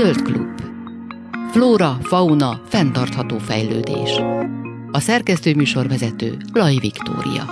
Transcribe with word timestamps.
Zöld 0.00 0.22
klub. 0.22 0.60
Flóra, 1.50 1.96
fauna, 2.02 2.60
fenntartható 2.64 3.38
fejlődés. 3.38 4.16
A 4.92 5.00
szerkesztő 5.00 5.54
műsorvezető 5.54 6.36
Laj 6.52 6.76
Viktória. 6.80 7.42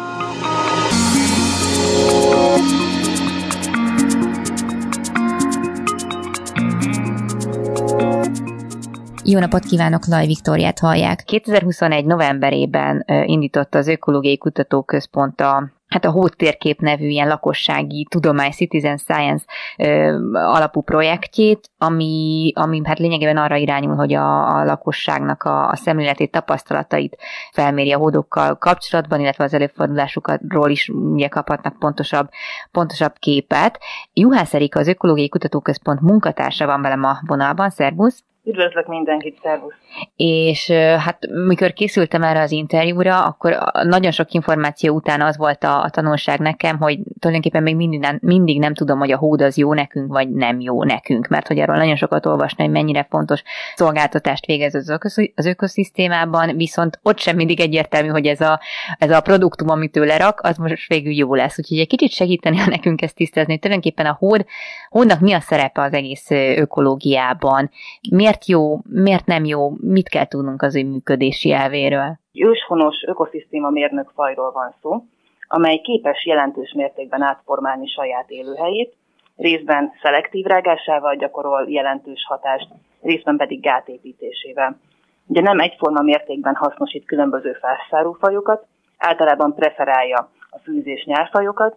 Jó 9.25 9.39
napot 9.39 9.65
kívánok, 9.65 10.07
Laj 10.07 10.27
Viktóriát 10.27 10.79
hallják. 10.79 11.23
2021. 11.27 12.05
novemberében 12.05 13.05
indította 13.27 13.79
az 13.79 13.89
Ökológiai 13.89 14.39
Kutatóközpont 14.39 15.41
a 15.41 15.78
hát 15.89 16.05
a 16.05 16.11
Hót 16.11 16.37
térkép 16.37 16.81
nevű 16.81 17.07
ilyen 17.07 17.29
lakossági 17.29 18.07
tudomány, 18.11 18.51
citizen 18.51 18.97
science 18.97 19.45
ö, 19.77 20.19
alapú 20.33 20.81
projektjét, 20.81 21.71
ami, 21.79 22.53
ami 22.55 22.81
hát 22.85 22.99
lényegében 22.99 23.37
arra 23.37 23.57
irányul, 23.57 23.95
hogy 23.95 24.15
a, 24.15 24.57
a 24.57 24.65
lakosságnak 24.65 25.43
a, 25.43 25.69
a 25.69 25.77
szemléletét, 25.77 26.31
tapasztalatait 26.31 27.17
felméri 27.53 27.93
a 27.93 27.99
hódokkal 27.99 28.59
kapcsolatban, 28.59 29.21
illetve 29.21 29.45
az 29.45 29.55
előfordulásukról 29.55 30.71
is 30.71 30.89
ugye 30.89 31.29
kaphatnak 31.29 31.79
pontosabb, 31.79 32.29
pontosabb 32.71 33.13
képet. 33.19 33.79
Juhász 34.13 34.55
Erika, 34.55 34.79
az 34.79 34.89
Ökológiai 34.89 35.29
Kutatóközpont 35.29 36.01
munkatársa 36.01 36.67
van 36.67 36.83
velem 36.83 37.05
a 37.05 37.19
vonalban, 37.27 37.71
szervusz! 37.71 38.25
Üdvözlök 38.49 38.87
mindenkit, 38.87 39.39
szervusz! 39.43 39.75
És 40.17 40.71
hát 40.71 41.27
mikor 41.47 41.73
készültem 41.73 42.23
erre 42.23 42.41
az 42.41 42.51
interjúra, 42.51 43.25
akkor 43.25 43.59
nagyon 43.83 44.11
sok 44.11 44.33
információ 44.33 44.95
után 44.95 45.21
az 45.21 45.37
volt 45.37 45.65
a, 45.65 45.83
a 45.83 45.91
tanulság 45.91 46.39
nekem, 46.41 46.79
hogy 46.79 46.99
tulajdonképpen 47.19 47.63
még 47.63 47.77
mindig 47.77 48.01
nem, 48.01 48.19
mindig 48.23 48.59
nem 48.59 48.75
tudom, 48.75 48.99
hogy 48.99 49.11
a 49.11 49.17
hód 49.17 49.43
az 49.43 49.57
jó 49.57 49.75
nekünk, 49.75 50.13
vagy 50.13 50.31
nem 50.31 50.61
jó 50.61 50.85
nekünk, 50.85 51.29
mert 51.29 51.47
hogy 51.47 51.59
arról 51.59 51.77
nagyon 51.77 51.97
sokat 51.97 52.27
olvasni, 52.27 52.65
hogy 52.65 52.73
mennyire 52.73 53.07
fontos 53.11 53.43
szolgáltatást 53.75 54.47
végez 54.47 54.75
az, 54.75 54.99
az 55.35 55.47
ökoszisztémában, 55.47 56.57
viszont 56.57 56.99
ott 57.03 57.19
sem 57.19 57.37
mindig 57.37 57.61
egyértelmű, 57.61 58.09
hogy 58.09 58.27
ez 58.27 58.41
a, 58.41 58.61
ez 58.99 59.11
a 59.11 59.21
produktum, 59.21 59.69
amit 59.69 59.97
ő 59.97 60.05
lerak, 60.05 60.41
az 60.43 60.57
most 60.57 60.89
végül 60.89 61.13
jó 61.13 61.35
lesz. 61.35 61.59
Úgyhogy 61.59 61.79
egy 61.79 61.89
kicsit 61.89 62.11
segíteni 62.11 62.57
nekünk 62.67 63.03
ezt 63.03 63.15
tisztázni, 63.15 63.53
hogy 63.53 63.61
tulajdonképpen 63.61 64.07
a 64.07 64.17
hód, 64.19 64.45
hódnak 64.89 65.21
mi 65.21 65.33
a 65.33 65.41
szerepe 65.41 65.83
az 65.83 65.93
egész 65.93 66.31
ökológiában, 66.57 67.71
miért 68.11 68.38
jó, 68.47 68.79
miért 68.89 69.27
nem 69.27 69.45
jó, 69.45 69.71
mit 69.81 70.09
kell 70.09 70.27
tudnunk 70.27 70.63
az 70.63 70.77
ő 70.77 70.85
működési 70.85 71.53
elvéről? 71.53 72.19
Őshonos 72.33 73.03
ökoszisztéma 73.07 73.71
mérnök 73.71 74.11
fajról 74.15 74.53
van 74.53 74.75
szó, 74.83 75.05
amely 75.49 75.79
képes 75.79 76.27
jelentős 76.27 76.73
mértékben 76.73 77.23
átformálni 77.23 77.87
saját 77.87 78.31
élőhelyét, 78.31 78.97
részben 79.37 79.93
szelektív 80.03 80.45
rágásával 80.45 81.17
gyakorol 81.17 81.67
jelentős 81.69 82.25
hatást, 82.29 82.69
részben 83.01 83.37
pedig 83.37 83.61
gátépítésével. 83.61 84.79
Ugye 85.27 85.41
nem 85.41 85.59
egyforma 85.61 86.03
mértékben 86.03 86.55
hasznosít 86.55 87.07
különböző 87.07 87.53
fászárú 87.53 88.13
fajokat, 88.13 88.67
általában 88.99 89.55
preferálja 89.55 90.31
a 90.51 90.59
fűzés 90.59 91.05
nyárfajokat, 91.05 91.77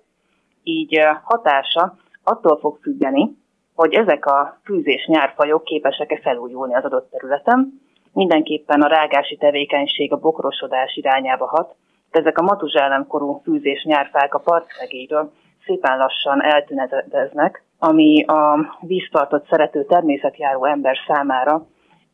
így 0.64 1.00
hatása 1.24 1.96
attól 2.24 2.58
fog 2.60 2.78
függeni, 2.82 3.40
hogy 3.82 3.94
ezek 3.94 4.26
a 4.26 4.60
fűzés 4.64 5.06
nyárfajok 5.06 5.64
képesek-e 5.64 6.20
felújulni 6.24 6.76
az 6.76 6.84
adott 6.84 7.10
területen. 7.12 7.82
Mindenképpen 8.14 8.82
a 8.82 8.88
rágási 8.88 9.38
tevékenység 9.38 10.14
a 10.14 10.20
bokrosodás 10.20 10.96
irányába 10.96 11.48
hat, 11.48 11.76
de 12.12 12.20
ezek 12.20 12.38
a 12.38 12.42
matuzsálemkorú 12.42 13.42
fűzés 13.44 13.84
nyárfák 13.84 14.34
a 14.34 14.40
partszegéről 14.40 15.32
szépen 15.66 15.98
lassan 15.98 16.44
eltünedeznek, 16.44 17.64
ami 17.80 18.24
a 18.24 18.60
vízpartot 18.82 19.48
szerető 19.50 19.86
természetjáró 19.86 20.66
ember 20.66 20.98
számára 21.08 21.66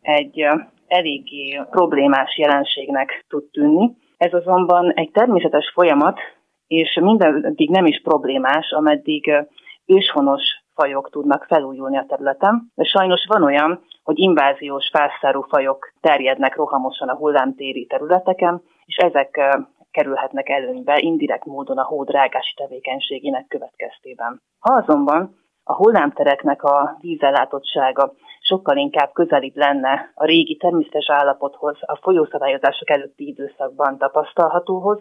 egy 0.01 0.45
eléggé 0.87 1.61
problémás 1.69 2.37
jelenségnek 2.37 3.25
tud 3.29 3.43
tűnni. 3.51 3.95
Ez 4.17 4.33
azonban 4.33 4.91
egy 4.93 5.11
természetes 5.11 5.71
folyamat, 5.73 6.19
és 6.67 6.99
mindeddig 7.01 7.69
nem 7.69 7.85
is 7.85 8.01
problémás, 8.03 8.71
ameddig 8.71 9.31
őshonos 9.85 10.56
fajok 10.77 11.09
tudnak 11.09 11.43
felújulni 11.43 11.97
a 11.97 12.05
területen, 12.07 12.71
de 12.75 12.83
sajnos 12.83 13.25
van 13.27 13.43
olyan, 13.43 13.81
hogy 14.03 14.19
inváziós 14.19 14.89
felszárú 14.91 15.41
fajok 15.41 15.93
terjednek 16.01 16.55
rohamosan 16.55 17.09
a 17.09 17.15
hullámtéri 17.15 17.85
területeken, 17.85 18.61
és 18.85 18.95
ezek 18.95 19.39
kerülhetnek 19.91 20.49
előnybe 20.49 20.97
indirekt 20.99 21.45
módon 21.45 21.77
a 21.77 21.83
hódrágási 21.83 22.53
tevékenységének 22.55 23.47
következtében. 23.47 24.41
Ha 24.59 24.73
azonban 24.73 25.35
a 25.63 25.75
hullámtereknek 25.75 26.63
a 26.63 26.97
vízellátottsága 27.01 28.13
sokkal 28.39 28.77
inkább 28.77 29.11
közelebb 29.13 29.55
lenne 29.55 30.11
a 30.15 30.25
régi 30.25 30.55
természetes 30.55 31.09
állapothoz, 31.09 31.77
a 31.81 31.99
folyószabályozások 32.01 32.89
előtti 32.89 33.27
időszakban 33.27 33.97
tapasztalhatóhoz, 33.97 34.99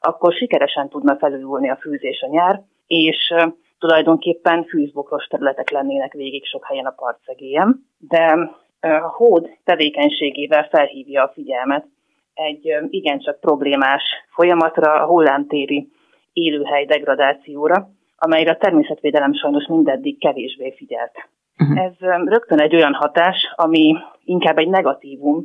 akkor 0.00 0.32
sikeresen 0.32 0.88
tudna 0.88 1.16
felülülni 1.16 1.70
a 1.70 1.76
fűzés 1.76 2.20
a 2.20 2.28
nyár, 2.28 2.62
és 2.86 3.34
tulajdonképpen 3.80 4.64
fűzbokros 4.64 5.26
területek 5.26 5.70
lennének 5.70 6.12
végig 6.12 6.44
sok 6.44 6.66
helyen 6.66 6.86
a 6.86 6.94
partszegélyen, 6.96 7.86
de 7.98 8.50
a 8.80 9.08
hód 9.08 9.48
tevékenységével 9.64 10.68
felhívja 10.70 11.22
a 11.22 11.30
figyelmet 11.34 11.86
egy 12.34 12.76
igencsak 12.90 13.40
problémás 13.40 14.02
folyamatra, 14.28 14.92
a 14.92 15.06
hullámtéri 15.06 15.88
élőhely 16.32 16.84
degradációra, 16.84 17.88
amelyre 18.16 18.50
a 18.50 18.56
természetvédelem 18.56 19.34
sajnos 19.34 19.66
mindeddig 19.66 20.18
kevésbé 20.18 20.74
figyelt. 20.76 21.12
Uh-huh. 21.58 21.84
Ez 21.84 21.92
rögtön 22.24 22.60
egy 22.60 22.74
olyan 22.74 22.94
hatás, 22.94 23.52
ami 23.56 23.96
inkább 24.24 24.58
egy 24.58 24.68
negatívum, 24.68 25.44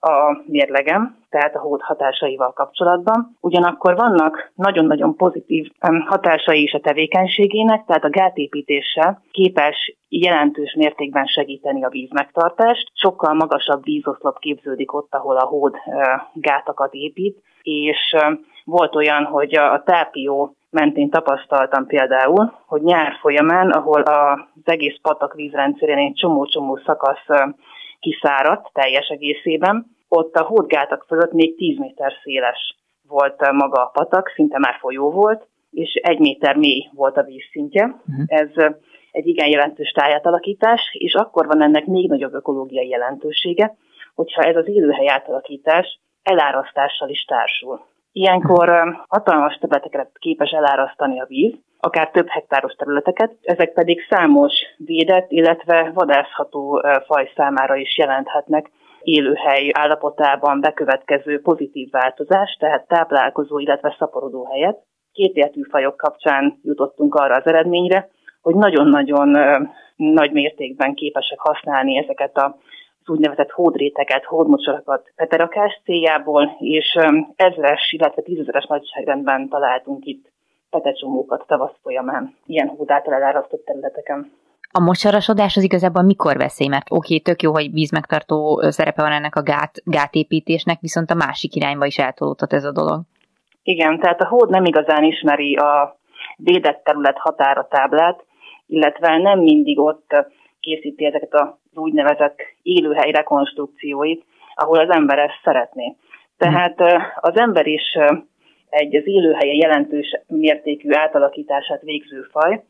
a 0.00 0.42
mérlegem, 0.46 1.18
tehát 1.28 1.54
a 1.54 1.60
hód 1.60 1.80
hatásaival 1.80 2.52
kapcsolatban. 2.52 3.36
Ugyanakkor 3.40 3.96
vannak 3.96 4.50
nagyon-nagyon 4.54 5.16
pozitív 5.16 5.70
hatásai 6.06 6.62
is 6.62 6.72
a 6.72 6.80
tevékenységének, 6.80 7.84
tehát 7.86 8.04
a 8.04 8.10
gátépítéssel 8.10 9.22
képes 9.30 9.96
jelentős 10.08 10.74
mértékben 10.74 11.26
segíteni 11.26 11.84
a 11.84 11.88
vízmegtartást. 11.88 12.90
Sokkal 12.94 13.34
magasabb 13.34 13.84
vízoszlop 13.84 14.38
képződik 14.38 14.92
ott, 14.92 15.14
ahol 15.14 15.36
a 15.36 15.46
hód 15.46 15.74
gátakat 16.32 16.94
épít, 16.94 17.42
és 17.62 18.16
volt 18.64 18.94
olyan, 18.94 19.24
hogy 19.24 19.54
a 19.54 19.82
tápió 19.82 20.54
mentén 20.70 21.10
tapasztaltam 21.10 21.86
például, 21.86 22.52
hogy 22.66 22.82
nyár 22.82 23.12
folyamán, 23.20 23.70
ahol 23.70 24.00
az 24.00 24.38
egész 24.64 24.96
patak 25.02 25.34
vízrendszerén 25.34 25.98
egy 25.98 26.14
csomó-csomó 26.14 26.76
szakasz 26.76 27.26
kiszáradt 28.00 28.70
teljes 28.72 29.08
egészében. 29.08 29.86
Ott 30.08 30.34
a 30.34 30.44
hódgátak 30.44 31.04
fölött 31.06 31.32
még 31.32 31.56
10 31.56 31.78
méter 31.78 32.12
széles 32.22 32.74
volt 33.08 33.52
maga 33.52 33.82
a 33.82 33.90
patak, 33.92 34.28
szinte 34.34 34.58
már 34.58 34.76
folyó 34.80 35.10
volt, 35.10 35.48
és 35.70 35.94
egy 35.94 36.18
méter 36.18 36.56
mély 36.56 36.88
volt 36.92 37.16
a 37.16 37.22
vízszintje. 37.22 37.84
Uh-huh. 37.84 38.24
Ez 38.26 38.74
egy 39.10 39.26
igen 39.26 39.48
jelentős 39.48 39.90
tájátalakítás, 39.90 40.80
és 40.92 41.14
akkor 41.14 41.46
van 41.46 41.62
ennek 41.62 41.86
még 41.86 42.08
nagyobb 42.08 42.34
ökológiai 42.34 42.88
jelentősége, 42.88 43.76
hogyha 44.14 44.42
ez 44.42 44.56
az 44.56 44.68
élőhely 44.68 45.08
átalakítás 45.08 46.00
elárasztással 46.22 47.08
is 47.08 47.24
társul. 47.24 47.86
Ilyenkor 48.12 48.96
hatalmas 49.08 49.54
területeket 49.54 50.10
képes 50.18 50.50
elárasztani 50.50 51.20
a 51.20 51.26
víz, 51.26 51.54
akár 51.80 52.10
több 52.10 52.28
hektáros 52.28 52.72
területeket, 52.72 53.36
ezek 53.42 53.72
pedig 53.72 54.06
számos 54.08 54.52
védett, 54.76 55.30
illetve 55.30 55.90
vadászható 55.94 56.82
faj 57.06 57.30
számára 57.36 57.76
is 57.76 57.98
jelenthetnek 57.98 58.70
élőhely 59.02 59.70
állapotában 59.72 60.60
bekövetkező 60.60 61.40
pozitív 61.40 61.90
változás, 61.90 62.56
tehát 62.58 62.86
táplálkozó, 62.86 63.58
illetve 63.58 63.96
szaporodó 63.98 64.44
helyet. 64.44 64.78
Kétértű 65.12 65.62
fajok 65.62 65.96
kapcsán 65.96 66.60
jutottunk 66.62 67.14
arra 67.14 67.34
az 67.34 67.46
eredményre, 67.46 68.08
hogy 68.40 68.54
nagyon-nagyon 68.54 69.28
nagy 69.96 70.32
mértékben 70.32 70.94
képesek 70.94 71.38
használni 71.38 71.98
ezeket 71.98 72.36
a 72.36 72.56
az 73.04 73.08
úgynevezett 73.08 73.50
hódréteket, 73.50 74.24
hódmocsarakat 74.24 75.12
peterakás 75.16 75.80
céljából, 75.84 76.56
és 76.58 76.98
ezres, 77.36 77.92
illetve 77.92 78.22
tízezeres 78.22 78.66
nagyságrendben 78.66 79.48
találtunk 79.48 80.04
itt 80.04 80.30
petecsomókat 80.70 81.44
tavasz 81.46 81.76
folyamán, 81.82 82.34
ilyen 82.46 82.68
hód 82.68 82.90
által 82.90 83.14
elárasztott 83.14 83.64
területeken. 83.64 84.32
A 84.72 84.80
mocsarasodás 84.80 85.56
az 85.56 85.62
igazából 85.62 86.02
mikor 86.02 86.36
veszély? 86.36 86.68
Mert 86.68 86.90
oké, 86.90 86.96
okay, 86.96 87.20
tök 87.20 87.42
jó, 87.42 87.52
hogy 87.52 87.72
vízmegtartó 87.72 88.60
szerepe 88.60 89.02
van 89.02 89.12
ennek 89.12 89.36
a 89.36 89.42
gát, 89.42 89.82
gátépítésnek, 89.84 90.80
viszont 90.80 91.10
a 91.10 91.14
másik 91.14 91.54
irányba 91.54 91.86
is 91.86 91.98
eltolódhat 91.98 92.52
ez 92.52 92.64
a 92.64 92.72
dolog. 92.72 93.00
Igen, 93.62 93.98
tehát 93.98 94.20
a 94.20 94.28
hód 94.28 94.50
nem 94.50 94.64
igazán 94.64 95.04
ismeri 95.04 95.56
a 95.56 95.98
védett 96.36 96.84
terület 96.84 97.18
határatáblát, 97.18 98.24
illetve 98.66 99.16
nem 99.16 99.38
mindig 99.38 99.78
ott 99.78 100.10
készíti 100.60 101.04
ezeket 101.04 101.34
az 101.34 101.48
úgynevezett 101.74 102.38
élőhely 102.62 103.10
rekonstrukcióit, 103.10 104.24
ahol 104.54 104.78
az 104.78 104.90
ember 104.90 105.18
ezt 105.18 105.40
szeretné. 105.44 105.96
Tehát 106.38 106.80
az 107.20 107.36
ember 107.36 107.66
is 107.66 107.96
egy 108.68 108.96
az 108.96 109.06
élőhelye 109.06 109.54
jelentős 109.54 110.20
mértékű 110.26 110.92
átalakítását 110.92 111.82
végző 111.82 112.22
faj, 112.30 112.62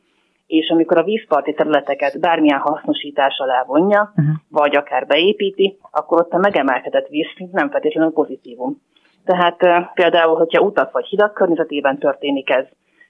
és 0.47 0.69
amikor 0.71 0.99
a 0.99 1.03
vízparti 1.03 1.55
területeket 1.55 2.21
bármilyen 2.21 2.59
hasznosítás 2.59 3.39
alá 3.39 3.65
vonja, 3.67 4.13
uh-huh. 4.17 4.35
vagy 4.49 4.77
akár 4.77 5.07
beépíti, 5.07 5.79
akkor 5.91 6.21
ott 6.21 6.33
a 6.33 6.39
megemelkedett 6.39 7.09
vízszint 7.09 7.53
nem 7.53 7.71
feltétlenül 7.71 8.13
pozitívum. 8.13 8.83
Tehát 9.25 9.57
például, 9.95 10.37
hogyha 10.37 10.63
utak 10.63 10.93
vagy 10.93 11.07
hidak 11.07 11.35
környezetében 11.35 11.99
történik 11.99 12.51
ez, 12.51 12.67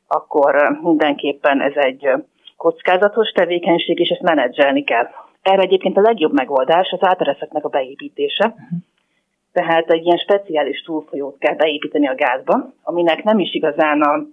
akkor 0.07 0.79
mindenképpen 0.83 1.61
ez 1.61 1.75
egy 1.75 2.09
kockázatos 2.57 3.31
tevékenység, 3.31 3.99
és 3.99 4.09
ezt 4.09 4.23
menedzselni 4.23 4.85
kell. 4.85 5.09
Erre 5.43 5.63
egyébként 5.63 5.97
a 5.97 6.01
legjobb 6.01 6.33
megoldás 6.33 6.91
az 6.91 7.09
átereszeknek 7.09 7.65
a 7.65 7.69
beépítése. 7.69 8.55
Tehát 9.53 9.91
egy 9.91 10.05
ilyen 10.05 10.19
speciális 10.19 10.83
túlfolyót 10.83 11.39
kell 11.39 11.55
beépíteni 11.55 12.09
a 12.09 12.15
gázba, 12.15 12.73
aminek 12.83 13.23
nem 13.23 13.39
is 13.39 13.55
igazán 13.55 14.03
a 14.03 14.27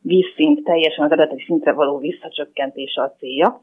vízszint 0.00 0.64
teljesen 0.64 1.04
az 1.04 1.12
eredeti 1.12 1.42
szintre 1.46 1.72
való 1.72 1.98
visszacsökkentése 1.98 3.02
a 3.02 3.14
célja, 3.18 3.60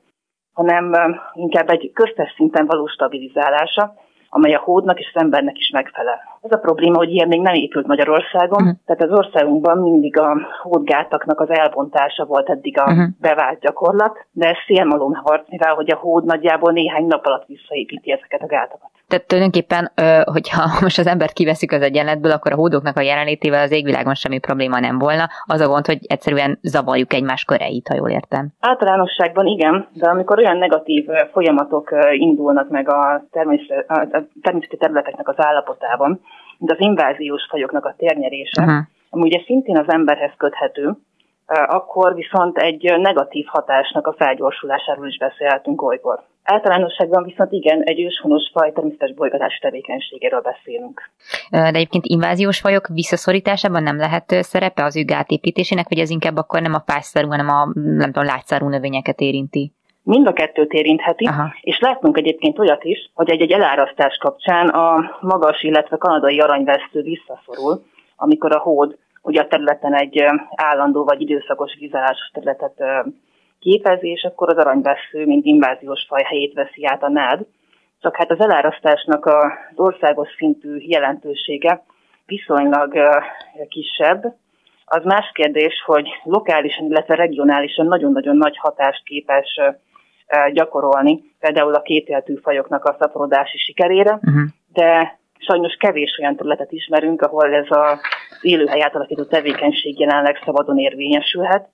hanem 0.53 0.95
inkább 1.33 1.69
egy 1.69 1.91
köztes 1.93 2.33
szinten 2.35 2.65
való 2.65 2.87
stabilizálása, 2.87 3.93
amely 4.33 4.53
a 4.53 4.59
hódnak 4.59 4.99
és 4.99 5.11
az 5.13 5.21
embernek 5.21 5.57
is 5.57 5.69
megfelel. 5.69 6.19
Ez 6.41 6.51
a 6.51 6.57
probléma, 6.57 6.97
hogy 6.97 7.09
ilyen 7.09 7.27
még 7.27 7.41
nem 7.41 7.53
épült 7.53 7.87
Magyarországon, 7.87 8.61
uh-huh. 8.61 8.77
tehát 8.85 9.03
az 9.03 9.17
országunkban 9.17 9.77
mindig 9.77 10.17
a 10.17 10.37
hódgátaknak 10.61 11.39
az 11.39 11.49
elbontása 11.49 12.25
volt 12.25 12.49
eddig 12.49 12.79
a 12.79 12.83
uh-huh. 12.83 13.07
bevált 13.19 13.59
gyakorlat, 13.59 14.25
de 14.31 14.47
ez 14.47 14.57
szélmalom 14.67 15.13
harc, 15.13 15.49
mivel 15.49 15.73
hogy 15.73 15.91
a 15.91 15.95
hód 15.95 16.25
nagyjából 16.25 16.71
néhány 16.71 17.05
nap 17.05 17.25
alatt 17.25 17.45
visszaépíti 17.45 18.11
ezeket 18.11 18.41
a 18.41 18.47
gátakat. 18.47 18.91
Tehát 19.11 19.27
tulajdonképpen, 19.27 19.91
hogyha 20.25 20.63
most 20.85 20.99
az 20.99 21.07
embert 21.07 21.33
kiveszik 21.33 21.71
az 21.71 21.81
egyenletből, 21.81 22.31
akkor 22.31 22.51
a 22.51 22.55
hódoknak 22.55 22.97
a 22.97 23.01
jelenlétével 23.01 23.61
az 23.63 23.71
égvilágon 23.71 24.13
semmi 24.13 24.39
probléma 24.39 24.79
nem 24.79 24.97
volna. 24.99 25.29
Az 25.45 25.59
a 25.59 25.67
gond, 25.67 25.85
hogy 25.85 25.99
egyszerűen 26.07 26.59
zavarjuk 26.61 27.13
egymás 27.13 27.43
köreit, 27.43 27.87
ha 27.87 27.95
jól 27.95 28.09
értem. 28.09 28.47
Általánosságban 28.59 29.45
igen, 29.45 29.87
de 29.93 30.09
amikor 30.09 30.37
olyan 30.37 30.57
negatív 30.57 31.05
folyamatok 31.31 31.89
indulnak 32.11 32.69
meg 32.69 32.89
a 32.89 33.23
természeti 34.41 34.77
területeknek 34.77 35.27
az 35.27 35.35
állapotában, 35.37 36.21
mint 36.57 36.71
az 36.71 36.79
inváziós 36.79 37.45
fajoknak 37.49 37.85
a 37.85 37.95
térnyerése, 37.97 38.61
uh-huh. 38.61 38.83
ami 39.09 39.21
ugye 39.21 39.41
szintén 39.45 39.77
az 39.77 39.89
emberhez 39.89 40.31
köthető, 40.37 40.97
akkor 41.67 42.15
viszont 42.15 42.57
egy 42.57 42.93
negatív 42.97 43.45
hatásnak 43.47 44.07
a 44.07 44.13
felgyorsulásáról 44.13 45.07
is 45.07 45.17
beszélhetünk 45.17 45.81
olykor. 45.81 46.23
Általánosságban 46.43 47.23
viszont 47.23 47.51
igen, 47.51 47.81
egy 47.81 47.99
őshonos 47.99 48.49
faj 48.53 48.71
természetes 48.71 49.13
bolygatási 49.13 49.59
tevékenységéről 49.59 50.41
beszélünk. 50.41 51.09
De 51.49 51.63
egyébként 51.63 52.05
inváziós 52.05 52.59
fajok 52.59 52.87
visszaszorításában 52.87 53.83
nem 53.83 53.97
lehet 53.97 54.25
szerepe 54.29 54.83
az 54.83 54.97
ő 54.97 55.03
gátépítésének, 55.03 55.89
vagy 55.89 55.99
ez 55.99 56.09
inkább 56.09 56.37
akkor 56.37 56.61
nem 56.61 56.73
a 56.73 56.83
pászszárú, 56.85 57.29
hanem 57.29 57.49
a 57.49 57.71
nem 57.73 58.11
tudom, 58.11 58.23
lágyszárú 58.23 58.67
növényeket 58.67 59.19
érinti? 59.19 59.71
Mind 60.03 60.27
a 60.27 60.33
kettőt 60.33 60.71
érintheti, 60.71 61.25
Aha. 61.25 61.53
és 61.61 61.79
látnunk 61.79 62.17
egyébként 62.17 62.59
olyat 62.59 62.83
is, 62.83 63.11
hogy 63.13 63.29
egy-egy 63.29 63.51
elárasztás 63.51 64.17
kapcsán 64.17 64.67
a 64.67 65.17
magas, 65.21 65.63
illetve 65.63 65.97
kanadai 65.97 66.39
aranyvesztő 66.39 67.01
visszaszorul, 67.01 67.83
amikor 68.15 68.55
a 68.55 68.59
hód 68.59 68.97
ugye 69.21 69.41
a 69.41 69.47
területen 69.47 69.93
egy 69.93 70.25
állandó 70.55 71.03
vagy 71.03 71.21
időszakos 71.21 71.75
vízállásos 71.79 72.29
területet 72.33 72.83
képezi, 73.61 74.09
és 74.09 74.23
akkor 74.23 74.49
az 74.49 74.57
aranyvesző, 74.57 75.25
mint 75.25 75.45
inváziós 75.45 76.05
faj 76.07 76.23
helyét 76.23 76.53
veszi 76.53 76.85
át 76.85 77.03
a 77.03 77.09
nád. 77.09 77.45
Csak 78.01 78.15
hát 78.15 78.31
az 78.31 78.39
elárasztásnak 78.39 79.25
az 79.25 79.51
országos 79.75 80.29
szintű 80.37 80.77
jelentősége 80.79 81.83
viszonylag 82.25 82.97
kisebb. 83.69 84.35
Az 84.85 85.03
más 85.03 85.31
kérdés, 85.33 85.83
hogy 85.85 86.09
lokálisan, 86.23 86.85
illetve 86.85 87.15
regionálisan 87.15 87.85
nagyon-nagyon 87.85 88.37
nagy 88.37 88.57
hatást 88.57 89.03
képes 89.03 89.59
gyakorolni, 90.53 91.23
például 91.39 91.73
a 91.73 91.81
kétéltű 91.81 92.35
fajoknak 92.35 92.85
a 92.85 92.95
szaporodási 92.99 93.57
sikerére, 93.57 94.13
uh-huh. 94.13 94.41
de 94.73 95.19
sajnos 95.37 95.75
kevés 95.75 96.17
olyan 96.19 96.35
területet 96.35 96.71
ismerünk, 96.71 97.21
ahol 97.21 97.53
ez 97.53 97.65
az 97.69 97.99
élőhely 98.41 98.81
átalakító 98.81 99.23
tevékenység 99.23 99.99
jelenleg 99.99 100.41
szabadon 100.45 100.77
érvényesülhet. 100.77 101.69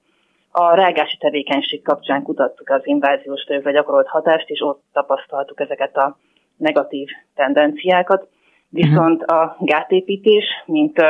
A 0.59 0.75
rágási 0.75 1.17
tevékenység 1.17 1.81
kapcsán 1.83 2.23
kutattuk 2.23 2.69
az 2.69 2.81
inváziós 2.83 3.43
fajokra 3.47 3.71
gyakorolt 3.71 4.07
hatást, 4.07 4.49
és 4.49 4.61
ott 4.61 4.83
tapasztaltuk 4.93 5.59
ezeket 5.59 5.97
a 5.97 6.17
negatív 6.57 7.07
tendenciákat. 7.35 8.27
Viszont 8.69 9.23
a 9.23 9.55
gátépítés, 9.59 10.45
mint 10.65 11.01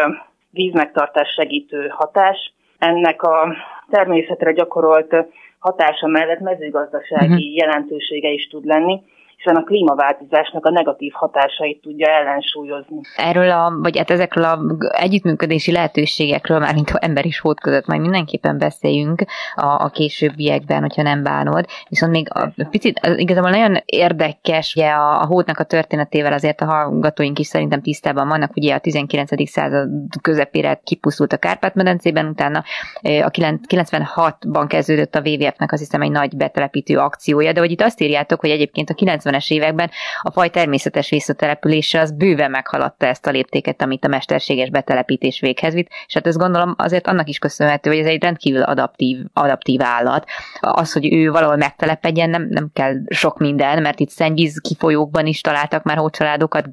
vízmegtartás 0.49 1.29
segítő 1.29 1.87
hatás, 1.87 2.53
ennek 2.77 3.21
a 3.21 3.55
természetre 3.89 4.51
gyakorolt 4.51 5.15
hatása 5.59 6.07
mellett 6.07 6.39
mezőgazdasági 6.39 7.33
uh-huh. 7.33 7.55
jelentősége 7.55 8.29
is 8.29 8.47
tud 8.47 8.65
lenni, 8.65 9.01
hiszen 9.37 9.55
a 9.55 9.63
klímaváltozásnak 9.63 10.65
a 10.65 10.69
negatív 10.69 11.11
hatásait 11.15 11.81
tudja 11.81 12.07
ellensúlyozni. 12.07 12.99
Erről 13.15 13.51
a, 13.51 13.73
vagy 13.81 13.97
hát 13.97 14.09
ezekről 14.09 14.43
a 14.43 14.59
együttműködési 14.89 15.71
lehetőségekről, 15.71 16.59
már 16.59 16.73
mint 16.73 16.89
ember 16.89 17.25
is 17.25 17.39
hód 17.39 17.59
között 17.59 17.85
majd 17.87 18.01
mindenképpen 18.01 18.57
beszéljünk 18.57 19.23
a, 19.55 19.65
a 19.65 19.89
későbbiekben, 19.89 20.81
hogyha 20.81 21.01
nem 21.01 21.23
bánod. 21.23 21.65
Viszont 21.89 22.11
még 22.11 22.27
a, 22.33 22.49
picit, 22.69 22.99
az 23.01 23.17
igazából 23.17 23.49
nagyon 23.49 23.77
érdekes, 23.85 24.73
ugye 24.75 24.89
a, 24.89 25.21
a 25.21 25.25
hódnak 25.25 25.59
a 25.59 25.63
történetével 25.63 26.33
azért 26.33 26.61
a 26.61 26.65
hallgatóink 26.65 27.39
is 27.39 27.47
szerintem 27.47 27.81
tisztában 27.81 28.27
vannak, 28.27 28.55
ugye 28.55 28.75
a 28.75 28.79
19. 28.79 29.49
század 29.49 29.89
közepére 30.21 30.81
kipusztult 30.83 31.33
a 31.33 31.37
Kárpát-medencében, 31.37 32.25
utána 32.25 32.63
a 33.01 33.29
96-ban 33.29 34.65
kezdődött 34.67 35.15
a 35.15 35.21
WWF-nek 35.25 35.71
azt 35.71 35.81
hiszem 35.81 36.01
egy 36.01 36.11
nagy 36.11 36.37
betelepítő 36.37 36.97
akciója, 36.97 37.51
de 37.51 37.59
hogy 37.59 37.71
itt 37.71 37.81
azt 37.81 38.01
írjátok, 38.01 38.39
hogy 38.39 38.49
egyébként 38.49 38.89
a 38.89 38.93
90 38.93 39.26
90-es 39.27 39.51
években 39.51 39.89
a 40.21 40.31
faj 40.31 40.49
természetes 40.49 41.09
visszatelepülése 41.09 41.99
az 41.99 42.11
bőven 42.11 42.51
meghaladta 42.51 43.05
ezt 43.05 43.27
a 43.27 43.31
léptéket, 43.31 43.81
amit 43.81 44.05
a 44.05 44.07
mesterséges 44.07 44.69
betelepítés 44.69 45.39
véghez 45.39 45.73
vitt, 45.73 45.89
és 46.07 46.13
hát 46.13 46.27
ezt 46.27 46.37
gondolom 46.37 46.75
azért 46.77 47.07
annak 47.07 47.27
is 47.27 47.39
köszönhető, 47.39 47.89
hogy 47.89 47.99
ez 47.99 48.05
egy 48.05 48.21
rendkívül 48.21 48.61
adaptív, 48.61 49.17
adaptív 49.33 49.81
állat. 49.83 50.25
Az, 50.59 50.93
hogy 50.93 51.13
ő 51.13 51.31
valahol 51.31 51.55
megtelepedjen, 51.55 52.29
nem, 52.29 52.47
nem 52.49 52.69
kell 52.73 52.93
sok 53.09 53.37
minden, 53.37 53.81
mert 53.81 53.99
itt 53.99 54.09
szennyvíz 54.09 54.61
kifolyókban 54.61 55.25
is 55.25 55.41
találtak 55.41 55.83
már 55.83 55.97
hócsaládokat, 55.97 56.65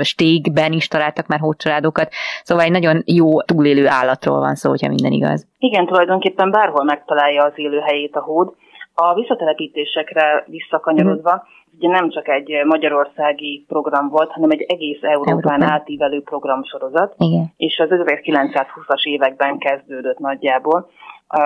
stégben 0.00 0.72
is 0.72 0.88
találtak 0.88 1.26
már 1.26 1.38
hócsaládokat, 1.38 2.12
szóval 2.42 2.64
egy 2.64 2.70
nagyon 2.70 3.02
jó 3.06 3.42
túlélő 3.42 3.88
állatról 3.88 4.38
van 4.38 4.54
szó, 4.54 4.70
hogyha 4.70 4.88
minden 4.88 5.12
igaz. 5.12 5.46
Igen, 5.58 5.86
tulajdonképpen 5.86 6.50
bárhol 6.50 6.84
megtalálja 6.84 7.44
az 7.44 7.52
élőhelyét 7.54 8.16
a 8.16 8.20
hód. 8.20 8.54
A 8.94 9.14
visszatelepítésekre 9.14 10.44
visszakanyarodva, 10.46 11.32
mm 11.32 11.60
ugye 11.76 11.88
nem 11.88 12.10
csak 12.10 12.28
egy 12.28 12.62
magyarországi 12.64 13.64
program 13.68 14.08
volt, 14.08 14.30
hanem 14.30 14.50
egy 14.50 14.62
egész 14.62 15.02
Európán 15.02 15.52
Európa. 15.52 15.72
átívelő 15.72 16.22
programsorozat, 16.22 17.14
Igen. 17.18 17.52
és 17.56 17.78
az 17.78 17.88
1920-as 17.90 19.02
években 19.02 19.58
kezdődött 19.58 20.18
nagyjából. 20.18 20.90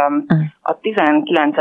Um, 0.09 0.27
a 0.63 0.81
19. 0.81 1.57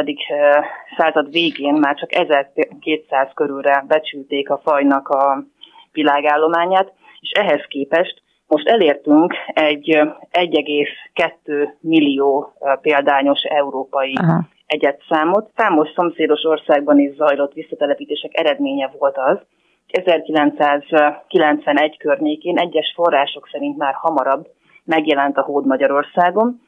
század 0.98 1.32
végén 1.32 1.74
már 1.74 1.96
csak 1.96 2.14
1200 2.14 3.30
körülre 3.34 3.84
becsülték 3.88 4.50
a 4.50 4.62
fajnak 4.64 5.10
a 5.10 5.44
világállományát, 5.92 6.94
és 7.20 7.32
ehhez 7.32 7.66
képest 7.68 8.22
most 8.48 8.68
elértünk 8.68 9.34
egy 9.48 9.90
1,2 10.32 11.70
millió 11.80 12.54
példányos 12.82 13.42
európai 13.42 14.14
Aha 14.14 14.54
egyet 14.66 15.02
számot. 15.10 15.50
Számos 15.56 15.90
szomszédos 15.96 16.44
országban 16.44 17.00
is 17.00 17.16
zajlott 17.16 17.54
visszatelepítések 17.54 18.32
eredménye 18.34 18.92
volt 19.00 19.18
az, 19.18 19.38
1991 19.88 21.98
környékén 21.98 22.58
egyes 22.58 22.92
források 22.96 23.48
szerint 23.52 23.78
már 23.78 23.94
hamarabb 23.94 24.48
megjelent 24.84 25.38
a 25.38 25.42
hód 25.42 25.66
Magyarországon, 25.66 26.62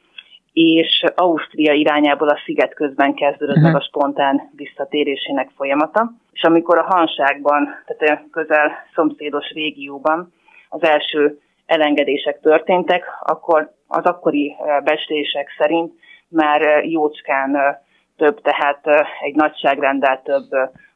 és 0.52 1.04
Ausztria 1.14 1.72
irányából 1.72 2.28
a 2.28 2.40
sziget 2.44 2.74
közben 2.74 3.14
kezdődött 3.14 3.60
meg 3.60 3.74
a 3.74 3.80
spontán 3.80 4.50
visszatérésének 4.56 5.50
folyamata. 5.56 6.12
És 6.32 6.42
amikor 6.42 6.78
a 6.78 6.86
Hanságban, 6.88 7.68
tehát 7.86 8.18
a 8.18 8.22
közel 8.30 8.72
szomszédos 8.94 9.50
régióban 9.50 10.32
az 10.68 10.82
első 10.82 11.38
elengedések 11.66 12.40
történtek, 12.40 13.04
akkor 13.20 13.70
az 13.86 14.04
akkori 14.04 14.56
bestések 14.84 15.54
szerint 15.58 15.92
már 16.28 16.84
jócskán 16.84 17.78
több, 18.18 18.40
tehát 18.40 18.80
egy 19.22 19.34
nagyságrendel 19.34 20.22
több 20.24 20.48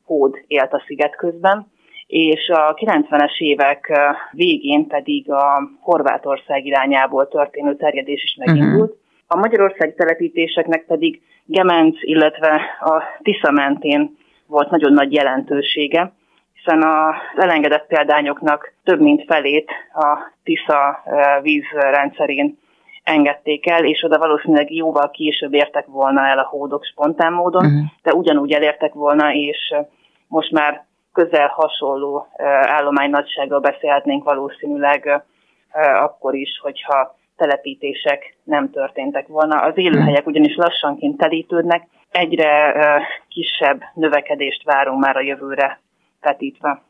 hód 0.05 0.35
élt 0.47 0.73
a 0.73 0.83
sziget 0.87 1.17
közben, 1.17 1.71
és 2.07 2.49
a 2.49 2.75
90-es 2.75 3.38
évek 3.38 3.99
végén 4.31 4.87
pedig 4.87 5.31
a 5.31 5.71
Horvátország 5.81 6.67
irányából 6.67 7.29
történő 7.29 7.76
terjedés 7.76 8.23
is 8.23 8.37
megindult. 8.38 8.91
Uh-huh. 8.91 9.00
A 9.26 9.37
magyarországi 9.37 9.95
telepítéseknek 9.95 10.85
pedig 10.85 11.21
Gemenc, 11.45 11.97
illetve 12.00 12.61
a 12.81 13.02
Tisza 13.23 13.50
mentén 13.50 14.17
volt 14.47 14.71
nagyon 14.71 14.93
nagy 14.93 15.12
jelentősége, 15.12 16.12
hiszen 16.55 16.83
az 16.83 17.43
elengedett 17.43 17.87
példányoknak 17.87 18.73
több 18.85 19.00
mint 19.00 19.25
felét 19.26 19.71
a 19.95 20.33
Tisza 20.45 21.02
vízrendszerén 21.43 22.59
engedték 23.02 23.71
el, 23.71 23.85
és 23.85 24.02
oda 24.02 24.18
valószínűleg 24.18 24.75
jóval 24.75 25.11
később 25.11 25.54
értek 25.54 25.87
volna 25.87 26.26
el 26.26 26.38
a 26.38 26.49
hódok 26.50 26.85
spontán 26.85 27.32
módon, 27.32 27.64
uh-huh. 27.64 27.85
de 28.02 28.12
ugyanúgy 28.12 28.52
elértek 28.52 28.92
volna, 28.92 29.32
és 29.32 29.75
most 30.26 30.50
már 30.50 30.85
közel 31.12 31.47
hasonló 31.47 32.26
állomány 32.62 33.11
nagysággal 33.11 33.61
beszélhetnénk 33.61 34.25
valószínűleg 34.25 35.25
akkor 36.02 36.35
is, 36.35 36.59
hogyha 36.62 37.14
telepítések 37.37 38.37
nem 38.44 38.71
történtek 38.71 39.26
volna. 39.26 39.61
Az 39.61 39.73
élőhelyek 39.75 40.26
ugyanis 40.26 40.56
lassanként 40.56 41.16
telítődnek, 41.16 41.87
egyre 42.11 42.75
kisebb 43.28 43.82
növekedést 43.94 44.64
várunk 44.64 45.04
már 45.04 45.16
a 45.16 45.21
jövőre 45.21 45.80
vetítve. 46.21 46.82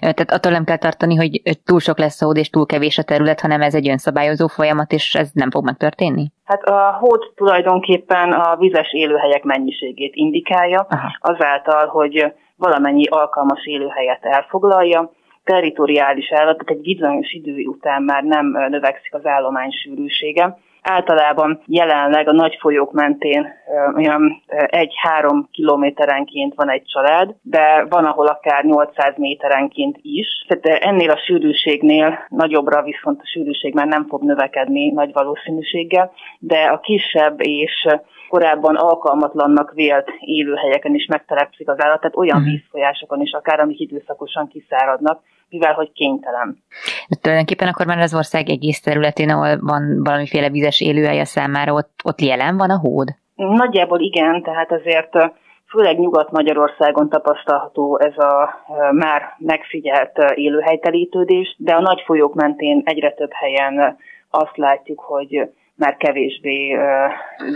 Tehát 0.00 0.30
attól 0.30 0.52
nem 0.52 0.64
kell 0.64 0.76
tartani, 0.76 1.14
hogy 1.14 1.40
túl 1.64 1.80
sok 1.80 1.98
lesz 1.98 2.22
a 2.22 2.24
hód 2.24 2.36
és 2.36 2.50
túl 2.50 2.66
kevés 2.66 2.98
a 2.98 3.02
terület, 3.02 3.40
hanem 3.40 3.62
ez 3.62 3.74
egy 3.74 3.88
önszabályozó 3.88 4.46
folyamat, 4.46 4.92
és 4.92 5.14
ez 5.14 5.30
nem 5.32 5.50
fog 5.50 5.64
megtörténni? 5.64 6.32
Hát 6.44 6.62
a 6.62 6.96
hód 7.00 7.32
tulajdonképpen 7.34 8.32
a 8.32 8.56
vizes 8.56 8.92
élőhelyek 8.92 9.42
mennyiségét 9.42 10.14
indikálja, 10.14 10.86
Aha. 10.90 11.16
azáltal, 11.20 11.86
hogy 11.86 12.32
valamennyi 12.56 13.06
alkalmas 13.06 13.66
élőhelyet 13.66 14.24
elfoglalja, 14.24 15.10
territoriális 15.44 16.32
állat, 16.32 16.58
tehát 16.58 16.70
egy 16.70 16.94
bizonyos 16.94 17.32
idő 17.32 17.64
után 17.64 18.02
már 18.02 18.22
nem 18.22 18.46
növekszik 18.68 19.14
az 19.14 19.26
állomány 19.26 19.70
sűrűsége. 19.70 20.58
Általában 20.86 21.62
jelenleg 21.66 22.28
a 22.28 22.32
nagy 22.32 22.56
folyók 22.60 22.92
mentén 22.92 23.48
olyan 23.96 24.42
egy-három 24.66 25.48
kilométerenként 25.52 26.54
van 26.54 26.70
egy 26.70 26.84
család, 26.84 27.34
de 27.42 27.86
van, 27.88 28.04
ahol 28.04 28.26
akár 28.26 28.64
800 28.64 29.14
méterenként 29.16 29.98
is. 30.02 30.26
Tehát 30.48 30.82
ennél 30.82 31.10
a 31.10 31.16
sűrűségnél 31.16 32.26
nagyobbra 32.28 32.82
viszont 32.82 33.20
a 33.20 33.26
sűrűség 33.26 33.74
már 33.74 33.86
nem 33.86 34.06
fog 34.08 34.22
növekedni 34.22 34.90
nagy 34.90 35.12
valószínűséggel, 35.12 36.12
de 36.38 36.58
a 36.58 36.80
kisebb 36.80 37.40
és 37.40 37.86
korábban 38.28 38.76
alkalmatlannak 38.76 39.72
vélt 39.72 40.10
élőhelyeken 40.20 40.94
is 40.94 41.06
megtelepszik 41.06 41.68
az 41.68 41.82
állat, 41.82 42.00
tehát 42.00 42.16
olyan 42.16 42.36
uh-huh. 42.36 42.52
vízfolyásokon 42.52 43.20
is, 43.20 43.32
akár 43.32 43.60
amik 43.60 43.80
időszakosan 43.80 44.48
kiszáradnak, 44.48 45.22
mivel 45.48 45.72
hogy 45.72 45.92
kénytelen. 45.92 46.62
De 47.08 47.16
tulajdonképpen 47.20 47.68
akkor 47.68 47.86
már 47.86 47.98
az 47.98 48.14
ország 48.14 48.48
egész 48.48 48.80
területén, 48.80 49.30
ahol 49.30 49.58
van 49.60 50.02
valamiféle 50.02 50.50
vizes 50.50 50.80
élőhely 50.80 51.20
a 51.20 51.24
számára, 51.24 51.72
ott, 51.72 52.00
ott 52.04 52.20
jelen 52.20 52.56
van 52.56 52.70
a 52.70 52.78
hód? 52.78 53.08
Nagyjából 53.34 54.00
igen, 54.00 54.42
tehát 54.42 54.72
azért 54.72 55.32
főleg 55.68 55.98
Nyugat-Magyarországon 55.98 57.08
tapasztalható 57.08 57.98
ez 57.98 58.18
a 58.18 58.64
már 58.92 59.22
megfigyelt 59.38 60.18
élőhelytelítődés, 60.34 61.56
de 61.58 61.74
a 61.74 61.80
nagy 61.80 62.02
folyók 62.06 62.34
mentén 62.34 62.82
egyre 62.84 63.12
több 63.12 63.32
helyen 63.32 63.96
azt 64.30 64.56
látjuk, 64.56 65.00
hogy 65.00 65.50
már 65.76 65.96
kevésbé 65.96 66.76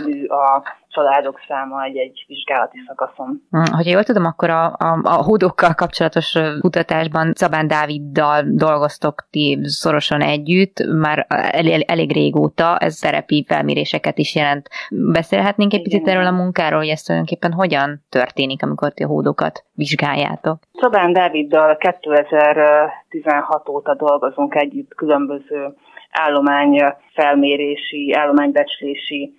nő 0.05 0.25
a 0.25 0.63
családok 0.89 1.39
száma 1.47 1.83
egy-egy 1.83 2.25
vizsgálati 2.27 2.77
szakaszon. 2.87 3.41
Hm, 3.51 3.75
hogyha 3.75 3.91
jól 3.91 4.03
tudom, 4.03 4.25
akkor 4.25 4.49
a, 4.49 4.65
a, 4.65 4.99
a 5.03 5.23
hódokkal 5.23 5.73
kapcsolatos 5.73 6.37
kutatásban 6.59 7.33
Szabán 7.35 7.67
Dáviddal 7.67 8.43
dolgoztok 8.45 9.27
ti 9.29 9.59
szorosan 9.63 10.21
együtt, 10.21 10.83
már 10.99 11.25
el, 11.29 11.81
elég 11.85 12.13
régóta, 12.13 12.77
ez 12.77 12.95
szerepi 12.95 13.45
felméréseket 13.47 14.17
is 14.17 14.35
jelent. 14.35 14.69
Beszélhetnénk 14.89 15.73
egy 15.73 15.81
picit 15.81 16.07
erről 16.07 16.25
a 16.25 16.31
munkáról, 16.31 16.79
hogy 16.79 16.87
ez 16.87 17.01
tulajdonképpen 17.01 17.53
hogyan 17.53 18.05
történik, 18.09 18.63
amikor 18.63 18.93
ti 18.93 19.03
a 19.03 19.07
hódokat 19.07 19.63
vizsgáljátok? 19.73 20.59
Szabán 20.73 21.13
Dáviddal 21.13 21.77
2016 21.77 23.69
óta 23.69 23.95
dolgozunk 23.95 24.55
együtt 24.55 24.93
különböző 24.95 25.73
állomány 26.09 26.83
felmérési, 27.13 28.13
állománybecslési 28.13 29.33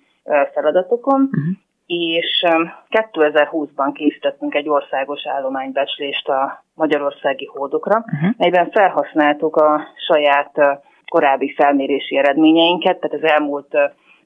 feladatokon, 0.53 1.21
uh-huh. 1.21 1.55
és 1.85 2.45
2020-ban 2.89 3.91
készítettünk 3.93 4.55
egy 4.55 4.69
országos 4.69 5.27
állománybecslést 5.27 6.27
a 6.27 6.63
magyarországi 6.73 7.45
hódokra, 7.45 7.97
uh-huh. 7.97 8.29
melyben 8.37 8.69
felhasználtuk 8.71 9.55
a 9.55 9.87
saját 10.07 10.81
korábbi 11.07 11.53
felmérési 11.53 12.17
eredményeinket, 12.17 12.99
tehát 12.99 13.23
az 13.23 13.31
elmúlt 13.31 13.77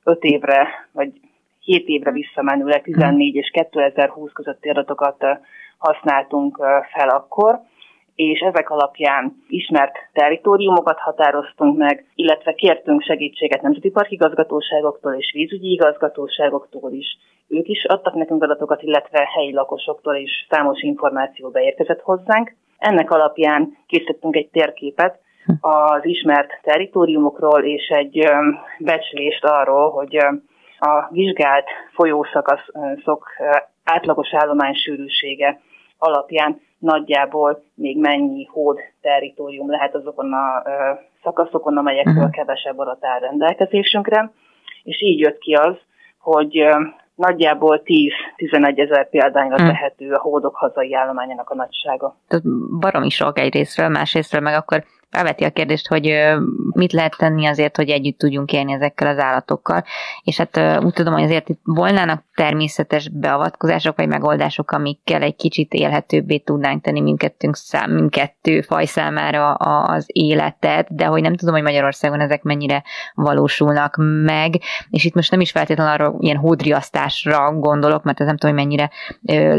5 0.04 0.24
évre, 0.24 0.68
vagy 0.92 1.12
7 1.60 1.88
évre 1.88 2.12
visszamenőleg 2.12 2.82
14 2.82 3.36
és 3.36 3.50
2020 3.50 4.32
közötti 4.32 4.70
adatokat 4.70 5.26
használtunk 5.78 6.58
fel 6.94 7.10
akkor, 7.10 7.60
és 8.16 8.40
ezek 8.40 8.70
alapján 8.70 9.44
ismert 9.48 9.94
territóriumokat 10.14 11.00
határoztunk 11.00 11.78
meg, 11.78 12.06
illetve 12.16 12.54
kértünk 12.54 13.02
segítséget 13.02 13.62
nemzeti 13.62 13.90
parkigazgatóságoktól 13.90 15.14
és 15.14 15.32
vízügyi 15.34 15.72
igazgatóságoktól 15.72 16.92
is. 16.92 17.18
Ők 17.48 17.68
is 17.68 17.86
adtak 17.86 18.14
nekünk 18.14 18.44
adatokat, 18.44 18.82
illetve 18.82 19.30
helyi 19.34 19.54
lakosoktól 19.54 20.16
is 20.16 20.48
számos 20.50 20.82
információ 20.82 21.50
beérkezett 21.50 22.02
hozzánk. 22.02 22.56
Ennek 22.78 23.12
alapján 23.12 23.78
készítettünk 23.88 24.36
egy 24.36 24.50
térképet 24.50 25.20
az 25.60 26.06
ismert 26.06 26.60
territóriumokról 26.62 27.64
és 27.64 27.88
egy 27.88 28.30
becslést 28.80 29.46
arról, 29.46 29.90
hogy 29.90 30.18
a 30.80 31.08
vizsgált 31.10 31.66
folyószakaszok 31.94 33.28
átlagos 33.84 34.34
állomány 34.34 34.74
sűrűsége 34.74 35.60
alapján 35.98 36.62
nagyjából 36.78 37.64
még 37.74 38.00
mennyi 38.00 38.46
hód 38.52 38.78
territórium 39.02 39.70
lehet 39.70 39.96
azokon 39.96 40.34
a 40.34 40.64
szakaszokon, 41.24 41.78
amelyekről 41.78 42.16
uh-huh. 42.16 42.32
kevesebb 42.32 42.78
adat 42.80 43.06
áll 43.06 43.20
rendelkezésünkre, 43.20 44.32
és 44.84 45.02
így 45.02 45.20
jött 45.20 45.38
ki 45.38 45.54
az, 45.54 45.76
hogy 46.20 46.64
nagyjából 47.16 47.82
10-11 48.38 48.80
ezer 48.80 49.10
példányra 49.10 49.56
hmm. 49.56 49.68
tehető 49.68 50.12
a 50.12 50.20
hódok 50.20 50.56
hazai 50.56 50.96
állományának 50.96 51.50
a 51.50 51.56
nagysága. 51.56 52.16
Tehát 52.28 52.46
baromi 52.80 53.10
sok 53.10 53.40
egyrésztről, 53.40 53.90
másrésztről 53.90 54.42
meg 54.42 54.56
akkor 54.56 54.84
felveti 55.10 55.44
a 55.44 55.50
kérdést, 55.50 55.88
hogy 55.88 56.06
mit 56.76 56.92
lehet 56.92 57.18
tenni 57.18 57.46
azért, 57.46 57.76
hogy 57.76 57.90
együtt 57.90 58.18
tudjunk 58.18 58.52
élni 58.52 58.74
ezekkel 58.74 59.08
az 59.08 59.20
állatokkal. 59.20 59.84
És 60.24 60.38
hát 60.38 60.84
úgy 60.84 60.94
tudom, 60.94 61.14
hogy 61.14 61.24
azért 61.24 61.50
itt 61.50 61.60
volnának 61.64 62.24
természetes 62.36 63.10
beavatkozások 63.10 63.98
vagy 63.98 64.08
megoldások, 64.08 64.72
amikkel 64.72 65.22
egy 65.22 65.36
kicsit 65.36 65.74
élhetőbbé 65.74 66.38
tudnánk 66.38 66.84
tenni 66.84 67.02
mindkettőnk 67.02 67.56
szám, 67.56 67.92
mindkettő 67.92 68.62
faj 68.62 68.86
számára 68.86 69.54
az 69.54 70.06
életet, 70.08 70.96
de 70.96 71.06
hogy 71.06 71.22
nem 71.22 71.36
tudom, 71.36 71.54
hogy 71.54 71.64
Magyarországon 71.64 72.20
ezek 72.20 72.42
mennyire 72.44 72.84
valósulnak 73.14 73.96
meg, 74.24 74.54
és 74.90 75.06
itt 75.06 75.14
most 75.14 75.32
nem 75.32 75.40
is 75.40 75.52
feltétlenül 75.52 75.94
arra 75.94 76.16
ilyen 76.20 76.38
hódriasztásra 76.38 77.54
gondolok, 77.54 78.04
mert 78.04 78.20
ez 78.20 78.26
nem 78.26 78.38
tudom, 78.38 78.56
hogy 78.56 78.66
mennyire 78.66 78.90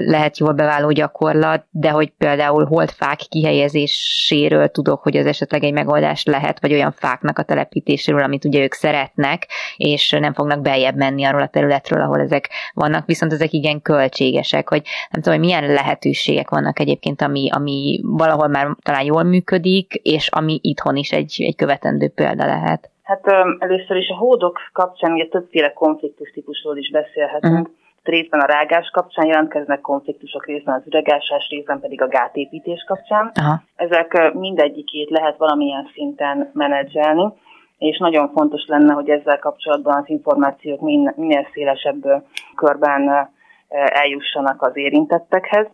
lehet 0.06 0.38
jól 0.38 0.52
beváló 0.52 0.90
gyakorlat, 0.90 1.66
de 1.70 1.90
hogy 1.90 2.12
például 2.18 2.64
holdfák 2.64 3.18
kihelyezéséről 3.18 4.68
tudok, 4.68 5.02
hogy 5.02 5.16
az 5.16 5.26
esetleg 5.26 5.64
egy 5.64 5.72
megoldás 5.72 6.24
lehet, 6.24 6.60
vagy 6.60 6.72
olyan 6.72 6.92
fáknak 7.06 7.38
a 7.38 7.42
telepítéséről, 7.42 8.22
amit 8.22 8.44
ugye 8.44 8.62
ők 8.62 8.72
szeretnek, 8.72 9.46
és 9.76 10.10
nem 10.10 10.32
fognak 10.32 10.60
beljebb 10.60 10.96
menni 10.96 11.24
arról 11.24 11.42
a 11.42 11.48
területről, 11.48 12.00
ahol 12.00 12.20
ezek 12.20 12.48
vannak, 12.74 13.06
viszont 13.06 13.32
ezek 13.32 13.52
igen 13.52 13.82
költségesek, 13.82 14.68
hogy 14.68 14.82
nem 15.10 15.22
tudom, 15.22 15.38
hogy 15.38 15.48
milyen 15.48 15.72
lehetőségek 15.72 16.50
vannak 16.50 16.78
egyébként, 16.78 17.22
ami, 17.22 17.48
ami 17.52 18.00
valahol 18.02 18.48
már 18.48 18.76
talán 18.82 19.04
jól 19.04 19.22
működik, 19.22 19.94
és 19.94 20.28
ami 20.28 20.58
itthon 20.62 20.96
is 20.96 21.10
egy, 21.12 21.34
egy 21.38 21.56
követendő 21.56 22.08
példa 22.08 22.46
lehet. 22.46 22.90
Hát 23.02 23.26
először 23.58 23.96
is 23.96 24.08
a 24.08 24.16
hódok 24.16 24.58
kapcsán 24.72 25.12
ugye 25.12 25.26
többféle 25.26 25.72
konfliktus 25.72 26.30
típusról 26.30 26.76
is 26.76 26.90
beszélhetünk. 26.90 27.58
Uh-huh 27.58 27.84
részben 28.06 28.40
a 28.40 28.46
rágás 28.46 28.90
kapcsán 28.92 29.26
jelentkeznek 29.26 29.80
konfliktusok, 29.80 30.46
részben 30.46 30.74
az 30.74 30.86
üregásás, 30.86 31.48
részben 31.50 31.80
pedig 31.80 32.02
a 32.02 32.08
gátépítés 32.08 32.84
kapcsán. 32.86 33.30
Aha. 33.34 33.62
Ezek 33.76 34.32
mindegyikét 34.34 35.10
lehet 35.10 35.36
valamilyen 35.36 35.90
szinten 35.94 36.50
menedzselni, 36.52 37.32
és 37.78 37.98
nagyon 37.98 38.30
fontos 38.32 38.66
lenne, 38.66 38.92
hogy 38.92 39.08
ezzel 39.08 39.38
kapcsolatban 39.38 39.96
az 39.96 40.08
információk 40.08 40.80
minél 41.16 41.48
szélesebb 41.52 42.22
körben 42.54 43.30
eljussanak 43.68 44.62
az 44.62 44.76
érintettekhez. 44.76 45.66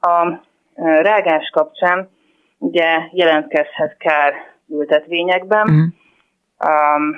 A 0.00 0.40
rágás 1.02 1.50
kapcsán 1.52 2.08
ugye 2.58 3.08
jelentkezhet 3.10 3.96
kár 3.96 4.34
ültetvényekben, 4.68 5.70
mm. 5.70 5.84
um, 6.68 7.16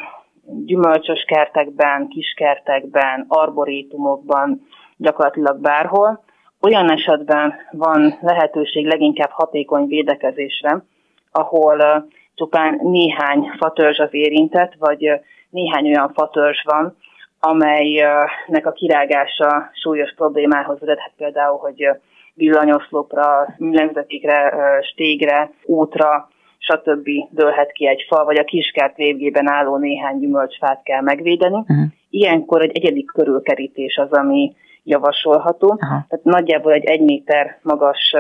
gyümölcsös 0.65 1.25
kertekben, 1.27 2.09
kiskertekben, 2.09 3.25
arborétumokban, 3.29 4.67
gyakorlatilag 4.97 5.61
bárhol. 5.61 6.25
Olyan 6.61 6.91
esetben 6.91 7.55
van 7.71 8.19
lehetőség 8.21 8.87
leginkább 8.87 9.31
hatékony 9.31 9.87
védekezésre, 9.87 10.85
ahol 11.33 12.07
csupán 12.35 12.81
néhány 12.83 13.51
fatörzs 13.59 13.99
az 13.99 14.09
érintett, 14.11 14.73
vagy 14.79 15.11
néhány 15.51 15.87
olyan 15.87 16.13
fatörzs 16.13 16.63
van, 16.63 16.97
amelynek 17.41 18.67
a 18.67 18.73
kirágása 18.73 19.71
súlyos 19.73 20.15
problémához 20.15 20.81
vezethet 20.81 21.13
például, 21.17 21.59
hogy 21.59 21.89
villanyoszlopra, 22.35 23.55
műlemzetékre, 23.59 24.53
stégre, 24.83 25.51
útra 25.65 26.29
stb. 26.59 27.09
dőlhet 27.31 27.73
ki 27.73 27.87
egy 27.87 28.05
fa, 28.09 28.25
vagy 28.25 28.39
a 28.39 28.45
kiskert 28.45 28.97
végében 28.97 29.49
álló 29.49 29.77
néhány 29.77 30.19
gyümölcsfát 30.19 30.83
kell 30.83 31.01
megvédeni. 31.01 31.57
Uh-huh. 31.57 31.85
Ilyenkor 32.11 32.63
egy 32.63 32.77
egyedi 32.77 33.05
körülkerítés 33.05 33.97
az, 33.97 34.13
ami 34.13 34.55
javasolható. 34.83 35.67
Uh-huh. 35.67 35.89
Tehát 36.09 36.21
nagyjából 36.23 36.73
egy 36.73 36.85
egy 36.85 37.01
méter 37.01 37.59
magas 37.63 38.15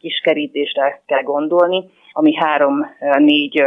kis 0.00 0.20
kerítésre 0.20 1.02
kell 1.06 1.22
gondolni, 1.22 1.84
ami 2.12 2.34
három-négy 2.34 3.62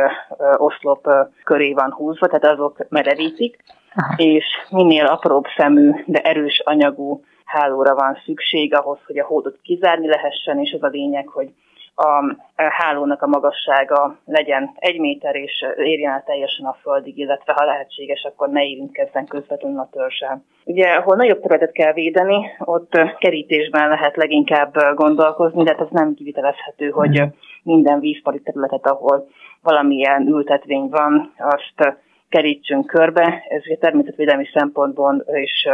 oszlop 0.58 1.08
köré 1.44 1.74
van 1.74 1.94
húzva, 1.94 2.28
tehát 2.28 2.58
azok 2.58 2.86
merevítik, 2.90 3.64
Aha. 3.96 4.14
és 4.18 4.46
minél 4.70 5.06
apróbb 5.06 5.46
szemű, 5.58 5.92
de 6.06 6.22
erős 6.22 6.62
anyagú 6.66 7.24
hálóra 7.46 7.96
van 7.96 8.18
szükség 8.26 8.76
ahhoz, 8.76 8.98
hogy 9.06 9.20
a 9.20 9.26
hódot 9.26 9.60
kizárni 9.62 10.08
lehessen, 10.08 10.60
és 10.60 10.74
az 10.74 10.84
a 10.84 10.88
lényeg, 10.88 11.28
hogy 11.28 11.50
a 11.98 12.38
hálónak 12.56 13.22
a 13.22 13.27
magassága 13.27 14.18
legyen 14.25 14.72
egy 14.75 15.00
méter, 15.00 15.36
és 15.36 15.66
érjen 15.77 16.12
el 16.12 16.24
teljesen 16.25 16.66
a 16.66 16.77
földig, 16.82 17.18
illetve 17.18 17.54
ha 17.54 17.66
lehetséges, 17.66 18.24
akkor 18.24 18.50
ne 18.50 18.63
érintkezzen 18.63 19.25
közvetlenül 19.25 19.80
a 19.80 19.89
törzsel. 19.92 20.44
Ugye, 20.66 20.89
ahol 20.89 21.16
nagyobb 21.16 21.42
területet 21.42 21.72
kell 21.72 21.94
védeni, 21.94 22.56
ott 22.60 22.92
kerítésben 23.18 23.89
lehet 23.89 24.16
leginkább 24.16 24.75
gondolkozni, 24.96 25.63
de 25.63 25.72
hát 25.72 25.86
ez 25.86 25.92
nem 25.92 26.13
kivitelezhető, 26.13 26.89
hogy 26.89 27.22
minden 27.63 28.00
vízpari 28.00 28.42
területet, 28.42 28.88
ahol 28.88 29.27
valamilyen 29.62 30.27
ültetvény 30.27 30.89
van, 30.89 31.34
azt 31.38 31.98
kerítsünk 32.30 32.86
körbe. 32.86 33.44
Ez 33.50 33.80
természetvédelmi 33.80 34.46
szempontból 34.54 35.25
is 35.34 35.68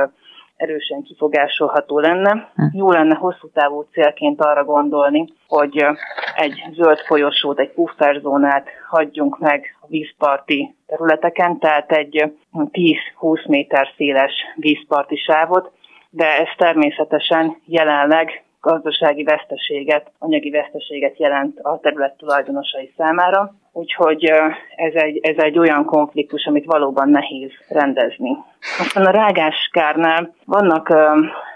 erősen 0.63 1.01
kifogásolható 1.01 1.99
lenne. 1.99 2.51
Hm. 2.55 2.77
Jó 2.77 2.91
lenne 2.91 3.15
hosszú 3.15 3.49
távú 3.53 3.85
célként 3.91 4.41
arra 4.41 4.63
gondolni, 4.63 5.25
hogy 5.47 5.85
egy 6.35 6.63
zöld 6.73 6.99
folyosót, 6.99 7.59
egy 7.59 7.71
pufferzónát 7.71 8.67
hagyjunk 8.89 9.39
meg 9.39 9.77
a 9.81 9.85
vízparti 9.87 10.75
területeken, 10.87 11.59
tehát 11.59 11.91
egy 11.91 12.33
10-20 12.53 13.47
méter 13.47 13.87
széles 13.97 14.33
vízparti 14.55 15.15
sávot, 15.15 15.71
de 16.09 16.37
ez 16.37 16.47
természetesen 16.57 17.57
jelenleg 17.65 18.43
gazdasági 18.63 19.23
veszteséget, 19.23 20.11
anyagi 20.19 20.49
veszteséget 20.49 21.19
jelent 21.19 21.59
a 21.59 21.79
terület 21.79 22.17
tulajdonosai 22.17 22.93
számára. 22.97 23.53
Úgyhogy 23.71 24.23
ez 24.75 24.93
egy, 24.93 25.19
ez 25.21 25.37
egy 25.37 25.57
olyan 25.57 25.85
konfliktus, 25.85 26.45
amit 26.45 26.65
valóban 26.65 27.09
nehéz 27.09 27.51
rendezni. 27.69 28.37
Aztán 28.79 29.05
a 29.05 29.11
rágáskárnál 29.11 30.33
vannak 30.45 30.89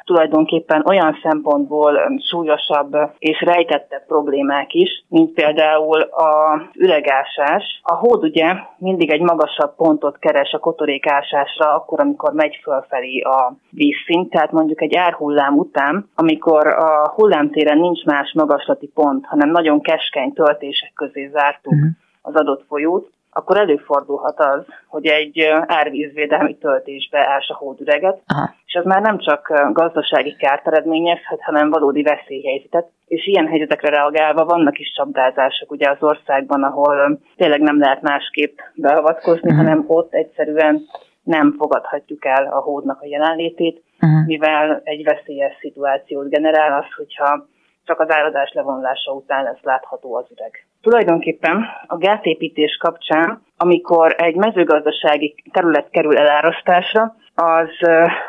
tulajdonképpen 0.08 0.84
olyan 0.86 1.20
szempontból 1.24 2.20
súlyosabb 2.30 2.98
és 3.18 3.42
rejtettebb 3.42 4.06
problémák 4.06 4.74
is, 4.74 5.06
mint 5.10 5.34
például 5.34 6.02
a 6.02 6.62
üregásás. 6.74 7.80
A 7.84 7.96
hód 7.96 8.24
ugye 8.24 8.56
mindig 8.78 9.10
egy 9.10 9.22
magasabb 9.22 9.76
pontot 9.76 10.20
keres 10.20 10.52
a 10.52 10.60
kotorékásásra, 10.60 11.74
akkor, 11.74 12.00
amikor 12.00 12.34
megy 12.34 12.60
fölfelé 12.64 13.20
a 13.20 13.56
vízszint, 13.70 14.30
tehát 14.30 14.52
mondjuk 14.52 14.82
egy 14.82 14.96
árhullám 14.96 15.58
után, 15.58 16.10
amikor 16.16 16.68
a 16.68 17.14
hullámtéren 17.16 17.78
nincs 17.78 18.04
más 18.06 18.34
magaslati 18.34 18.88
pont, 18.88 19.26
hanem 19.26 19.50
nagyon 19.50 19.82
keskeny 19.82 20.34
töltések 20.34 20.92
közé 20.94 21.30
zártuk 21.34 21.74
uh-huh. 21.74 21.90
az 22.22 22.36
adott 22.36 22.66
folyót, 22.68 23.10
akkor 23.38 23.58
előfordulhat 23.58 24.40
az, 24.40 24.66
hogy 24.88 25.06
egy 25.06 25.42
árvízvédelmi 25.66 26.58
töltésbe 26.58 27.20
ás 27.28 27.48
a 27.48 27.56
hódüreget, 27.56 28.22
Aha. 28.28 28.54
és 28.66 28.74
az 28.74 28.86
már 28.86 29.02
nem 29.02 29.18
csak 29.18 29.72
gazdasági 29.74 30.36
kárt 30.36 30.68
eredményezhet, 30.68 31.42
hanem 31.42 31.70
valódi 31.70 32.02
veszélyhelyzetet. 32.02 32.88
És 33.08 33.28
ilyen 33.28 33.48
helyzetekre 33.48 33.90
reagálva 33.90 34.46
vannak 34.46 34.80
is 34.80 34.92
csapdázások 34.92 35.72
ugye 35.72 35.90
az 35.90 35.98
országban, 36.00 36.64
ahol 36.64 37.20
tényleg 37.36 37.62
nem 37.62 37.80
lehet 37.80 38.02
másképp 38.02 38.58
beavatkozni, 38.76 39.50
uh-huh. 39.50 39.66
hanem 39.66 39.84
ott 39.88 40.14
egyszerűen 40.14 40.82
nem 41.24 41.56
fogadhatjuk 41.58 42.26
el 42.26 42.46
a 42.46 42.60
hódnak 42.60 43.02
a 43.02 43.08
jelenlétét, 43.08 43.84
uh-huh. 44.02 44.26
mivel 44.26 44.82
egy 44.84 45.04
veszélyes 45.04 45.58
szituációt 45.60 46.30
generál 46.30 46.80
az, 46.80 46.94
hogyha 46.96 47.48
csak 47.88 48.00
az 48.00 48.12
áradás 48.12 48.52
levonulása 48.54 49.12
után 49.12 49.44
lesz 49.44 49.62
látható 49.62 50.16
az 50.16 50.26
üreg. 50.32 50.66
Tulajdonképpen 50.82 51.66
a 51.88 51.98
gátépítés 51.98 52.78
kapcsán, 52.78 53.42
amikor 53.58 54.16
egy 54.18 54.36
mezőgazdasági 54.36 55.36
terület 55.52 55.90
kerül 55.90 56.18
elárasztásra, 56.18 57.16
az 57.36 57.70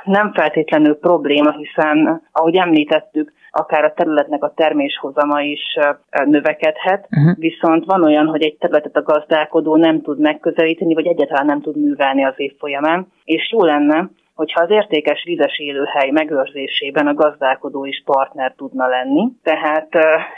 nem 0.05 0.33
feltétlenül 0.33 0.99
probléma, 0.99 1.51
hiszen, 1.51 2.23
ahogy 2.33 2.57
említettük, 2.57 3.33
akár 3.51 3.85
a 3.85 3.93
területnek 3.93 4.43
a 4.43 4.53
terméshozama 4.57 5.41
is 5.41 5.79
növekedhet, 6.25 7.07
uh-huh. 7.11 7.37
viszont 7.37 7.85
van 7.85 8.05
olyan, 8.05 8.27
hogy 8.27 8.43
egy 8.43 8.57
területet 8.57 8.97
a 8.97 9.03
gazdálkodó 9.03 9.77
nem 9.77 10.03
tud 10.03 10.19
megközelíteni, 10.19 10.95
vagy 10.95 11.07
egyáltalán 11.07 11.47
nem 11.47 11.61
tud 11.61 11.77
művelni 11.77 12.25
az 12.25 12.35
év 12.37 12.53
folyamán, 12.59 13.13
és 13.25 13.53
jó 13.53 13.65
lenne, 13.65 14.11
hogyha 14.39 14.63
az 14.63 14.71
értékes 14.71 15.23
vizes 15.25 15.59
élőhely 15.59 16.11
megőrzésében 16.11 17.07
a 17.07 17.15
gazdálkodó 17.15 17.85
is 17.85 18.03
partner 18.05 18.55
tudna 18.57 18.87
lenni. 18.87 19.29
Tehát 19.43 19.89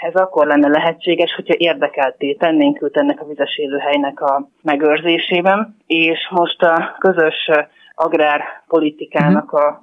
ez 0.00 0.14
akkor 0.14 0.46
lenne 0.46 0.68
lehetséges, 0.68 1.34
hogyha 1.34 1.54
érdekelté 1.56 2.32
tennénk 2.34 2.82
őt 2.82 2.96
ennek 2.96 3.20
a 3.20 3.26
vizes 3.26 3.56
élőhelynek 3.56 4.20
a 4.20 4.48
megőrzésében, 4.62 5.76
és 5.86 6.28
most 6.30 6.62
a 6.62 6.96
közös 6.98 7.50
agrárpolitikának 7.94 9.52
a 9.52 9.82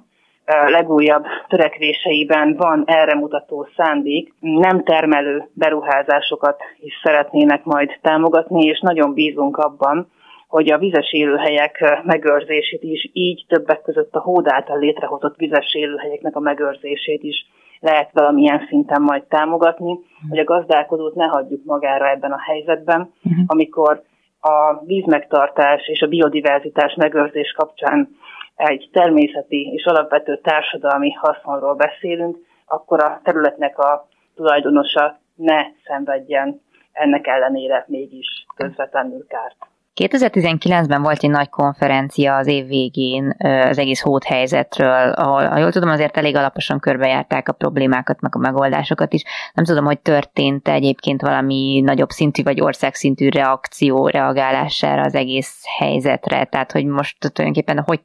legújabb 0.66 1.24
törekvéseiben 1.48 2.54
van 2.56 2.82
erre 2.86 3.14
mutató 3.14 3.68
szándék, 3.76 4.32
nem 4.40 4.82
termelő 4.82 5.48
beruházásokat 5.52 6.60
is 6.80 7.00
szeretnének 7.02 7.64
majd 7.64 7.98
támogatni, 8.02 8.66
és 8.66 8.80
nagyon 8.80 9.14
bízunk 9.14 9.56
abban, 9.56 10.10
hogy 10.48 10.70
a 10.70 10.78
vizes 10.78 11.12
élőhelyek 11.12 12.02
megőrzését 12.04 12.82
is, 12.82 13.10
így 13.12 13.44
többek 13.48 13.82
között 13.82 14.14
a 14.14 14.20
hód 14.20 14.46
által 14.48 14.78
létrehozott 14.78 15.36
vizes 15.36 15.74
élőhelyeknek 15.74 16.36
a 16.36 16.40
megőrzését 16.40 17.22
is 17.22 17.46
lehet 17.80 18.10
valamilyen 18.12 18.66
szinten 18.68 19.02
majd 19.02 19.22
támogatni, 19.22 19.98
hogy 20.28 20.38
a 20.38 20.44
gazdálkodót 20.44 21.14
ne 21.14 21.26
hagyjuk 21.26 21.64
magára 21.64 22.10
ebben 22.10 22.32
a 22.32 22.40
helyzetben, 22.40 23.00
uh-huh. 23.00 23.44
amikor 23.46 24.02
a 24.40 24.84
vízmegtartás 24.84 25.88
és 25.88 26.00
a 26.02 26.06
biodiverzitás 26.06 26.94
megőrzés 26.94 27.52
kapcsán 27.56 28.08
egy 28.56 28.88
természeti 28.92 29.72
és 29.74 29.84
alapvető 29.84 30.36
társadalmi 30.36 31.12
haszonról 31.12 31.74
beszélünk, 31.74 32.38
akkor 32.66 33.02
a 33.02 33.20
területnek 33.24 33.78
a 33.78 34.08
tulajdonosa 34.34 35.18
ne 35.34 35.62
szenvedjen 35.84 36.60
ennek 36.92 37.26
ellenére 37.26 37.84
mégis 37.88 38.46
közvetlenül 38.56 39.26
kárt. 39.26 39.56
2019-ben 39.98 41.02
volt 41.02 41.22
egy 41.22 41.30
nagy 41.30 41.48
konferencia 41.48 42.36
az 42.36 42.46
év 42.46 42.66
végén 42.66 43.36
az 43.38 43.78
egész 43.78 44.00
hódhelyzetről, 44.00 45.12
ahol, 45.12 45.46
ha 45.46 45.58
jól 45.58 45.72
tudom, 45.72 45.88
azért 45.88 46.16
elég 46.16 46.36
alaposan 46.36 46.80
körbejárták 46.80 47.48
a 47.48 47.52
problémákat, 47.52 48.20
meg 48.20 48.36
a 48.36 48.38
megoldásokat 48.38 49.12
is. 49.12 49.22
Nem 49.54 49.64
tudom, 49.64 49.84
hogy 49.84 50.00
történt 50.00 50.68
egyébként 50.68 51.20
valami 51.20 51.80
nagyobb 51.84 52.10
szintű 52.10 52.42
vagy 52.42 52.60
országszintű 52.60 53.28
reakció 53.28 54.08
reagálására 54.08 55.02
az 55.02 55.14
egész 55.14 55.62
helyzetre, 55.78 56.44
tehát 56.44 56.72
hogy 56.72 56.84
most 56.84 57.32
tulajdonképpen 57.32 57.84
hogy 57.86 58.00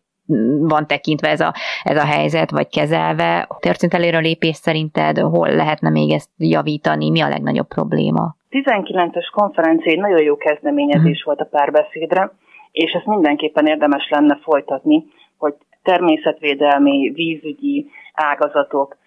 van 0.60 0.88
tekintve 0.88 1.30
ez 1.30 1.40
a, 1.40 1.54
ez 1.84 1.98
a 1.98 2.06
helyzet, 2.06 2.52
vagy 2.52 2.68
kezelve. 2.68 3.48
Történt 3.60 3.94
eléről 3.94 4.22
lépés 4.22 4.56
szerinted, 4.56 5.18
hol 5.18 5.56
lehetne 5.56 5.90
még 5.90 6.12
ezt 6.12 6.30
javítani, 6.38 7.10
mi 7.10 7.22
a 7.22 7.30
legnagyobb 7.30 7.68
probléma? 7.68 8.36
19-es 8.50 9.28
konferencia 9.32 9.92
egy 9.92 10.00
nagyon 10.00 10.22
jó 10.22 10.38
kezdeményezés 10.38 11.20
uh-huh. 11.20 11.26
volt 11.26 11.40
a 11.40 11.58
párbeszédre, 11.58 12.32
és 12.72 12.92
ezt 12.92 13.06
mindenképpen 13.06 13.66
érdemes 13.66 14.10
lenne 14.10 14.40
folytatni, 14.42 15.06
hogy 15.38 15.54
természetvédelmi, 15.84 17.12
vízügyi 17.14 17.90
ágazatok, 18.14 18.98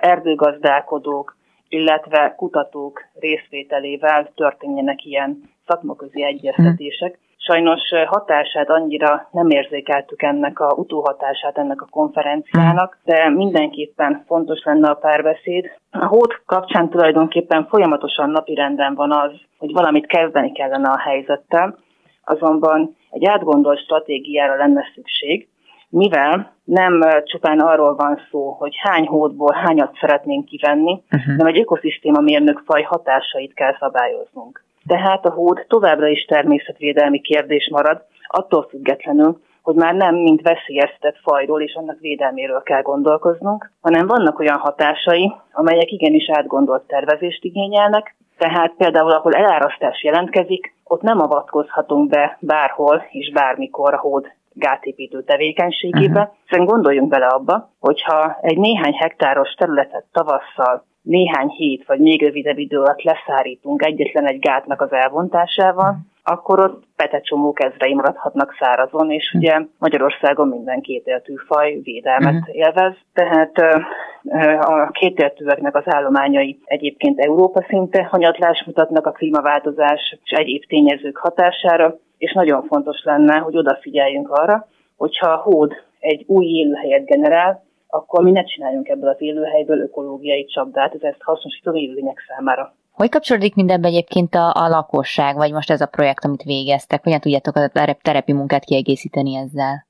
erdőgazdálkodók, 0.00 1.36
illetve 1.68 2.34
kutatók 2.36 3.04
részvételével 3.20 4.32
történjenek 4.34 5.04
ilyen 5.04 5.42
szakmaközi 5.66 6.22
egyeztetések, 6.24 7.18
Sajnos 7.46 7.80
hatását 8.06 8.70
annyira 8.70 9.28
nem 9.30 9.50
érzékeltük 9.50 10.22
ennek 10.22 10.60
a 10.60 10.72
utóhatását 10.76 11.58
ennek 11.58 11.82
a 11.82 11.86
konferenciának, 11.90 12.98
de 13.04 13.28
mindenképpen 13.28 14.24
fontos 14.26 14.64
lenne 14.64 14.88
a 14.88 14.94
párbeszéd. 14.94 15.70
A 15.90 16.06
hót 16.06 16.42
kapcsán 16.46 16.88
tulajdonképpen 16.88 17.66
folyamatosan 17.66 18.30
napirenden 18.30 18.94
van 18.94 19.12
az, 19.12 19.32
hogy 19.58 19.72
valamit 19.72 20.06
kezdeni 20.06 20.52
kellene 20.52 20.88
a 20.88 20.98
helyzettel, 20.98 21.78
azonban 22.24 22.96
egy 23.10 23.24
átgondolt 23.24 23.82
stratégiára 23.82 24.56
lenne 24.56 24.84
szükség, 24.94 25.48
mivel 25.88 26.52
nem 26.64 27.00
csupán 27.24 27.60
arról 27.60 27.94
van 27.94 28.20
szó, 28.30 28.50
hogy 28.50 28.74
hány 28.76 29.06
hódból 29.06 29.52
hányat 29.52 29.96
szeretnénk 30.00 30.44
kivenni, 30.44 30.92
uh-huh. 30.92 31.24
hanem 31.24 31.46
egy 31.46 31.58
ökoszisztéma 31.58 32.20
mérnök 32.20 32.62
faj 32.64 32.82
hatásait 32.82 33.54
kell 33.54 33.76
szabályoznunk 33.78 34.65
tehát 34.86 35.26
a 35.26 35.30
hód 35.30 35.64
továbbra 35.68 36.06
is 36.06 36.24
természetvédelmi 36.24 37.20
kérdés 37.20 37.68
marad, 37.72 38.02
attól 38.26 38.66
függetlenül, 38.70 39.40
hogy 39.62 39.74
már 39.74 39.94
nem 39.94 40.14
mint 40.14 40.42
veszélyeztetett 40.42 41.18
fajról 41.22 41.62
és 41.62 41.74
annak 41.74 41.98
védelméről 42.00 42.62
kell 42.62 42.82
gondolkoznunk, 42.82 43.70
hanem 43.80 44.06
vannak 44.06 44.38
olyan 44.38 44.58
hatásai, 44.58 45.32
amelyek 45.52 45.90
igenis 45.90 46.30
átgondolt 46.30 46.82
tervezést 46.86 47.44
igényelnek, 47.44 48.16
Tehát 48.38 48.74
például, 48.76 49.10
ahol 49.10 49.32
elárasztás 49.32 50.02
jelentkezik, 50.02 50.74
ott 50.84 51.02
nem 51.02 51.20
avatkozhatunk 51.20 52.08
be 52.08 52.38
bárhol 52.40 53.06
és 53.10 53.32
bármikor 53.32 53.94
a 53.94 53.98
hód 53.98 54.26
gátépítő 54.52 55.22
tevékenységébe, 55.22 56.20
uh-huh. 56.20 56.34
hiszen 56.46 56.64
gondoljunk 56.64 57.08
bele 57.08 57.26
abba, 57.26 57.70
hogyha 57.80 58.38
egy 58.40 58.58
néhány 58.58 58.94
hektáros 58.94 59.54
területet 59.54 60.04
tavasszal 60.12 60.84
néhány 61.06 61.48
hét 61.48 61.84
vagy 61.86 62.00
még 62.00 62.22
rövidebb 62.22 62.58
idő 62.58 62.78
alatt 62.78 63.02
leszárítunk 63.02 63.84
egyetlen 63.84 64.26
egy 64.26 64.38
gátnak 64.38 64.80
az 64.80 64.92
elvontásával, 64.92 65.96
akkor 66.28 66.60
ott 66.60 66.82
petecsomók 66.96 67.62
ezrei 67.62 67.94
maradhatnak 67.94 68.56
szárazon, 68.58 69.10
és 69.10 69.32
ugye 69.34 69.60
Magyarországon 69.78 70.48
minden 70.48 70.80
kétéltű 70.80 71.34
faj 71.46 71.80
védelmet 71.82 72.34
uh-huh. 72.34 72.56
élvez, 72.56 72.94
tehát 73.12 73.52
a 74.60 74.90
kétéltűeknek 74.90 75.76
az 75.76 75.82
állományai 75.84 76.58
egyébként 76.64 77.20
Európa 77.20 77.64
szinte 77.68 78.04
hanyatlás 78.04 78.62
mutatnak 78.66 79.06
a 79.06 79.10
klímaváltozás 79.10 80.18
és 80.24 80.30
egyéb 80.30 80.64
tényezők 80.64 81.16
hatására, 81.16 81.96
és 82.18 82.32
nagyon 82.32 82.62
fontos 82.62 83.02
lenne, 83.04 83.36
hogy 83.36 83.56
odafigyeljünk 83.56 84.28
arra, 84.30 84.66
hogyha 84.96 85.30
a 85.30 85.42
hód 85.42 85.72
egy 86.00 86.24
új 86.26 86.46
élőhelyet 86.46 87.06
generál, 87.06 87.65
akkor 87.88 88.24
mi 88.24 88.30
ne 88.30 88.44
csináljunk 88.44 88.88
ebből 88.88 89.08
az 89.08 89.16
élőhelyből 89.18 89.80
ökológiai 89.80 90.44
csapdát, 90.44 90.94
ez 90.94 91.02
ezt 91.02 91.22
hasznosító 91.22 91.74
élőlények 91.74 92.24
számára. 92.28 92.74
Hogy 92.92 93.08
kapcsolódik 93.08 93.54
mindenben 93.54 93.90
egyébként 93.90 94.34
a, 94.34 94.52
a 94.54 94.68
lakosság, 94.68 95.36
vagy 95.36 95.52
most 95.52 95.70
ez 95.70 95.80
a 95.80 95.86
projekt, 95.86 96.24
amit 96.24 96.42
végeztek? 96.42 97.02
Hogyan 97.02 97.20
tudjátok 97.20 97.56
a 97.56 97.70
terepi 98.02 98.32
munkát 98.32 98.64
kiegészíteni 98.64 99.36
ezzel? 99.36 99.86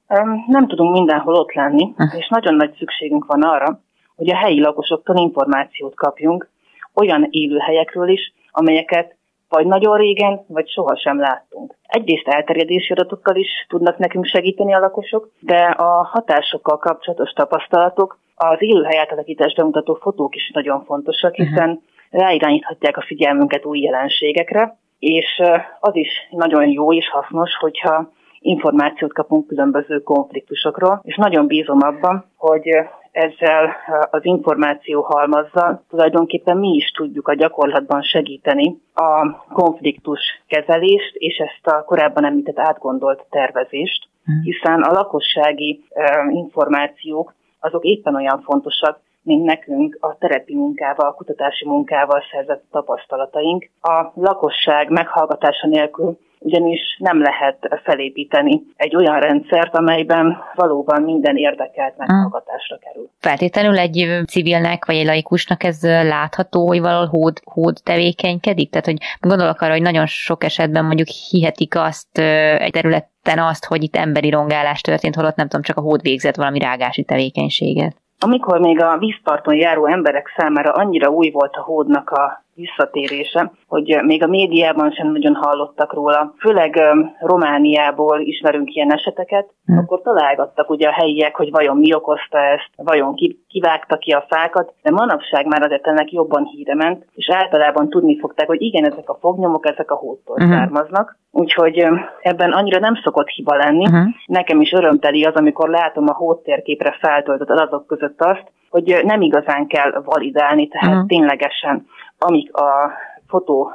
Nem 0.47 0.67
tudunk 0.67 0.93
mindenhol 0.93 1.35
ott 1.35 1.53
lenni, 1.53 1.95
és 2.19 2.29
nagyon 2.29 2.55
nagy 2.55 2.75
szükségünk 2.79 3.25
van 3.27 3.43
arra, 3.43 3.81
hogy 4.17 4.31
a 4.31 4.37
helyi 4.37 4.61
lakosoktól 4.61 5.17
információt 5.17 5.95
kapjunk 5.95 6.49
olyan 6.95 7.27
élőhelyekről 7.31 8.09
is, 8.09 8.35
amelyeket 8.51 9.17
vagy 9.49 9.67
nagyon 9.67 9.97
régen, 9.97 10.45
vagy 10.49 10.69
sohasem 10.69 11.19
láttunk. 11.19 11.75
Egyrészt 11.87 12.29
elterjedési 12.29 12.93
adatokkal 12.93 13.37
is 13.37 13.49
tudnak 13.69 13.99
nekünk 13.99 14.25
segíteni 14.25 14.75
a 14.75 14.79
lakosok, 14.79 15.31
de 15.41 15.65
a 15.65 16.05
hatásokkal 16.05 16.79
kapcsolatos 16.79 17.31
tapasztalatok, 17.31 18.19
az 18.35 18.57
élőhely 18.59 18.99
átalakítást 18.99 19.57
bemutató 19.57 19.95
fotók 19.95 20.35
is 20.35 20.51
nagyon 20.55 20.85
fontosak, 20.85 21.35
hiszen 21.35 21.69
uh-huh. 21.69 21.83
ráirányíthatják 22.11 22.97
a 22.97 23.05
figyelmünket 23.07 23.65
új 23.65 23.81
jelenségekre, 23.81 24.79
és 24.99 25.43
az 25.81 25.97
is 25.97 26.09
nagyon 26.31 26.69
jó 26.69 26.93
és 26.93 27.09
hasznos, 27.11 27.51
hogyha 27.61 28.11
információt 28.39 29.13
kapunk 29.13 29.47
különböző 29.47 29.99
konfliktusokról, 29.99 31.01
és 31.03 31.17
nagyon 31.17 31.47
bízom 31.47 31.79
abban, 31.83 32.25
hogy 32.37 32.69
ezzel 33.17 33.77
az 34.11 34.25
információ 34.25 35.03
halmazzal 35.03 35.85
tulajdonképpen 35.89 36.57
mi 36.57 36.69
is 36.69 36.91
tudjuk 36.91 37.29
a 37.29 37.35
gyakorlatban 37.35 38.03
segíteni 38.03 38.79
a 38.95 39.45
konfliktus 39.53 40.21
kezelést 40.47 41.15
és 41.15 41.37
ezt 41.37 41.67
a 41.67 41.85
korábban 41.85 42.25
említett 42.25 42.59
átgondolt 42.59 43.27
tervezést, 43.31 44.09
hmm. 44.25 44.41
hiszen 44.43 44.83
a 44.83 44.93
lakossági 44.93 45.85
információk 46.31 47.35
azok 47.61 47.85
éppen 47.85 48.15
olyan 48.15 48.43
fontosak, 48.43 49.01
mint 49.27 49.45
nekünk 49.45 49.99
a 50.01 50.17
terepi 50.19 50.55
munkával, 50.55 51.09
a 51.09 51.15
kutatási 51.15 51.67
munkával 51.67 52.23
szerzett 52.33 52.65
tapasztalataink. 52.71 53.71
A 53.81 54.13
lakosság 54.15 54.91
meghallgatása 54.91 55.67
nélkül 55.67 56.19
ugyanis 56.39 56.97
nem 56.99 57.23
lehet 57.23 57.81
felépíteni 57.85 58.63
egy 58.77 58.97
olyan 58.97 59.21
rendszert, 59.21 59.75
amelyben 59.77 60.37
valóban 60.55 61.03
minden 61.03 61.37
érdekelt 61.37 61.97
meghallgatásra 61.97 62.79
kerül. 62.79 63.11
Feltétlenül 63.19 63.79
egy 63.79 64.23
civilnek 64.27 64.85
vagy 64.85 64.97
egy 64.97 65.07
laikusnak 65.07 65.65
ez 65.65 65.83
látható, 65.83 66.67
hogy 66.67 66.81
valahol 66.81 67.07
hód, 67.07 67.41
hód 67.45 67.77
tevékenykedik? 67.83 68.71
Tehát, 68.71 68.87
hogy 68.87 68.99
gondolok 69.21 69.61
arra, 69.61 69.73
hogy 69.73 69.83
nagyon 69.83 70.07
sok 70.07 70.45
esetben 70.45 70.85
mondjuk 70.85 71.09
hihetik 71.09 71.77
azt 71.77 72.19
egy 72.59 72.73
területen 72.73 73.39
azt, 73.39 73.65
hogy 73.65 73.83
itt 73.83 73.97
emberi 73.97 74.31
rongálás 74.31 74.81
történt, 74.81 75.15
holott 75.15 75.37
nem 75.37 75.49
tudom, 75.49 75.63
csak 75.63 75.77
a 75.77 75.81
hód 75.81 76.03
végzett 76.03 76.37
valami 76.37 76.59
rágási 76.59 77.05
tevékenységet. 77.05 77.97
Amikor 78.19 78.61
még 78.61 78.81
a 78.81 78.99
vízparton 78.99 79.55
járó 79.55 79.87
emberek 79.87 80.35
számára 80.37 80.73
annyira 80.73 81.09
új 81.09 81.31
volt 81.31 81.55
a 81.55 81.63
hódnak 81.63 82.11
a 82.11 82.45
visszatérése, 82.57 83.53
hogy 83.67 84.01
még 84.03 84.23
a 84.23 84.27
médiában 84.27 84.91
sem 84.91 85.13
nagyon 85.13 85.35
hallottak 85.35 85.93
róla. 85.93 86.35
Főleg 86.39 86.81
Romániából 87.21 88.21
ismerünk 88.21 88.75
ilyen 88.75 88.93
eseteket, 88.93 89.49
hmm. 89.65 89.79
akkor 89.79 90.01
találgattak 90.03 90.71
ugye 90.71 90.89
a 90.89 90.93
helyiek, 90.93 91.37
hogy 91.37 91.51
vajon 91.51 91.77
mi 91.77 91.95
okozta 91.95 92.39
ezt, 92.39 92.71
vajon 92.77 93.15
ki, 93.15 93.45
kivágta 93.49 93.97
ki 93.97 94.11
a 94.13 94.27
fákat, 94.29 94.75
de 94.83 94.91
manapság 94.91 95.47
már 95.47 95.63
azért 95.63 95.87
ennek 95.87 96.13
jobban 96.13 96.45
híre 96.45 96.75
ment, 96.75 97.07
és 97.15 97.31
általában 97.31 97.89
tudni 97.89 98.19
fogták, 98.19 98.47
hogy 98.47 98.63
igen, 98.63 98.93
ezek 98.93 99.09
a 99.09 99.19
fognyomok, 99.21 99.67
ezek 99.67 99.91
a 99.91 99.95
hódtól 99.95 100.37
uh-huh. 100.37 100.53
származnak. 100.53 101.19
Úgyhogy 101.31 101.87
ebben 102.21 102.53
annyira 102.53 102.79
nem 102.79 103.01
szokott 103.03 103.29
hiba 103.29 103.57
lenni. 103.57 103.85
Uh-huh. 103.85 104.07
Nekem 104.27 104.61
is 104.61 104.73
örömteli 104.73 105.25
az, 105.25 105.35
amikor 105.35 105.69
látom 105.69 106.05
a 106.09 106.15
hódtérképre 106.15 106.97
feltöltött 107.01 107.51
adatok 107.51 107.87
között 107.87 108.21
azt, 108.21 108.53
hogy 108.71 109.01
nem 109.05 109.21
igazán 109.21 109.67
kell 109.67 110.03
validálni, 110.05 110.69
tehát 110.69 110.95
uh-huh. 110.95 111.09
ténylegesen 111.09 111.87
amik 112.19 112.55
a 112.55 112.91
fotó 113.29 113.73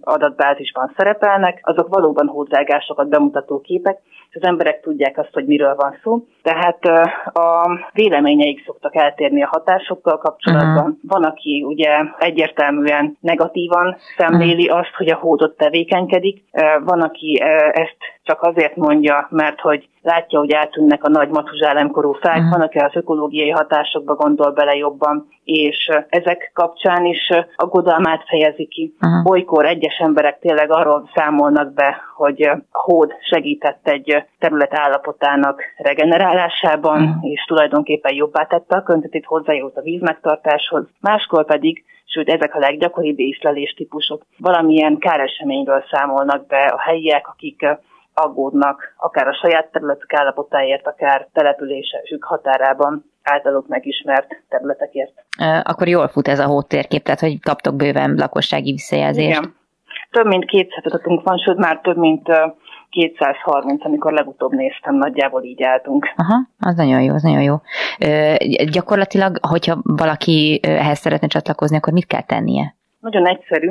adatbázisban 0.00 0.92
szerepelnek, 0.96 1.60
azok 1.62 1.88
valóban 1.88 2.26
hódrágásokat 2.26 3.08
bemutató 3.08 3.60
képek, 3.60 3.98
és 4.30 4.36
az 4.40 4.48
emberek 4.48 4.80
tudják 4.80 5.18
azt, 5.18 5.32
hogy 5.32 5.46
miről 5.46 5.74
van 5.74 5.98
szó. 6.02 6.24
Tehát 6.42 6.84
a 7.24 7.78
véleményeik 7.92 8.64
szoktak 8.64 8.96
eltérni 8.96 9.42
a 9.42 9.48
hatásokkal 9.52 10.18
kapcsolatban. 10.18 10.76
Uh-huh. 10.76 10.96
Van, 11.02 11.24
aki 11.24 11.64
ugye 11.66 12.00
egyértelműen 12.18 13.16
negatívan 13.20 13.96
szemléli 14.16 14.64
uh-huh. 14.64 14.78
azt, 14.78 14.94
hogy 14.96 15.10
a 15.10 15.16
hódot 15.16 15.56
tevékenykedik. 15.56 16.44
Van, 16.84 17.00
aki 17.00 17.40
ezt 17.72 17.96
csak 18.24 18.42
azért 18.42 18.76
mondja, 18.76 19.26
mert 19.30 19.60
hogy 19.60 19.88
látja, 20.02 20.38
hogy 20.38 20.50
eltűnnek 20.50 21.04
a 21.04 21.08
nagy 21.08 21.28
matuzsálemkorú 21.28 22.12
fák, 22.12 22.36
uh-huh. 22.36 22.50
van, 22.50 22.60
aki 22.60 22.78
az 22.78 22.90
ökológiai 22.94 23.50
hatásokba 23.50 24.14
gondol 24.14 24.50
bele 24.50 24.74
jobban, 24.74 25.28
és 25.44 25.90
ezek 26.08 26.50
kapcsán 26.54 27.04
is 27.04 27.30
aggodalmát 27.56 28.24
fejezi 28.26 28.66
ki. 28.66 28.94
Uh-huh. 29.00 29.30
Olykor 29.30 29.66
egyes 29.66 29.96
emberek 29.98 30.38
tényleg 30.38 30.70
arról 30.70 31.10
számolnak 31.14 31.72
be, 31.72 32.00
hogy 32.14 32.42
a 32.42 32.58
hód 32.70 33.14
segített 33.30 33.88
egy 33.88 34.24
terület 34.38 34.74
állapotának 34.74 35.62
regenerálásában, 35.76 37.02
uh-huh. 37.02 37.30
és 37.30 37.44
tulajdonképpen 37.44 38.14
jobbá 38.14 38.44
tette 38.44 38.76
a 38.76 38.82
köntetét, 38.82 39.24
hozzájárult 39.24 39.76
a 39.76 39.82
vízmegtartáshoz. 39.82 40.84
Máskor 41.00 41.44
pedig 41.44 41.84
sőt 42.04 42.28
ezek 42.28 42.54
a 42.54 42.58
leggyakoribb 42.58 43.18
észlelés 43.18 43.72
típusok. 43.72 44.22
Valamilyen 44.38 44.98
káreseményről 44.98 45.84
számolnak 45.90 46.46
be 46.46 46.64
a 46.66 46.80
helyiek, 46.80 47.28
akik 47.28 47.66
aggódnak, 48.14 48.94
akár 48.96 49.28
a 49.28 49.34
saját 49.34 49.72
területük 49.72 50.12
állapotáért, 50.14 50.86
akár 50.86 51.28
településük 51.32 52.24
határában 52.24 53.04
általuk 53.22 53.68
megismert 53.68 54.42
területekért. 54.48 55.12
Akkor 55.62 55.88
jól 55.88 56.08
fut 56.08 56.28
ez 56.28 56.38
a 56.38 56.46
hótérkép, 56.46 57.02
tehát 57.02 57.20
hogy 57.20 57.40
kaptok 57.40 57.76
bőven 57.76 58.14
lakossági 58.14 58.70
visszajelzést. 58.72 59.38
Igen. 59.38 59.54
Több 60.10 60.26
mint 60.26 60.44
200 60.44 60.84
adatunk 60.84 61.22
van, 61.22 61.38
sőt 61.38 61.56
már 61.56 61.80
több 61.80 61.96
mint 61.96 62.28
230, 62.88 63.84
amikor 63.84 64.12
legutóbb 64.12 64.52
néztem, 64.52 64.94
nagyjából 64.94 65.42
így 65.42 65.62
álltunk. 65.62 66.12
Aha, 66.16 66.34
az 66.60 66.74
nagyon 66.74 67.02
jó, 67.02 67.14
az 67.14 67.22
nagyon 67.22 67.42
jó. 67.42 67.54
Ö, 67.98 68.34
gyakorlatilag, 68.70 69.36
hogyha 69.40 69.78
valaki 69.82 70.60
ehhez 70.62 70.98
szeretne 70.98 71.26
csatlakozni, 71.26 71.76
akkor 71.76 71.92
mit 71.92 72.06
kell 72.06 72.22
tennie? 72.22 72.74
Nagyon 73.00 73.26
egyszerű. 73.26 73.70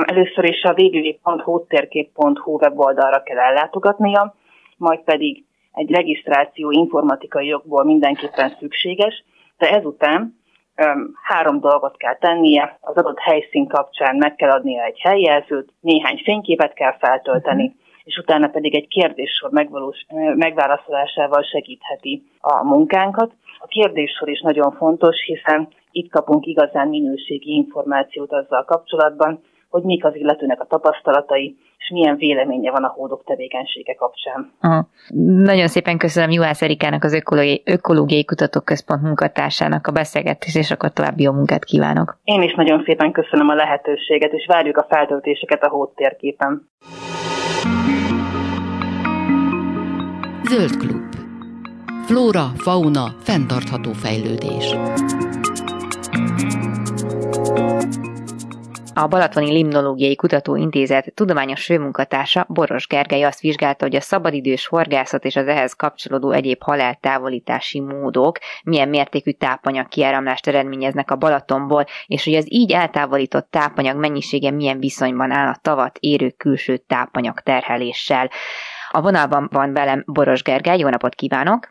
Először 0.00 0.44
is 0.44 0.62
a 0.62 0.74
www.hótérkép.hu 0.76 2.58
weboldalra 2.58 3.22
kell 3.22 3.38
ellátogatnia, 3.38 4.34
majd 4.76 5.00
pedig 5.00 5.44
egy 5.72 5.90
regisztráció 5.90 6.70
informatikai 6.70 7.46
jogból 7.46 7.84
mindenképpen 7.84 8.56
szükséges, 8.58 9.24
de 9.58 9.70
ezután 9.70 10.38
három 11.22 11.60
dolgot 11.60 11.96
kell 11.96 12.16
tennie, 12.16 12.78
az 12.80 12.96
adott 12.96 13.18
helyszín 13.18 13.66
kapcsán 13.66 14.16
meg 14.16 14.34
kell 14.34 14.50
adnia 14.50 14.84
egy 14.84 15.00
helyjelzőt, 15.00 15.72
néhány 15.80 16.20
fényképet 16.24 16.72
kell 16.72 16.96
feltölteni, 16.98 17.64
uh-huh. 17.64 17.80
és 18.04 18.16
utána 18.16 18.48
pedig 18.48 18.74
egy 18.74 18.88
kérdéssor 18.88 19.50
megvalós, 19.50 20.06
megválaszolásával 20.34 21.42
segítheti 21.42 22.22
a 22.40 22.64
munkánkat. 22.64 23.32
A 23.58 23.66
kérdéssor 23.66 24.28
is 24.28 24.40
nagyon 24.40 24.72
fontos, 24.72 25.16
hiszen 25.24 25.68
itt 25.90 26.10
kapunk 26.10 26.46
igazán 26.46 26.88
minőségi 26.88 27.54
információt 27.54 28.32
azzal 28.32 28.64
kapcsolatban, 28.64 29.40
hogy 29.70 29.82
mik 29.82 30.04
az 30.04 30.16
illetőnek 30.16 30.60
a 30.60 30.66
tapasztalatai, 30.66 31.56
és 31.78 31.90
milyen 31.92 32.16
véleménye 32.16 32.70
van 32.70 32.84
a 32.84 32.88
hódok 32.88 33.24
tevékenysége 33.24 33.94
kapcsán. 33.94 34.52
Aha. 34.60 34.88
Nagyon 35.42 35.66
szépen 35.66 35.98
köszönöm 35.98 36.30
Juhász 36.30 36.62
Erikának, 36.62 37.04
az 37.04 37.14
Ökológiai, 37.14 37.62
Ökológiai 37.64 38.24
Kutatóközpont 38.24 39.02
munkatársának 39.02 39.86
a 39.86 39.92
beszélgetést, 39.92 40.56
és 40.56 40.70
akkor 40.70 40.92
további 40.92 41.22
jó 41.22 41.32
munkát 41.32 41.64
kívánok. 41.64 42.18
Én 42.24 42.42
is 42.42 42.54
nagyon 42.54 42.82
szépen 42.84 43.12
köszönöm 43.12 43.48
a 43.48 43.54
lehetőséget, 43.54 44.32
és 44.32 44.46
várjuk 44.46 44.76
a 44.76 44.86
feltöltéseket 44.88 45.62
a 45.62 45.68
hód 45.68 45.90
térképen. 45.94 46.68
Zöld 50.42 50.76
klub. 50.76 51.14
Flóra, 52.06 52.46
fauna, 52.56 53.04
fenntartható 53.18 53.92
fejlődés. 53.92 54.76
A 59.00 59.06
Balatoni 59.06 59.52
Limnológiai 59.52 60.16
Kutatóintézet 60.16 61.12
tudományos 61.14 61.64
főmunkatársa 61.64 62.46
Boros 62.48 62.86
Gergely 62.86 63.22
azt 63.22 63.40
vizsgálta, 63.40 63.84
hogy 63.84 63.96
a 63.96 64.00
szabadidős 64.00 64.66
horgászat 64.66 65.24
és 65.24 65.36
az 65.36 65.46
ehhez 65.46 65.72
kapcsolódó 65.72 66.30
egyéb 66.30 66.62
haláltávolítási 66.62 67.80
módok 67.80 68.38
milyen 68.62 68.88
mértékű 68.88 69.30
tápanyag 69.30 69.88
kiáramlást 69.88 70.46
eredményeznek 70.46 71.10
a 71.10 71.16
Balatonból, 71.16 71.84
és 72.06 72.24
hogy 72.24 72.34
az 72.34 72.52
így 72.52 72.72
eltávolított 72.72 73.50
tápanyag 73.50 73.96
mennyisége 73.96 74.50
milyen 74.50 74.78
viszonyban 74.78 75.30
áll 75.30 75.48
a 75.48 75.58
tavat 75.62 75.98
érő 76.00 76.30
külső 76.30 76.76
tápanyag 76.76 77.40
terheléssel. 77.40 78.30
A 78.90 79.00
vonalban 79.00 79.48
van 79.52 79.72
velem 79.72 80.02
Boros 80.06 80.42
Gergely, 80.42 80.78
jó 80.78 80.88
napot 80.88 81.14
kívánok! 81.14 81.68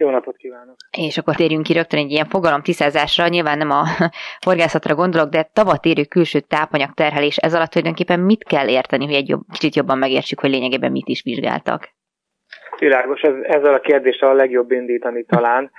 Jó 0.00 0.10
napot 0.10 0.36
kívánok! 0.36 0.76
És 0.98 1.18
akkor 1.18 1.34
térjünk 1.34 1.62
ki 1.62 1.72
rögtön 1.72 1.98
egy 1.98 2.10
ilyen 2.10 2.26
fogalom 2.26 2.62
tisztázásra, 2.62 3.28
nyilván 3.28 3.58
nem 3.58 3.70
a 3.70 3.82
horgászatra 4.46 4.94
gondolok, 4.94 5.28
de 5.28 5.42
tavat 5.52 5.84
érő 5.84 6.04
külső 6.04 6.40
tápanyag 6.40 6.94
terhelés, 6.94 7.36
ez 7.36 7.54
alatt 7.54 7.70
tulajdonképpen 7.70 8.20
mit 8.20 8.44
kell 8.44 8.68
érteni, 8.68 9.04
hogy 9.04 9.14
egy 9.14 9.28
jobb, 9.28 9.40
kicsit 9.52 9.74
jobban 9.74 9.98
megértsük, 9.98 10.40
hogy 10.40 10.50
lényegében 10.50 10.90
mit 10.90 11.08
is 11.08 11.22
vizsgáltak? 11.22 11.88
Világos, 12.78 13.20
ez, 13.20 13.34
ezzel 13.42 13.74
a 13.74 13.80
kérdéssel 13.80 14.28
a 14.28 14.32
legjobb 14.34 14.70
indítani 14.70 15.24
talán. 15.24 15.70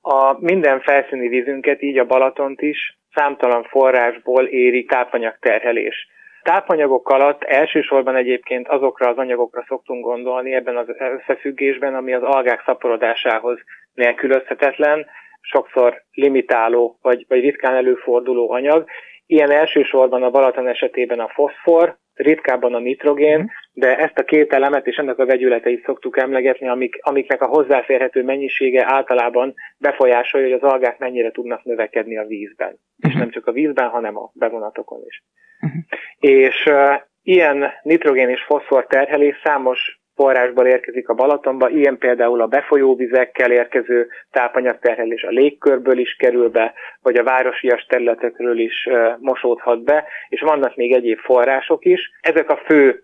A 0.00 0.36
minden 0.40 0.80
felszíni 0.80 1.28
vízünket, 1.28 1.82
így 1.82 1.98
a 1.98 2.06
Balatont 2.06 2.60
is 2.60 2.98
számtalan 3.14 3.64
forrásból 3.64 4.44
éri 4.44 4.84
tápanyagterhelés. 4.84 6.08
Tápanyagok 6.42 7.08
alatt 7.08 7.42
elsősorban 7.42 8.16
egyébként 8.16 8.68
azokra 8.68 9.08
az 9.08 9.16
anyagokra 9.16 9.64
szoktunk 9.68 10.04
gondolni 10.04 10.54
ebben 10.54 10.76
az 10.76 10.86
összefüggésben, 11.18 11.94
ami 11.94 12.12
az 12.12 12.22
algák 12.22 12.62
szaporodásához 12.64 13.58
nélkülözhetetlen, 13.94 15.06
sokszor 15.40 16.02
limitáló 16.12 16.98
vagy, 17.02 17.24
vagy 17.28 17.40
ritkán 17.40 17.74
előforduló 17.74 18.50
anyag. 18.50 18.84
Ilyen 19.26 19.50
elsősorban 19.50 20.22
a 20.22 20.30
Balaton 20.30 20.68
esetében 20.68 21.20
a 21.20 21.28
foszfor, 21.28 21.98
ritkábban 22.14 22.74
a 22.74 22.78
nitrogén, 22.78 23.50
de 23.72 23.98
ezt 23.98 24.18
a 24.18 24.24
két 24.24 24.52
elemet 24.52 24.86
és 24.86 24.96
ennek 24.96 25.18
a 25.18 25.26
vegyületeit 25.26 25.84
szoktuk 25.84 26.18
emlegetni, 26.18 26.68
amik, 26.68 26.98
amiknek 27.00 27.42
a 27.42 27.46
hozzáférhető 27.46 28.22
mennyisége 28.22 28.84
általában 28.86 29.54
befolyásolja, 29.78 30.46
hogy 30.46 30.58
az 30.62 30.70
algák 30.72 30.98
mennyire 30.98 31.30
tudnak 31.30 31.64
növekedni 31.64 32.18
a 32.18 32.26
vízben. 32.26 32.78
És 32.98 33.10
mhm. 33.10 33.18
nem 33.18 33.30
csak 33.30 33.46
a 33.46 33.52
vízben, 33.52 33.88
hanem 33.88 34.16
a 34.16 34.30
bevonatokon 34.34 35.02
is. 35.06 35.22
Uh-huh. 35.62 35.82
És 36.18 36.66
uh, 36.66 37.00
ilyen 37.22 37.72
nitrogén 37.82 38.28
és 38.28 38.42
foszfor 38.42 38.86
terhelés 38.86 39.40
számos 39.44 40.00
forrásból 40.14 40.66
érkezik 40.66 41.08
a 41.08 41.14
Balatonba, 41.14 41.68
ilyen 41.68 41.98
például 41.98 42.40
a 42.40 42.46
befolyóvizekkel 42.46 43.50
érkező 43.50 44.08
tápanyagterhelés 44.30 45.22
a 45.22 45.30
légkörből 45.30 45.98
is 45.98 46.16
kerül 46.18 46.48
be, 46.48 46.74
vagy 47.02 47.16
a 47.16 47.22
városias 47.22 47.86
területekről 47.88 48.58
is 48.58 48.86
uh, 48.90 49.12
mosódhat 49.18 49.84
be, 49.84 50.04
és 50.28 50.40
vannak 50.40 50.76
még 50.76 50.92
egyéb 50.92 51.18
források 51.18 51.84
is. 51.84 52.10
Ezek 52.20 52.50
a 52.50 52.56
fő 52.56 53.02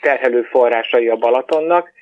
terhelő 0.00 0.42
forrásai 0.42 1.08
a 1.08 1.16
Balatonnak, 1.16 1.92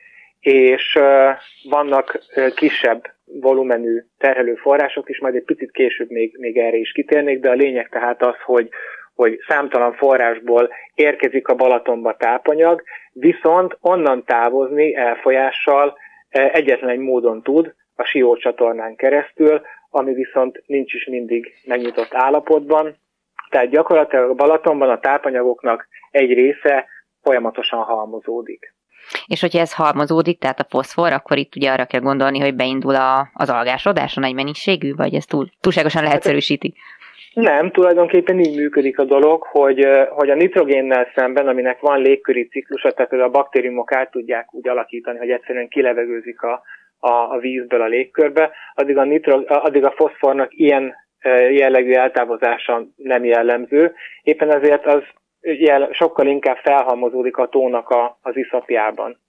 és 0.41 0.95
uh, 0.99 1.31
vannak 1.71 2.19
uh, 2.37 2.55
kisebb 2.55 3.15
volumenű 3.41 4.03
terhelő 4.19 4.55
források 4.55 5.09
is, 5.09 5.21
majd 5.21 5.35
egy 5.35 5.45
picit 5.45 5.71
később 5.71 6.11
még, 6.11 6.37
még 6.39 6.57
erre 6.59 6.77
is 6.77 6.93
kitérnék, 6.93 7.41
de 7.41 7.51
a 7.51 7.55
lényeg 7.55 7.89
tehát 7.89 8.23
az, 8.23 8.37
hogy, 8.45 8.69
hogy 9.17 9.39
számtalan 9.49 9.93
forrásból 9.93 10.69
érkezik 10.95 11.49
a 11.49 11.55
Balatonba 11.55 12.17
tápanyag, 12.17 12.83
viszont 13.13 13.77
onnan 13.81 14.25
távozni 14.25 14.95
elfolyással 14.95 15.97
e, 16.29 16.51
egyetlen 16.53 16.91
egy 16.91 16.99
módon 16.99 17.43
tud, 17.43 17.75
a 17.95 18.05
Sió 18.05 18.37
csatornán 18.37 18.97
keresztül, 18.97 19.61
ami 19.91 20.15
viszont 20.15 20.63
nincs 20.67 20.95
is 20.95 21.07
mindig 21.07 21.55
megnyitott 21.65 22.15
állapotban. 22.15 22.97
Tehát 23.51 23.71
gyakorlatilag 23.71 24.31
a 24.31 24.35
Balatonban 24.35 24.91
a 24.91 25.01
tápanyagoknak 25.01 25.89
egy 26.11 26.33
része 26.33 26.87
folyamatosan 27.23 27.83
halmozódik. 27.83 28.75
És 29.27 29.41
hogyha 29.41 29.59
ez 29.59 29.75
halmozódik, 29.75 30.39
tehát 30.39 30.61
a 30.61 30.67
foszfor, 30.69 31.13
akkor 31.13 31.39
itt 31.39 31.57
ugye 31.57 31.71
arra 31.71 31.85
kell 31.85 32.01
gondolni, 32.01 32.41
hogy 32.41 32.55
beindul 32.55 32.95
a, 32.95 33.31
az 33.33 33.51
algásodás 33.51 34.17
a 34.17 34.21
nagy 34.21 34.35
mennyiségű, 34.35 34.95
vagy 34.95 35.15
ez 35.15 35.25
túl, 35.25 35.49
túlságosan 35.61 36.03
lehetszerűsíti? 36.03 36.75
Nem, 37.41 37.71
tulajdonképpen 37.71 38.39
így 38.39 38.57
működik 38.57 38.99
a 38.99 39.05
dolog, 39.05 39.43
hogy, 39.43 39.89
hogy 40.09 40.31
a 40.31 40.35
nitrogénnel 40.35 41.11
szemben, 41.15 41.49
aminek 41.49 41.81
van 41.81 42.01
légköri 42.01 42.49
ciklusa, 42.49 42.93
tehát 42.93 43.13
a 43.13 43.29
baktériumok 43.29 43.93
át 43.93 44.11
tudják 44.11 44.55
úgy 44.55 44.69
alakítani, 44.69 45.19
hogy 45.19 45.31
egyszerűen 45.31 45.69
kilevegőzik 45.69 46.43
a, 46.43 46.63
a, 46.99 47.11
a 47.11 47.39
vízből 47.39 47.81
a 47.81 47.87
légkörbe, 47.87 48.51
addig 48.75 48.97
a, 48.97 49.05
nitro, 49.05 49.43
addig 49.47 49.85
a 49.85 49.95
foszfornak 49.97 50.59
ilyen 50.59 50.95
jellegű 51.51 51.93
eltávozása 51.93 52.87
nem 52.97 53.25
jellemző. 53.25 53.95
Éppen 54.23 54.55
ezért 54.55 54.87
az 54.87 55.03
jel, 55.41 55.89
sokkal 55.93 56.27
inkább 56.27 56.57
felhalmozódik 56.57 57.37
a 57.37 57.49
tónak 57.49 57.89
a, 57.89 58.19
az 58.23 58.37
iszapjában, 58.37 59.21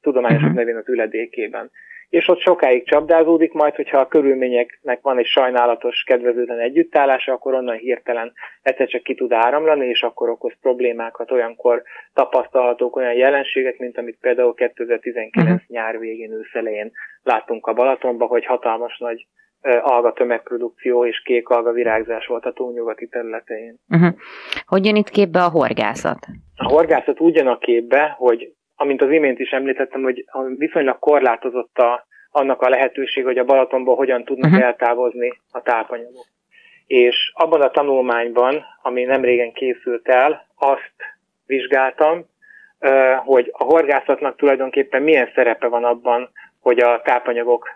tudományosabb 0.00 0.42
uh-huh. 0.42 0.58
nevén 0.58 0.76
az 0.76 0.88
üledékében 0.88 1.70
és 2.12 2.28
ott 2.28 2.40
sokáig 2.40 2.86
csapdázódik, 2.86 3.52
majd 3.52 3.74
hogyha 3.74 3.98
a 3.98 4.06
körülményeknek 4.06 5.00
van 5.02 5.18
egy 5.18 5.26
sajnálatos, 5.26 6.02
kedvezőtlen 6.02 6.58
együttállása, 6.58 7.32
akkor 7.32 7.54
onnan 7.54 7.76
hirtelen 7.76 8.32
egyszer 8.62 8.88
csak 8.88 9.02
ki 9.02 9.14
tud 9.14 9.32
áramlani, 9.32 9.86
és 9.86 10.02
akkor 10.02 10.28
okoz 10.28 10.52
problémákat, 10.60 11.30
olyankor 11.30 11.82
tapasztalhatók 12.14 12.96
olyan 12.96 13.14
jelenségek, 13.14 13.78
mint 13.78 13.98
amit 13.98 14.18
például 14.20 14.54
2019 14.54 15.36
uh-huh. 15.36 15.52
Mhm. 15.52 15.62
nyár 15.66 15.98
végén, 15.98 16.32
őszelején 16.32 16.92
láttunk 17.22 17.66
a 17.66 17.72
Balatonban, 17.72 18.28
hogy 18.28 18.44
hatalmas 18.44 18.98
nagy 18.98 19.26
alga 19.82 20.12
tömegprodukció 20.12 21.06
és 21.06 21.22
kék 21.22 21.48
alga 21.48 21.72
virágzás 21.72 22.26
volt 22.26 22.44
a 22.44 22.52
túlnyugati 22.52 23.08
területein. 23.08 23.78
Uh-huh. 23.88 24.14
Hogy 24.66 24.84
jön 24.84 24.96
itt 24.96 25.08
képbe 25.08 25.42
a 25.42 25.48
horgászat? 25.48 26.26
A 26.56 26.68
horgászat 26.68 27.20
úgy 27.20 27.34
jön 27.34 27.46
a 27.46 27.58
képbe, 27.58 28.14
hogy 28.18 28.52
amint 28.82 29.02
az 29.02 29.10
imént 29.10 29.38
is 29.38 29.50
említettem, 29.50 30.02
hogy 30.02 30.24
viszonylag 30.56 30.98
korlátozott 30.98 31.78
a, 31.78 32.06
annak 32.30 32.62
a 32.62 32.68
lehetőség, 32.68 33.24
hogy 33.24 33.38
a 33.38 33.44
Balatonból 33.44 33.96
hogyan 33.96 34.24
tudnak 34.24 34.50
uh-huh. 34.50 34.66
eltávozni 34.66 35.32
a 35.50 35.62
tápanyagok. 35.62 36.26
És 36.86 37.32
abban 37.34 37.60
a 37.60 37.70
tanulmányban, 37.70 38.64
ami 38.82 39.04
nem 39.04 39.22
régen 39.22 39.52
készült 39.52 40.08
el, 40.08 40.46
azt 40.58 40.94
vizsgáltam, 41.46 42.24
hogy 43.24 43.50
a 43.52 43.64
horgászatnak 43.64 44.36
tulajdonképpen 44.36 45.02
milyen 45.02 45.30
szerepe 45.34 45.66
van 45.66 45.84
abban, 45.84 46.30
hogy 46.60 46.78
a 46.78 47.00
tápanyagok 47.04 47.68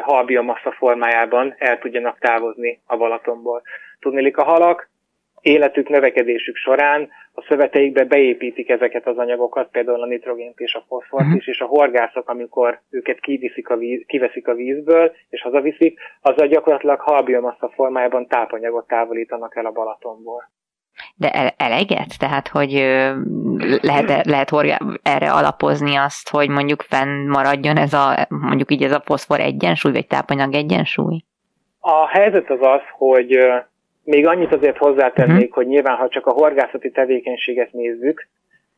halbiomassa 0.00 0.72
formájában 0.72 1.54
el 1.58 1.78
tudjanak 1.78 2.18
távozni 2.18 2.80
a 2.86 2.96
Balatonból. 2.96 3.62
Tudnélik, 4.00 4.36
a 4.36 4.44
halak 4.44 4.89
életük, 5.40 5.88
növekedésük 5.88 6.56
során 6.56 7.08
a 7.32 7.42
szöveteikbe 7.48 8.04
beépítik 8.04 8.68
ezeket 8.68 9.06
az 9.06 9.18
anyagokat, 9.18 9.70
például 9.70 10.02
a 10.02 10.06
nitrogént 10.06 10.58
és 10.58 10.74
a 10.74 10.84
foszfort 10.88 11.22
uh-huh. 11.22 11.38
is, 11.38 11.46
és 11.46 11.60
a 11.60 11.66
horgászok, 11.66 12.28
amikor 12.28 12.80
őket 12.90 13.20
kiviszik 13.20 13.68
a 13.68 13.76
víz, 13.76 14.02
kiveszik 14.06 14.48
a 14.48 14.54
vízből, 14.54 15.12
és 15.30 15.42
hazaviszik, 15.42 15.98
azzal 16.20 16.46
gyakorlatilag 16.46 17.00
halbiomassa 17.00 17.70
formájában 17.74 18.26
tápanyagot 18.26 18.86
távolítanak 18.86 19.56
el 19.56 19.66
a 19.66 19.70
Balatonból. 19.70 20.50
De 21.16 21.54
eleget? 21.56 22.18
Tehát, 22.18 22.48
hogy 22.48 22.72
lehet, 23.82 24.26
lehet 24.26 24.50
erre 25.02 25.32
alapozni 25.32 25.96
azt, 25.96 26.30
hogy 26.30 26.48
mondjuk 26.48 26.82
fennmaradjon 26.82 27.76
ez 27.76 27.92
a, 27.92 28.26
mondjuk 28.28 28.70
így 28.70 28.82
ez 28.82 28.92
a 28.92 29.02
foszfor 29.04 29.40
egyensúly, 29.40 29.92
vagy 29.92 30.06
tápanyag 30.06 30.54
egyensúly? 30.54 31.20
A 31.80 32.08
helyzet 32.08 32.50
az 32.50 32.58
az, 32.60 32.80
hogy 32.98 33.38
még 34.04 34.26
annyit 34.26 34.54
azért 34.54 34.76
hozzátennék, 34.76 35.36
uh-huh. 35.36 35.54
hogy 35.54 35.66
nyilván, 35.66 35.96
ha 35.96 36.08
csak 36.08 36.26
a 36.26 36.32
horgászati 36.32 36.90
tevékenységet 36.90 37.72
nézzük, 37.72 38.28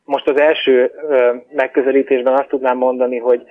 most 0.05 0.29
az 0.29 0.39
első 0.39 0.91
ö, 1.09 1.33
megközelítésben 1.51 2.33
azt 2.33 2.47
tudnám 2.47 2.77
mondani, 2.77 3.17
hogy 3.17 3.43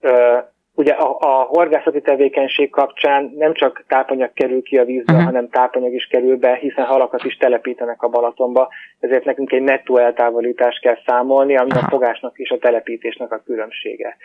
ö, 0.00 0.38
ugye 0.74 0.92
a, 0.92 1.16
a 1.20 1.42
horgászati 1.42 2.00
tevékenység 2.00 2.70
kapcsán 2.70 3.32
nem 3.36 3.54
csak 3.54 3.84
tápanyag 3.88 4.32
kerül 4.32 4.62
ki 4.62 4.78
a 4.78 4.84
vízbe, 4.84 5.12
uh-huh. 5.12 5.26
hanem 5.26 5.48
tápanyag 5.48 5.92
is 5.92 6.06
kerül 6.06 6.36
be, 6.36 6.54
hiszen 6.54 6.84
halakat 6.84 7.24
is 7.24 7.36
telepítenek 7.36 8.02
a 8.02 8.08
Balatonba, 8.08 8.68
ezért 9.00 9.24
nekünk 9.24 9.52
egy 9.52 9.62
nettó 9.62 9.96
eltávolítást 9.96 10.80
kell 10.80 10.98
számolni, 11.06 11.56
ami 11.56 11.70
a 11.70 11.88
fogásnak 11.88 12.38
és 12.38 12.50
a 12.50 12.58
telepítésnek 12.58 13.32
a 13.32 13.42
különbsége. 13.44 14.16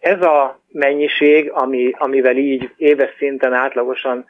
Ez 0.00 0.22
a 0.22 0.60
mennyiség, 0.72 1.50
ami, 1.50 1.90
amivel 1.98 2.36
így 2.36 2.70
éves 2.76 3.14
szinten 3.18 3.52
átlagosan 3.52 4.24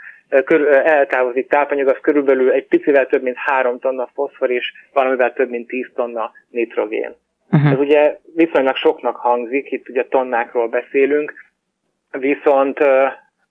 eltávozik 0.84 1.48
tápanyag, 1.48 1.88
az 1.88 1.98
körülbelül 2.00 2.50
egy 2.50 2.66
picivel 2.66 3.06
több 3.06 3.22
mint 3.22 3.36
3 3.36 3.78
tonna 3.78 4.08
foszfor 4.14 4.50
és 4.50 4.72
valamivel 4.92 5.32
több 5.32 5.50
mint 5.50 5.66
10 5.68 5.90
tonna 5.94 6.32
nitrogén. 6.50 7.14
Uh-huh. 7.50 7.70
Ez 7.70 7.78
ugye 7.78 8.18
viszonylag 8.34 8.76
soknak 8.76 9.16
hangzik, 9.16 9.70
itt 9.70 9.88
ugye 9.88 10.06
tonnákról 10.08 10.68
beszélünk, 10.68 11.34
viszont 12.10 12.78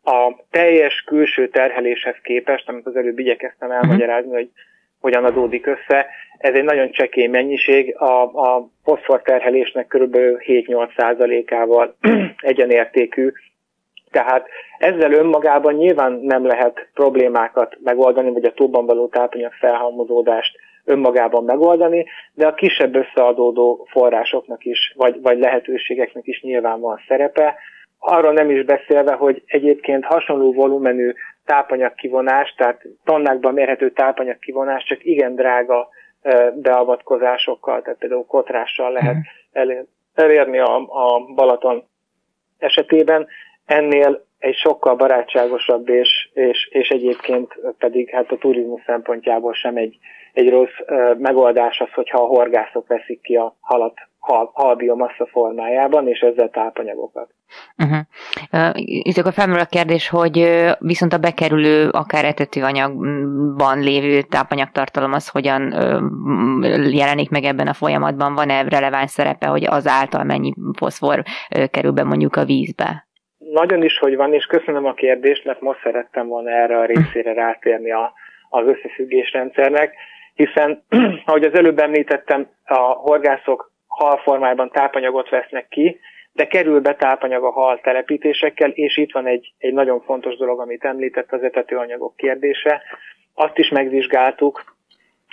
a 0.03 0.45
teljes 0.51 1.03
külső 1.05 1.49
terheléshez 1.49 2.15
képest, 2.23 2.69
amit 2.69 2.85
az 2.85 2.95
előbb 2.95 3.19
igyekeztem 3.19 3.69
mhm. 3.69 3.77
elmagyarázni, 3.77 4.31
hogy 4.31 4.49
hogyan 4.99 5.25
adódik 5.25 5.65
össze, 5.65 6.07
ez 6.37 6.53
egy 6.53 6.63
nagyon 6.63 6.91
csekély 6.91 7.27
mennyiség, 7.27 7.95
a, 7.97 8.23
a 8.23 8.69
foszfor 8.83 9.21
terhelésnek 9.21 9.87
kb. 9.87 10.15
7-8 10.15 10.89
százalékával 10.97 11.95
egyenértékű 12.37 13.31
Tehát 14.15 14.47
ezzel 14.77 15.11
önmagában 15.11 15.73
nyilván 15.73 16.11
nem 16.11 16.45
lehet 16.45 16.87
problémákat 16.93 17.77
megoldani, 17.83 18.31
vagy 18.31 18.43
a 18.43 18.53
tóban 18.53 18.85
való 18.85 19.07
tápanyag 19.07 19.51
felhalmozódást 19.51 20.57
önmagában 20.85 21.43
megoldani, 21.43 22.05
de 22.33 22.47
a 22.47 22.53
kisebb 22.53 22.95
összeadódó 22.95 23.87
forrásoknak 23.89 24.63
is, 24.63 24.93
vagy, 24.97 25.21
vagy 25.21 25.39
lehetőségeknek 25.39 26.27
is 26.27 26.41
nyilván 26.41 26.79
van 26.79 27.01
szerepe. 27.07 27.55
Arról 27.99 28.33
nem 28.33 28.49
is 28.49 28.63
beszélve, 28.63 29.13
hogy 29.13 29.43
egyébként 29.45 30.05
hasonló 30.05 30.53
volumenű 30.53 31.13
tápanyagkivonás, 31.45 32.53
tehát 32.57 32.81
tonnákban 33.03 33.53
mérhető 33.53 33.91
tápanyagkivonás 33.91 34.83
csak 34.83 35.05
igen 35.05 35.35
drága 35.35 35.87
beavatkozásokkal, 36.53 37.81
tehát 37.81 37.99
például 37.99 38.25
kotrással 38.25 38.91
lehet 38.91 39.15
mhm. 39.51 39.79
elérni 40.13 40.59
a, 40.59 40.75
a 40.75 41.19
Balaton 41.35 41.83
esetében. 42.57 43.27
Ennél 43.65 44.25
egy 44.37 44.55
sokkal 44.55 44.95
barátságosabb 44.95 45.89
és, 45.89 46.29
és, 46.33 46.67
és 46.71 46.89
egyébként 46.89 47.59
pedig 47.77 48.09
hát 48.09 48.31
a 48.31 48.37
turizmus 48.37 48.81
szempontjából 48.85 49.53
sem 49.53 49.75
egy, 49.75 49.97
egy 50.33 50.49
rossz 50.49 50.77
megoldás 51.17 51.79
az, 51.79 51.93
hogyha 51.93 52.21
a 52.21 52.27
horgászok 52.27 52.87
veszik 52.87 53.21
ki 53.21 53.35
a 53.35 53.55
halat 53.59 53.93
hal, 54.19 54.51
halbiomassa 54.53 55.25
formájában, 55.25 56.07
és 56.07 56.19
ezzel 56.19 56.49
tápanyagokat. 56.49 57.29
Uh-huh. 57.77 57.97
Uh, 58.51 58.69
itt 58.75 59.17
akkor 59.17 59.33
felmerül 59.33 59.61
a 59.61 59.65
kérdés, 59.65 60.09
hogy 60.09 60.65
viszont 60.79 61.13
a 61.13 61.17
bekerülő, 61.17 61.89
akár 61.89 62.25
etetőanyagban 62.25 63.79
lévő 63.79 64.21
tápanyagtartalom 64.21 65.13
az 65.13 65.29
hogyan 65.29 65.71
jelenik 66.91 67.29
meg 67.29 67.43
ebben 67.43 67.67
a 67.67 67.73
folyamatban? 67.73 68.33
Van-e 68.33 68.61
releváns 68.61 69.11
szerepe, 69.11 69.47
hogy 69.47 69.65
az 69.65 69.87
által 69.87 70.23
mennyi 70.23 70.53
foszfor 70.77 71.23
kerül 71.71 71.91
be 71.91 72.03
mondjuk 72.03 72.35
a 72.35 72.45
vízbe? 72.45 73.07
Nagyon 73.61 73.83
is, 73.83 73.97
hogy 73.97 74.15
van, 74.15 74.33
és 74.33 74.45
köszönöm 74.45 74.85
a 74.85 74.93
kérdést, 74.93 75.45
mert 75.45 75.61
most 75.61 75.79
szerettem 75.83 76.27
volna 76.27 76.49
erre 76.49 76.77
a 76.79 76.85
részére 76.85 77.33
rátérni 77.33 77.91
a, 77.91 78.13
az 78.49 78.67
összefüggésrendszernek, 78.67 79.95
hiszen, 80.33 80.83
ahogy 81.25 81.43
az 81.43 81.53
előbb 81.53 81.79
említettem, 81.79 82.49
a 82.65 82.77
horgászok 82.77 83.71
halformájában 83.87 84.69
tápanyagot 84.71 85.29
vesznek 85.29 85.67
ki, 85.67 85.99
de 86.33 86.47
kerül 86.47 86.79
be 86.79 86.95
tápanyag 86.95 87.43
a 87.43 87.51
hal 87.51 87.79
telepítésekkel, 87.79 88.69
és 88.69 88.97
itt 88.97 89.11
van 89.11 89.25
egy, 89.25 89.53
egy 89.57 89.73
nagyon 89.73 90.01
fontos 90.01 90.35
dolog, 90.35 90.59
amit 90.59 90.83
említett, 90.83 91.31
az 91.31 91.43
etetőanyagok 91.43 92.15
kérdése. 92.15 92.81
Azt 93.33 93.57
is 93.57 93.69
megvizsgáltuk 93.69 94.75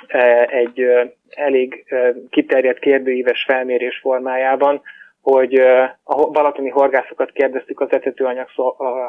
e, 0.06 0.48
egy 0.50 0.80
e, 0.80 1.12
elég 1.28 1.84
e, 1.86 2.14
kiterjedt 2.30 2.78
kérdőíves 2.78 3.44
felmérés 3.46 3.98
formájában, 3.98 4.82
hogy 5.22 5.54
a 6.02 6.30
balatoni 6.30 6.68
horgászokat 6.68 7.30
kérdeztük 7.30 7.80
az 7.80 7.92
etetőanyag 7.92 8.48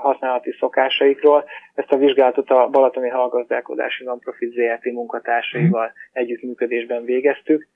használati 0.01 0.55
szokásaikról. 0.59 1.45
Ezt 1.75 1.91
a 1.91 1.97
vizsgálatot 1.97 2.49
a 2.49 2.67
Balatoni 2.71 3.09
Hallgazdálkodási 3.09 4.03
Nonprofit 4.03 4.51
ZRT 4.51 4.85
munkatársaival 4.85 5.91
együttműködésben 6.11 7.03
végeztük 7.03 7.67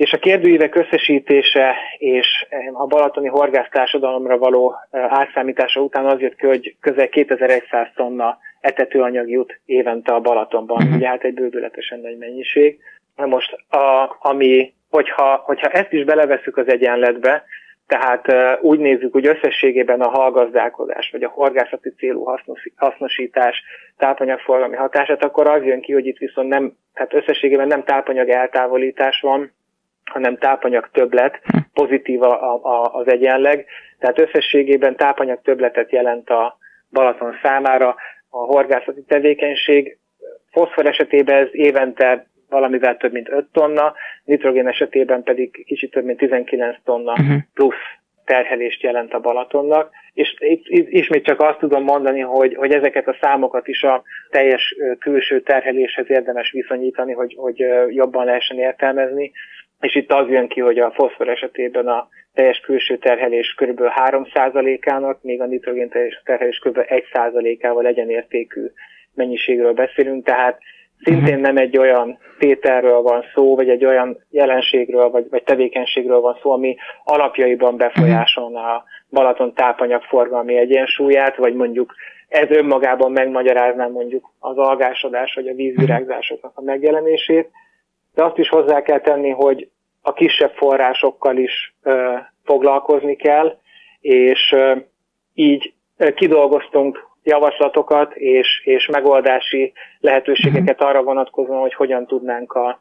és 0.00 0.12
a 0.12 0.18
kérdőívek 0.18 0.74
összesítése 0.74 1.74
és 1.98 2.46
a 2.72 2.86
balatoni 2.86 3.28
horgásztársadalomra 3.28 4.38
való 4.38 4.74
átszámítása 4.90 5.80
után 5.80 6.06
az 6.06 6.20
jött 6.20 6.34
ki, 6.34 6.46
hogy 6.46 6.76
közel 6.80 7.08
2100 7.08 7.88
tonna 7.94 8.38
etetőanyag 8.60 9.30
jut 9.30 9.60
évente 9.64 10.12
a 10.12 10.20
Balatonban, 10.20 10.76
uh-huh. 10.76 10.96
ugye 10.96 11.08
hát 11.08 11.22
egy 11.22 11.34
bődületesen 11.34 12.00
nagy 12.00 12.18
mennyiség. 12.18 12.78
Na 13.16 13.26
most, 13.26 13.52
a, 13.68 14.16
ami, 14.20 14.74
hogyha, 14.90 15.42
hogyha 15.44 15.68
ezt 15.68 15.92
is 15.92 16.04
beleveszük 16.04 16.56
az 16.56 16.68
egyenletbe, 16.68 17.44
tehát 17.86 18.26
úgy 18.60 18.78
nézzük, 18.78 19.12
hogy 19.12 19.26
összességében 19.26 20.00
a 20.00 20.08
hallgazdálkodás, 20.08 21.10
vagy 21.10 21.22
a 21.22 21.28
horgászati 21.28 21.90
célú 21.98 22.24
hasznos, 22.24 22.68
hasznosítás 22.76 23.62
tápanyagforgalmi 23.96 24.76
hatását, 24.76 25.24
akkor 25.24 25.48
az 25.48 25.64
jön 25.64 25.80
ki, 25.80 25.92
hogy 25.92 26.06
itt 26.06 26.18
viszont 26.18 26.48
nem, 26.48 26.72
tehát 26.94 27.14
összességében 27.14 27.66
nem 27.66 27.84
tápanyag 27.84 28.28
eltávolítás 28.28 29.20
van, 29.20 29.52
hanem 30.04 30.36
tápanyag 30.36 30.88
többlet, 30.92 31.40
pozitív 31.74 32.22
a, 32.22 32.54
a, 32.54 32.94
az 32.94 33.08
egyenleg, 33.08 33.66
tehát 33.98 34.20
összességében 34.20 34.96
tápanyag 34.96 35.40
többletet 35.42 35.92
jelent 35.92 36.30
a 36.30 36.56
Balaton 36.90 37.38
számára 37.42 37.96
a 38.28 38.38
horgászati 38.38 39.02
tevékenység. 39.02 39.98
Foszfor 40.50 40.86
esetében 40.86 41.36
ez 41.36 41.48
évente 41.52 42.26
valamivel 42.50 42.96
több 42.96 43.12
mint 43.12 43.28
5 43.28 43.46
tonna, 43.52 43.94
nitrogén 44.24 44.68
esetében 44.68 45.22
pedig 45.22 45.64
kicsit 45.64 45.90
több 45.90 46.04
mint 46.04 46.18
19 46.18 46.76
tonna 46.84 47.12
uh-huh. 47.12 47.36
plusz 47.54 47.98
terhelést 48.24 48.82
jelent 48.82 49.12
a 49.12 49.20
Balatonnak, 49.20 49.90
és 50.12 50.34
itt, 50.38 50.66
ismét 50.90 51.24
csak 51.24 51.40
azt 51.40 51.58
tudom 51.58 51.82
mondani, 51.82 52.20
hogy, 52.20 52.54
hogy 52.54 52.72
ezeket 52.72 53.08
a 53.08 53.16
számokat 53.20 53.68
is 53.68 53.82
a 53.82 54.02
teljes 54.30 54.76
külső 54.98 55.40
terheléshez 55.40 56.10
érdemes 56.10 56.50
viszonyítani, 56.50 57.12
hogy, 57.12 57.34
hogy 57.38 57.64
jobban 57.88 58.24
lehessen 58.24 58.58
értelmezni 58.58 59.32
és 59.80 59.94
itt 59.94 60.12
az 60.12 60.28
jön 60.28 60.48
ki, 60.48 60.60
hogy 60.60 60.78
a 60.78 60.92
foszfor 60.92 61.28
esetében 61.28 61.86
a 61.86 62.08
teljes 62.34 62.60
külső 62.60 62.98
terhelés 62.98 63.54
kb. 63.54 63.80
3%-ának, 64.10 65.22
még 65.22 65.40
a 65.40 65.46
nitrogén 65.46 65.88
teljes 65.88 66.22
terhelés 66.24 66.58
kb. 66.58 66.78
1%-ával 66.78 67.86
egyenértékű 67.86 68.66
mennyiségről 69.14 69.72
beszélünk, 69.72 70.24
tehát 70.24 70.58
szintén 71.02 71.38
nem 71.38 71.56
egy 71.56 71.78
olyan 71.78 72.18
tételről 72.38 73.00
van 73.02 73.24
szó, 73.34 73.56
vagy 73.56 73.68
egy 73.68 73.84
olyan 73.84 74.18
jelenségről, 74.30 75.10
vagy, 75.10 75.26
vagy 75.30 75.42
tevékenységről 75.42 76.20
van 76.20 76.38
szó, 76.42 76.52
ami 76.52 76.76
alapjaiban 77.04 77.76
befolyásolna 77.76 78.60
a 78.60 78.84
Balaton 79.10 79.54
tápanyagforgalmi 79.54 80.56
egyensúlyát, 80.56 81.36
vagy 81.36 81.54
mondjuk 81.54 81.94
ez 82.28 82.50
önmagában 82.50 83.12
megmagyarázná 83.12 83.86
mondjuk 83.86 84.30
az 84.38 84.56
algásodás, 84.56 85.34
vagy 85.34 85.48
a 85.48 85.54
vízvirágzásoknak 85.54 86.52
a 86.54 86.62
megjelenését, 86.62 87.50
de 88.14 88.24
azt 88.24 88.38
is 88.38 88.48
hozzá 88.48 88.82
kell 88.82 89.00
tenni, 89.00 89.30
hogy 89.30 89.68
a 90.02 90.12
kisebb 90.12 90.52
forrásokkal 90.54 91.36
is 91.36 91.74
ö, 91.82 92.14
foglalkozni 92.44 93.16
kell, 93.16 93.58
és 94.00 94.52
ö, 94.52 94.76
így 95.34 95.72
ö, 95.96 96.12
kidolgoztunk 96.12 97.08
javaslatokat 97.30 98.14
és, 98.14 98.62
és 98.64 98.86
megoldási 98.86 99.72
lehetőségeket 100.00 100.78
mhm. 100.78 100.88
arra 100.88 101.02
vonatkozóan, 101.02 101.60
hogy 101.60 101.74
hogyan 101.74 102.06
tudnánk 102.06 102.52
a, 102.52 102.80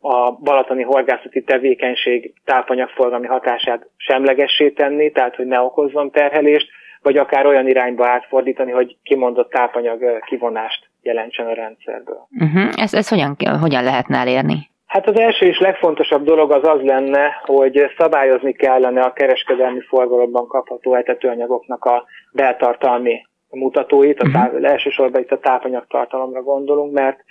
a 0.00 0.32
balatoni 0.32 0.82
horgászati 0.82 1.42
tevékenység 1.42 2.32
tápanyagforgalmi 2.44 3.26
hatását 3.26 3.86
semlegessé 3.96 4.70
tenni, 4.70 5.10
tehát 5.10 5.36
hogy 5.36 5.46
ne 5.46 5.60
okozzon 5.60 6.10
terhelést, 6.10 6.68
vagy 7.02 7.16
akár 7.16 7.46
olyan 7.46 7.68
irányba 7.68 8.06
átfordítani, 8.06 8.70
hogy 8.70 8.96
kimondott 9.02 9.50
tápanyag 9.50 10.20
kivonást 10.24 10.88
jelentsen 11.02 11.46
a 11.46 11.54
rendszerből. 11.54 12.28
Uh-huh. 12.40 12.72
Ez, 12.76 12.94
ez 12.94 13.08
hogyan, 13.08 13.36
hogyan 13.60 13.84
lehetne 13.84 14.18
elérni? 14.18 14.68
Hát 14.86 15.08
az 15.08 15.18
első 15.18 15.46
és 15.46 15.58
legfontosabb 15.58 16.24
dolog 16.24 16.52
az 16.52 16.68
az 16.68 16.80
lenne, 16.82 17.40
hogy 17.44 17.94
szabályozni 17.98 18.52
kellene 18.52 19.00
a 19.00 19.12
kereskedelmi 19.12 19.80
forgalomban 19.80 20.46
kapható 20.46 20.94
etetőanyagoknak 20.94 21.84
a 21.84 22.04
beltartalmi 22.32 23.26
mutatóit, 23.56 24.20
a 24.20 24.26
mhm. 24.26 24.34
táv, 24.34 24.64
elsősorban 24.64 25.20
itt 25.20 25.32
a 25.32 25.38
tápanyagtartalomra 25.38 26.42
gondolunk, 26.42 26.92
mert 26.92 27.24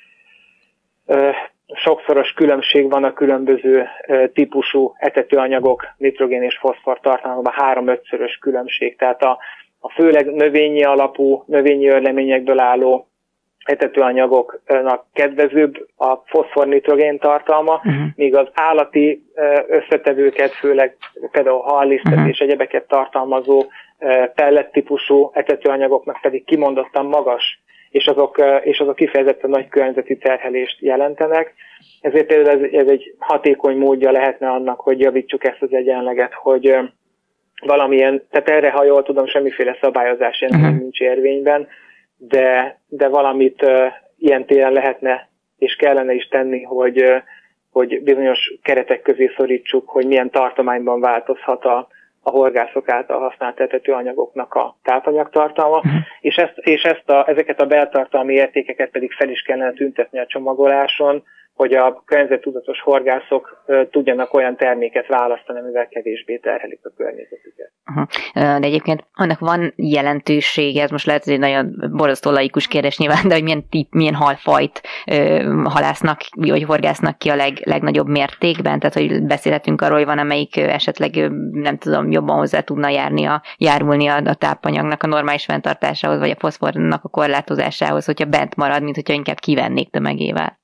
ö, 1.06 1.30
sokszoros 1.74 2.32
különbség 2.32 2.90
van 2.90 3.04
a 3.04 3.14
különböző 3.14 3.88
ö, 4.08 4.28
típusú 4.34 4.94
etetőanyagok 4.98 5.88
nitrogén 5.98 6.44
és 6.44 6.58
foszfor 6.58 7.00
tartalmában, 7.00 7.54
három-ötszörös 7.54 8.38
különbség. 8.42 8.98
Tehát 8.98 9.24
a, 9.24 9.38
a 9.80 9.92
főleg 9.92 10.34
növényi 10.34 10.84
alapú, 10.84 11.44
növényi 11.46 11.88
örleményekből 11.88 12.60
álló 12.60 13.08
etetőanyagoknak 13.68 15.06
kedvezőbb 15.14 15.88
a 15.98 16.16
foszfor-nitrogén 16.26 17.20
tartalma, 17.20 17.74
uh-huh. 17.74 17.94
míg 18.16 18.36
az 18.36 18.48
állati 18.54 19.24
összetevőket, 19.68 20.52
főleg 20.52 20.98
például 21.32 21.62
hallisztet 21.62 22.14
uh-huh. 22.14 22.30
és 22.30 22.40
egyebeket 22.40 22.88
tartalmazó 22.88 23.66
pellet 24.36 24.72
típusú 24.72 25.30
etetőanyagoknak 25.34 26.22
pedig 26.22 26.46
kimondottan 26.46 27.06
magas, 27.06 27.62
és 27.90 28.06
azok, 28.06 28.42
és 28.62 28.80
azok 28.80 28.96
kifejezetten 28.96 29.50
nagy 29.50 29.68
környezeti 29.68 30.18
terhelést 30.18 30.82
jelentenek. 30.82 31.54
Ezért 32.02 32.28
például 32.28 32.64
ez, 32.66 32.72
ez 32.72 32.88
egy 32.88 33.16
hatékony 33.20 33.78
módja 33.78 34.12
lehetne 34.12 34.50
annak, 34.50 34.80
hogy 34.80 35.00
javítsuk 35.00 35.44
ezt 35.44 35.62
az 35.62 35.74
egyenleget, 35.74 36.34
hogy 36.34 36.78
valamilyen, 37.66 38.24
tehát 38.30 38.50
erre, 38.50 38.72
ha 38.72 38.84
jól 38.84 39.04
tudom, 39.04 39.28
semmiféle 39.28 39.78
szabályozás 39.82 40.42
uh-huh. 40.42 40.78
nincs 40.78 41.00
érvényben, 41.00 41.68
de, 42.18 42.80
de 42.88 43.08
valamit 43.08 43.62
uh, 43.62 43.86
ilyen 44.18 44.46
téren 44.46 44.72
lehetne 44.72 45.30
és 45.58 45.76
kellene 45.76 46.14
is 46.14 46.28
tenni, 46.28 46.64
hogy, 46.64 47.02
uh, 47.02 47.16
hogy 47.72 48.04
bizonyos 48.04 48.54
keretek 48.62 49.02
közé 49.02 49.32
szorítsuk, 49.38 49.90
hogy 49.90 50.06
milyen 50.06 50.30
tartományban 50.30 51.00
változhat 51.00 51.66
a, 51.66 51.88
a 52.28 52.30
horgászok 52.30 52.90
által 52.90 53.20
használt 53.20 53.60
etetőanyagoknak 53.60 54.54
a 54.54 54.78
tápanyagtartalma, 54.84 55.82
és, 56.20 56.36
ezt, 56.36 56.58
és 56.58 56.84
ezt 56.84 57.10
a, 57.10 57.30
ezeket 57.30 57.62
a 57.62 57.66
beltartalmi 57.66 58.34
értékeket 58.34 58.90
pedig 58.90 59.12
fel 59.12 59.30
is 59.30 59.42
kellene 59.42 59.72
tüntetni 59.72 60.20
a 60.20 60.26
csomagoláson, 60.26 61.24
hogy 61.58 61.74
a 61.74 62.04
környezettudatos 62.06 62.82
horgászok 62.82 63.64
tudjanak 63.92 64.34
olyan 64.34 64.56
terméket 64.56 65.08
választani, 65.08 65.60
amivel 65.60 65.88
kevésbé 65.88 66.38
terhelik 66.38 66.80
a 66.84 66.92
környezetüket. 66.98 67.72
Uh-huh. 67.90 68.08
De 68.60 68.68
egyébként 68.68 69.04
annak 69.14 69.40
van 69.40 69.74
jelentősége, 69.76 70.82
ez 70.82 70.90
most 70.90 71.06
lehet, 71.06 71.24
hogy 71.24 71.34
egy 71.34 71.40
nagyon 71.40 71.92
borzasztó 71.92 72.32
laikus 72.32 72.68
kérdés 72.68 72.98
nyilván, 72.98 73.28
de 73.28 73.34
hogy 73.34 73.44
milyen, 73.44 73.70
tip, 73.70 73.94
milyen 73.94 74.14
halfajt 74.14 74.82
halásznak, 75.64 76.20
vagy 76.32 76.64
horgásznak 76.64 77.18
ki 77.18 77.30
a 77.30 77.36
leg, 77.36 77.54
legnagyobb 77.64 78.08
mértékben, 78.08 78.80
tehát 78.80 78.98
hogy 78.98 79.24
beszélhetünk 79.24 79.82
arról, 79.82 79.98
hogy 79.98 80.06
van, 80.06 80.20
amelyik 80.20 80.58
esetleg 80.58 81.32
nem 81.52 81.78
tudom, 81.78 82.12
jobban 82.12 82.38
hozzá 82.38 82.60
tudna 82.60 82.90
járni 82.90 83.26
a, 83.26 83.42
járulni 83.58 84.08
a, 84.08 84.16
a 84.26 84.34
tápanyagnak 84.34 85.04
a 85.04 85.08
normális 85.08 85.46
fenntartásához, 85.46 86.20
vagy 86.20 86.30
a 86.30 86.40
foszfornak 86.40 87.04
a 87.04 87.10
korlátozásához, 87.10 88.06
hogyha 88.06 88.26
bent 88.26 88.56
marad, 88.56 88.84
mint 88.84 88.96
hogyha 88.96 89.14
inkább 89.14 89.40
kivennék 89.40 89.90
tömegével. 89.90 90.60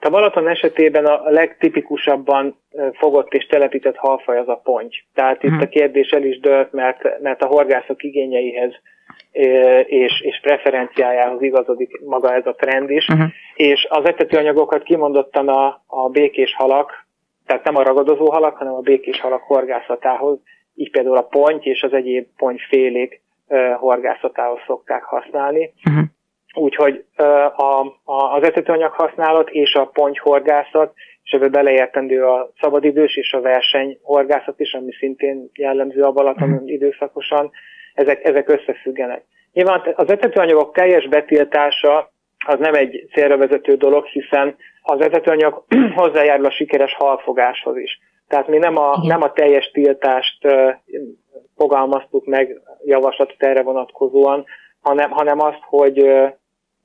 A 0.00 0.10
Balaton 0.10 0.48
esetében 0.48 1.06
a 1.06 1.30
legtipikusabban 1.30 2.56
fogott 2.92 3.32
és 3.32 3.46
telepített 3.46 3.96
halfaj 3.96 4.38
az 4.38 4.48
a 4.48 4.60
ponty. 4.64 4.94
Tehát 5.14 5.42
itt 5.42 5.62
a 5.62 5.68
kérdés 5.68 6.10
el 6.10 6.24
is 6.24 6.40
dölt, 6.40 6.72
mert, 6.72 7.20
mert 7.20 7.42
a 7.42 7.46
horgászok 7.46 8.02
igényeihez 8.02 8.72
és, 9.86 10.20
és 10.20 10.40
preferenciájához 10.42 11.42
igazodik 11.42 12.00
maga 12.04 12.34
ez 12.34 12.46
a 12.46 12.54
trend 12.54 12.90
is. 12.90 13.08
Uh-huh. 13.08 13.28
És 13.54 13.86
az 13.90 14.04
etetőanyagokat 14.04 14.82
kimondottan 14.82 15.48
a, 15.48 15.82
a 15.86 16.08
békés 16.08 16.54
halak, 16.54 17.06
tehát 17.46 17.64
nem 17.64 17.76
a 17.76 17.82
ragadozó 17.82 18.30
halak, 18.30 18.56
hanem 18.56 18.74
a 18.74 18.80
békés 18.80 19.20
halak 19.20 19.42
horgászatához, 19.42 20.38
így 20.74 20.90
például 20.90 21.16
a 21.16 21.22
ponty 21.22 21.64
és 21.64 21.82
az 21.82 21.92
egyéb 21.92 22.26
pontyfélék 22.36 23.20
horgászatához 23.76 24.58
szokták 24.66 25.02
használni. 25.02 25.72
Uh-huh. 25.84 26.04
Úgyhogy 26.58 27.04
a, 27.16 27.22
a, 28.04 28.34
az 28.34 28.42
etetőanyag 28.42 28.92
használat 28.92 29.50
és 29.50 29.74
a 29.74 29.86
pontyhorgászat, 29.86 30.92
és 31.22 31.30
ebbe 31.30 31.48
beleértendő 31.48 32.24
a 32.24 32.50
szabadidős 32.60 33.16
és 33.16 33.32
a 33.32 33.40
versenyhorgászat 33.40 34.60
is, 34.60 34.72
ami 34.72 34.92
szintén 34.92 35.50
jellemző 35.54 36.02
a 36.02 36.12
Balaton 36.12 36.48
mm. 36.48 36.66
időszakosan, 36.66 37.50
ezek, 37.94 38.24
ezek 38.24 38.48
összefüggenek. 38.48 39.24
Nyilván 39.52 39.82
az 39.94 40.10
etetőanyagok 40.10 40.74
teljes 40.74 41.08
betiltása 41.08 42.10
az 42.46 42.58
nem 42.58 42.74
egy 42.74 43.08
célra 43.12 43.36
vezető 43.36 43.74
dolog, 43.74 44.04
hiszen 44.04 44.56
az 44.82 45.00
etetőanyag 45.00 45.64
hozzájárul 45.94 46.46
a 46.46 46.50
sikeres 46.50 46.94
halfogáshoz 46.94 47.76
is. 47.76 47.98
Tehát 48.28 48.48
mi 48.48 48.58
nem 48.58 48.76
a, 48.76 49.00
nem 49.02 49.22
a 49.22 49.32
teljes 49.32 49.70
tiltást 49.70 50.46
fogalmaztuk 51.56 52.26
meg 52.26 52.60
javaslatot 52.84 53.42
erre 53.42 53.62
vonatkozóan, 53.62 54.44
hanem, 54.80 55.10
hanem 55.10 55.40
azt, 55.40 55.60
hogy, 55.60 55.98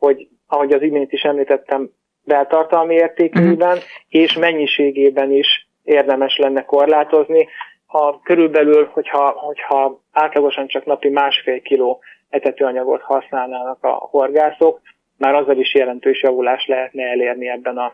hogy 0.06 0.28
ahogy 0.48 0.72
az 0.72 0.82
imént 0.82 1.12
is 1.12 1.22
említettem, 1.22 1.90
beltartalmi 2.24 2.94
értékében 2.94 3.78
uh-huh. 3.78 3.84
és 4.08 4.34
mennyiségében 4.34 5.32
is 5.32 5.68
érdemes 5.84 6.38
lenne 6.38 6.66
korlátozni. 6.66 7.48
Ha 7.86 8.20
körülbelül, 8.24 8.90
hogyha, 8.94 9.30
hogyha 9.30 10.02
átlagosan 10.12 10.68
csak 10.68 10.86
napi 10.86 11.10
másfél 11.10 11.62
kiló 11.62 12.02
etetőanyagot 12.30 13.02
használnának 13.02 13.84
a 13.84 13.92
horgászok, 13.92 14.82
már 15.18 15.36
azzal 15.36 15.58
is 15.58 15.74
jelentős 15.74 16.22
javulás 16.22 16.66
lehetne 16.66 17.04
elérni 17.04 17.50
ebben 17.50 17.78
a, 17.78 17.94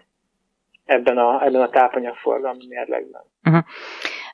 ebben 0.86 1.18
a, 1.18 1.45
ebben 1.45 1.62
a 1.62 1.70
tápanyagforgalmi 1.70 2.66
mérlegben. 2.70 3.22
Uh-huh. 3.43 3.64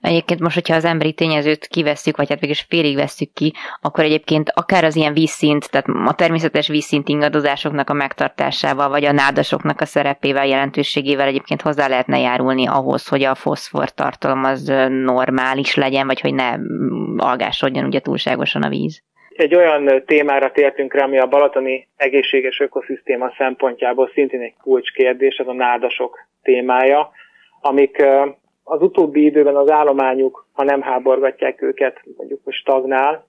Egyébként 0.01 0.39
most, 0.39 0.55
hogyha 0.55 0.75
az 0.75 0.85
emberi 0.85 1.13
tényezőt 1.13 1.67
kivesszük, 1.67 2.17
vagy 2.17 2.29
hát 2.29 2.41
mégis 2.41 2.65
félig 2.69 2.95
vesszük 2.95 3.33
ki, 3.33 3.53
akkor 3.81 4.03
egyébként 4.03 4.51
akár 4.53 4.83
az 4.83 4.95
ilyen 4.95 5.13
vízszint, 5.13 5.71
tehát 5.71 5.87
a 6.05 6.13
természetes 6.13 6.67
vízszint 6.67 7.09
ingadozásoknak 7.09 7.89
a 7.89 7.93
megtartásával, 7.93 8.89
vagy 8.89 9.05
a 9.05 9.11
nádasoknak 9.11 9.81
a 9.81 9.85
szerepével, 9.85 10.47
jelentőségével 10.47 11.27
egyébként 11.27 11.61
hozzá 11.61 11.87
lehetne 11.87 12.19
járulni 12.19 12.67
ahhoz, 12.67 13.07
hogy 13.07 13.23
a 13.23 13.35
foszfor 13.35 13.89
tartalom 13.89 14.43
az 14.43 14.73
normális 14.89 15.75
legyen, 15.75 16.07
vagy 16.07 16.21
hogy 16.21 16.33
ne 16.33 16.55
algásodjon 17.17 17.85
ugye 17.85 17.99
túlságosan 17.99 18.63
a 18.63 18.69
víz. 18.69 19.03
Egy 19.35 19.55
olyan 19.55 20.03
témára 20.05 20.51
tértünk 20.51 20.93
rá, 20.93 21.03
ami 21.03 21.19
a 21.19 21.27
balatoni 21.27 21.87
egészséges 21.95 22.59
ökoszisztéma 22.59 23.33
szempontjából 23.37 24.11
szintén 24.13 24.41
egy 24.41 24.53
kulcskérdés, 24.61 25.35
ez 25.35 25.47
a 25.47 25.53
nádasok 25.53 26.27
témája, 26.41 27.11
amik 27.61 28.03
az 28.67 28.81
utóbbi 28.81 29.25
időben 29.25 29.55
az 29.55 29.69
állományuk, 29.69 30.47
ha 30.53 30.63
nem 30.63 30.81
háborgatják 30.81 31.61
őket, 31.61 32.01
mondjuk 32.17 32.39
hogy 32.43 32.53
stagnál, 32.53 33.27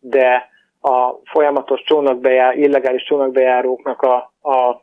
de 0.00 0.48
a 0.80 1.12
folyamatos 1.24 1.82
csónakbejár, 1.82 2.58
illegális 2.58 3.02
csónakbejáróknak 3.02 4.02
a, 4.02 4.16
a 4.50 4.82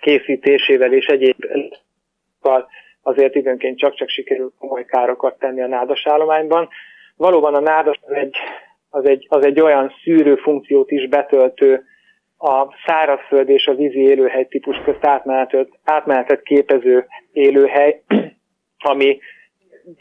készítésével 0.00 0.92
és 0.92 1.06
egyéb 1.06 1.46
azért 3.02 3.34
időnként 3.34 3.78
csak-csak 3.78 4.08
sikerül 4.08 4.52
komoly 4.58 4.84
károkat 4.84 5.38
tenni 5.38 5.60
a 5.60 5.66
nádas 5.66 6.06
állományban. 6.06 6.68
Valóban 7.16 7.54
a 7.54 7.60
nádas 7.60 8.00
az 8.02 8.14
egy, 8.14 8.36
az 8.90 9.04
egy, 9.06 9.26
az 9.28 9.44
egy 9.44 9.60
olyan 9.60 9.92
szűrő 10.02 10.36
funkciót 10.36 10.90
is 10.90 11.08
betöltő 11.08 11.84
a 12.38 12.66
szárazföld 12.86 13.48
és 13.48 13.66
a 13.66 13.74
vízi 13.74 14.00
élőhely 14.00 14.46
típus 14.46 14.76
közt 14.84 15.04
átmenetet, 15.06 15.68
átmenetet 15.84 16.42
képező 16.42 17.06
élőhely, 17.32 18.02
ami 18.84 19.18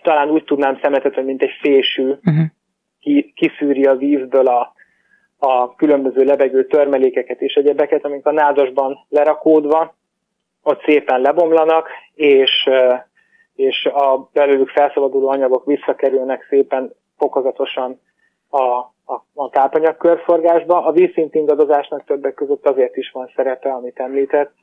talán 0.01 0.29
úgy 0.29 0.43
tudnám 0.43 0.79
szemetetni, 0.81 1.21
mint 1.21 1.41
egy 1.41 1.57
fésű, 1.61 2.09
uh-huh. 2.09 2.45
ki, 2.99 3.33
kiszűri 3.35 3.85
a 3.85 3.95
vízből 3.95 4.47
a, 4.47 4.73
a 5.37 5.75
különböző 5.75 6.23
lebegő 6.23 6.65
törmelékeket 6.65 7.41
és 7.41 7.53
egyebeket, 7.53 8.05
amik 8.05 8.25
a 8.25 8.31
nádasban 8.31 9.05
lerakódva, 9.09 9.95
ott 10.63 10.83
szépen 10.83 11.21
lebomlanak, 11.21 11.87
és, 12.13 12.69
és 13.55 13.85
a 13.85 14.29
belőlük 14.33 14.69
felszabaduló 14.69 15.27
anyagok 15.29 15.65
visszakerülnek 15.65 16.45
szépen 16.49 16.93
fokozatosan 17.17 17.99
a, 18.49 18.63
a, 19.05 19.25
a 19.33 19.49
tápanyag 19.49 19.97
körforgásba. 19.97 20.85
A 20.85 20.91
vízszint 20.91 21.35
ingadozásnak 21.35 22.03
többek 22.05 22.33
között 22.33 22.67
azért 22.67 22.95
is 22.95 23.11
van 23.11 23.31
szerepe, 23.35 23.71
amit 23.71 23.99
említett, 23.99 24.53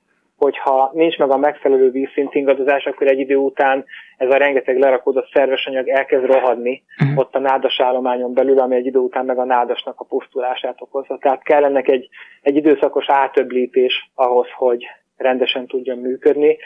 hogyha 0.40 0.90
nincs 0.94 1.18
meg 1.18 1.30
a 1.30 1.36
megfelelő 1.36 1.90
vízszint 1.90 2.34
ingadozás, 2.34 2.84
akkor 2.84 3.06
egy 3.06 3.18
idő 3.18 3.36
után 3.36 3.84
ez 4.16 4.30
a 4.30 4.36
rengeteg 4.36 4.78
lerakódott 4.78 5.30
szerves 5.32 5.66
anyag 5.66 5.88
elkezd 5.88 6.24
rohadni 6.24 6.82
uh-huh. 7.00 7.18
ott 7.18 7.34
a 7.34 7.38
nádas 7.38 7.80
állományon 7.80 8.34
belül, 8.34 8.58
ami 8.58 8.76
egy 8.76 8.86
idő 8.86 8.98
után 8.98 9.24
meg 9.24 9.38
a 9.38 9.44
nádasnak 9.44 10.00
a 10.00 10.04
pusztulását 10.04 10.80
okozza. 10.80 11.18
Tehát 11.18 11.42
kell 11.42 11.64
ennek 11.64 11.88
egy, 11.88 12.08
egy 12.42 12.56
időszakos 12.56 13.04
átöblítés 13.08 14.10
ahhoz, 14.14 14.46
hogy 14.56 14.86
rendesen 15.16 15.66
tudjon 15.66 15.98
működni, 15.98 16.56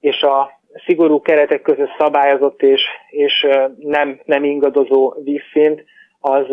és 0.00 0.22
a 0.22 0.50
szigorú 0.86 1.20
keretek 1.20 1.62
között 1.62 1.94
szabályozott 1.98 2.62
és, 2.62 2.82
és 3.10 3.46
nem, 3.78 4.20
nem 4.24 4.44
ingadozó 4.44 5.14
vízszint, 5.24 5.84
az 6.20 6.46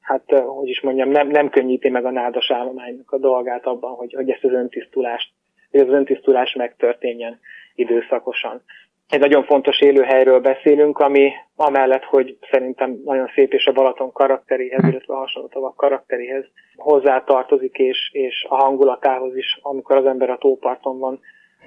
hát, 0.00 0.42
hogy 0.46 0.68
is 0.68 0.80
mondjam, 0.80 1.08
nem, 1.08 1.28
nem 1.28 1.50
könnyíti 1.50 1.88
meg 1.88 2.04
a 2.04 2.10
nádas 2.10 2.50
állománynak 2.50 3.10
a 3.10 3.18
dolgát 3.18 3.66
abban, 3.66 3.94
hogy, 3.94 4.14
hogy 4.14 4.30
ezt 4.30 4.44
az 4.44 4.52
öntisztulást 4.52 5.30
hogy 5.70 5.80
az 5.80 5.88
öntisztulás 5.88 6.54
megtörténjen 6.54 7.40
időszakosan. 7.74 8.62
Egy 9.08 9.20
nagyon 9.20 9.44
fontos 9.44 9.80
élőhelyről 9.80 10.40
beszélünk, 10.40 10.98
ami 10.98 11.32
amellett, 11.56 12.04
hogy 12.04 12.38
szerintem 12.50 13.00
nagyon 13.04 13.30
szép 13.34 13.52
és 13.52 13.66
a 13.66 13.72
Balaton 13.72 14.12
karakteréhez, 14.12 14.84
illetve 14.84 15.14
a 15.14 15.18
hasonló 15.18 15.48
tavak 15.48 15.76
karakteréhez 15.76 16.44
hozzátartozik, 16.76 17.76
és, 17.76 18.10
és 18.12 18.46
a 18.48 18.56
hangulatához 18.56 19.36
is, 19.36 19.58
amikor 19.62 19.96
az 19.96 20.06
ember 20.06 20.30
a 20.30 20.38
tóparton 20.38 20.98
van, 20.98 21.20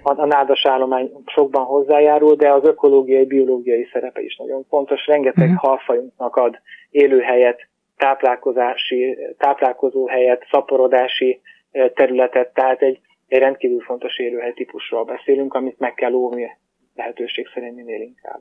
a, 0.04 0.22
a 0.22 0.26
nádas 0.26 0.66
állomány 0.66 1.12
sokban 1.26 1.64
hozzájárul, 1.64 2.36
de 2.36 2.52
az 2.52 2.64
ökológiai, 2.64 3.26
biológiai 3.26 3.90
szerepe 3.92 4.22
is 4.22 4.36
nagyon 4.36 4.66
fontos. 4.70 5.06
Rengeteg 5.06 5.50
uh-huh. 5.50 5.70
halfajunknak 5.70 6.36
ad 6.36 6.60
élőhelyet, 6.90 7.68
táplálkozási, 7.98 9.18
táplálkozó 9.38 10.08
helyet, 10.08 10.48
szaporodási 10.52 11.42
eh, 11.72 11.90
területet, 11.96 12.54
tehát 12.54 12.82
egy 12.82 13.00
egy 13.32 13.40
rendkívül 13.40 13.80
fontos 13.80 14.20
élőhely 14.20 14.54
típusról 14.54 15.04
beszélünk, 15.04 15.54
amit 15.54 15.80
meg 15.80 15.94
kell 15.94 16.14
óvni 16.14 16.58
lehetőség 16.96 17.48
szerint 17.54 17.76
minél 17.76 18.02
inkább. 18.02 18.40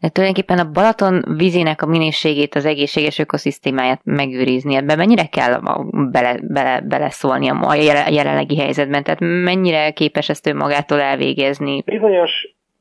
De 0.00 0.08
tulajdonképpen 0.08 0.58
a 0.58 0.70
Balaton 0.70 1.24
vízének 1.36 1.82
a 1.82 1.86
minőségét, 1.86 2.54
az 2.54 2.64
egészséges 2.64 3.18
ökoszisztémáját 3.18 4.00
megőrizni, 4.04 4.74
ebben 4.74 4.96
mennyire 4.96 5.26
kell 5.26 5.60
bele, 6.10 6.38
bele, 6.42 6.80
beleszólni 6.80 7.48
a 7.48 7.74
jelenlegi 8.10 8.58
helyzetben? 8.58 9.02
Tehát 9.02 9.20
mennyire 9.20 9.90
képes 9.90 10.28
ezt 10.28 10.46
ő 10.46 10.54
magától 10.54 11.00
elvégezni? 11.00 11.82
Bizonyos 11.84 12.30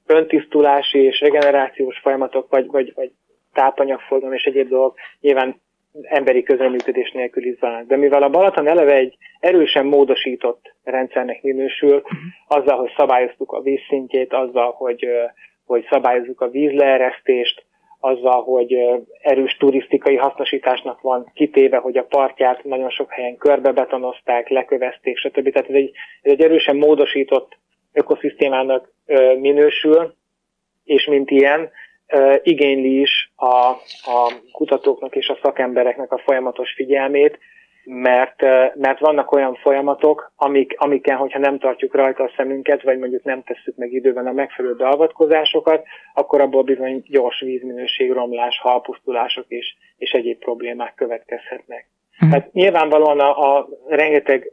öntisztulási 0.06 1.00
és 1.00 1.20
regenerációs 1.20 2.00
folyamatok, 2.00 2.50
vagy, 2.50 2.66
vagy, 2.66 2.91
vagy 2.95 3.12
tápanyagforgalom 3.54 4.34
és 4.34 4.43
egyéb 4.43 4.70
dolgok 4.70 4.98
nyilván 5.22 5.62
emberi 6.02 6.43
közreműködés 6.43 7.12
nélkül 7.12 7.45
is 7.45 7.58
zajlanak. 7.58 7.88
De 7.88 7.95
mivel 7.95 8.24
a 8.24 8.30
Balaton 8.30 8.68
eleve 8.68 8.93
egy 8.93 9.18
erősen 9.39 9.86
módosított 9.86 10.74
rendszernek 10.84 11.41
minősül, 11.41 12.04
azzal, 12.48 12.78
hogy 12.78 12.93
szabályoztuk 12.98 13.52
a 13.52 13.62
vízszintjét, 13.62 14.34
azzal, 14.34 14.72
hogy, 14.72 15.08
hogy 15.66 15.88
szabályozzuk 15.89 16.41
a 16.41 16.50
vízleeresztést, 16.50 17.66
azzal, 18.00 18.43
hogy 18.43 18.78
erős 19.22 19.58
turisztikai 19.58 20.16
hasznosításnak 20.16 21.02
van 21.02 21.32
kitéve, 21.34 21.78
hogy 21.78 21.98
a 21.98 22.04
partját 22.04 22.64
nagyon 22.64 22.89
sok 22.89 23.12
helyen 23.12 23.38
körbebetonozták, 23.38 24.50
lekövezték, 24.50 25.18
stb. 25.18 25.52
Tehát 25.52 25.70
ez 25.70 25.76
egy, 25.76 25.91
ez 26.22 26.32
egy 26.32 26.41
erősen 26.41 26.76
módosított 26.76 27.58
ökoszisztémának 27.93 28.91
minősül, 29.39 30.14
és 30.84 31.06
mint 31.06 31.32
ilyen 31.32 31.70
igényli 32.43 32.99
is 32.99 33.32
a, 33.36 33.70
a 34.12 34.34
kutatóknak 34.51 35.16
és 35.16 35.28
a 35.28 35.39
szakembereknek 35.41 36.12
a 36.12 36.22
folyamatos 36.26 36.74
figyelmét, 36.74 37.39
mert, 37.89 38.41
mert 38.76 38.99
vannak 38.99 39.32
olyan 39.32 39.55
folyamatok, 39.55 40.32
amik, 40.36 40.76
amiken, 40.78 41.18
hogyha 41.18 41.39
nem 41.39 41.60
tartjuk 41.60 41.95
rajta 41.95 42.24
a 42.24 42.32
szemünket, 42.36 42.82
vagy 42.82 42.99
mondjuk 42.99 43.24
nem 43.24 43.43
tesszük 43.43 43.76
meg 43.76 43.91
időben 43.91 44.28
a 44.28 44.32
megfelelő 44.32 44.76
beavatkozásokat, 44.76 45.86
akkor 46.14 46.41
abból 46.41 46.64
bizony 46.64 47.03
gyors 47.08 47.39
vízminőségromlás, 47.39 48.60
halpusztulások 48.60 49.45
és, 49.47 49.76
és 49.97 50.12
egyéb 50.12 50.39
problémák 50.39 50.93
következhetnek. 50.95 51.88
Mm. 52.26 52.30
Hát 52.30 52.53
nyilvánvalóan 52.53 53.20
a, 53.20 53.58
a 53.58 53.68
rengeteg 53.88 54.51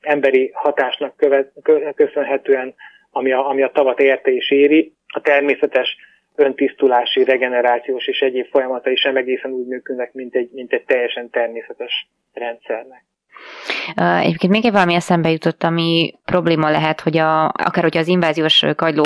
emberi 0.00 0.50
hatásnak 0.54 1.16
követ, 1.16 1.52
köszönhetően, 1.94 2.74
ami 3.10 3.32
a, 3.32 3.48
ami 3.48 3.62
a 3.62 3.70
tavat 3.70 4.00
érte 4.00 4.30
és 4.30 4.50
éri, 4.50 4.92
a 5.06 5.20
természetes 5.20 5.96
öntisztulási, 6.36 7.24
regenerációs 7.24 8.06
és 8.06 8.20
egyéb 8.20 8.46
folyamatai 8.50 8.96
sem 8.96 9.16
egészen 9.16 9.50
úgy 9.50 9.66
működnek, 9.66 10.12
mint 10.12 10.34
egy, 10.34 10.50
mint 10.52 10.72
egy 10.72 10.84
teljesen 10.84 11.30
természetes 11.30 12.08
rendszernek. 12.32 13.04
Egyébként 14.22 14.52
még 14.52 14.64
egy 14.64 14.72
valami 14.72 14.94
eszembe 14.94 15.30
jutott, 15.30 15.62
ami 15.62 16.14
probléma 16.24 16.70
lehet, 16.70 17.00
hogy 17.00 17.16
a, 17.16 17.44
akár 17.44 17.82
hogyha 17.82 18.00
az 18.00 18.08
inváziós 18.08 18.64
kagyló 18.76 19.04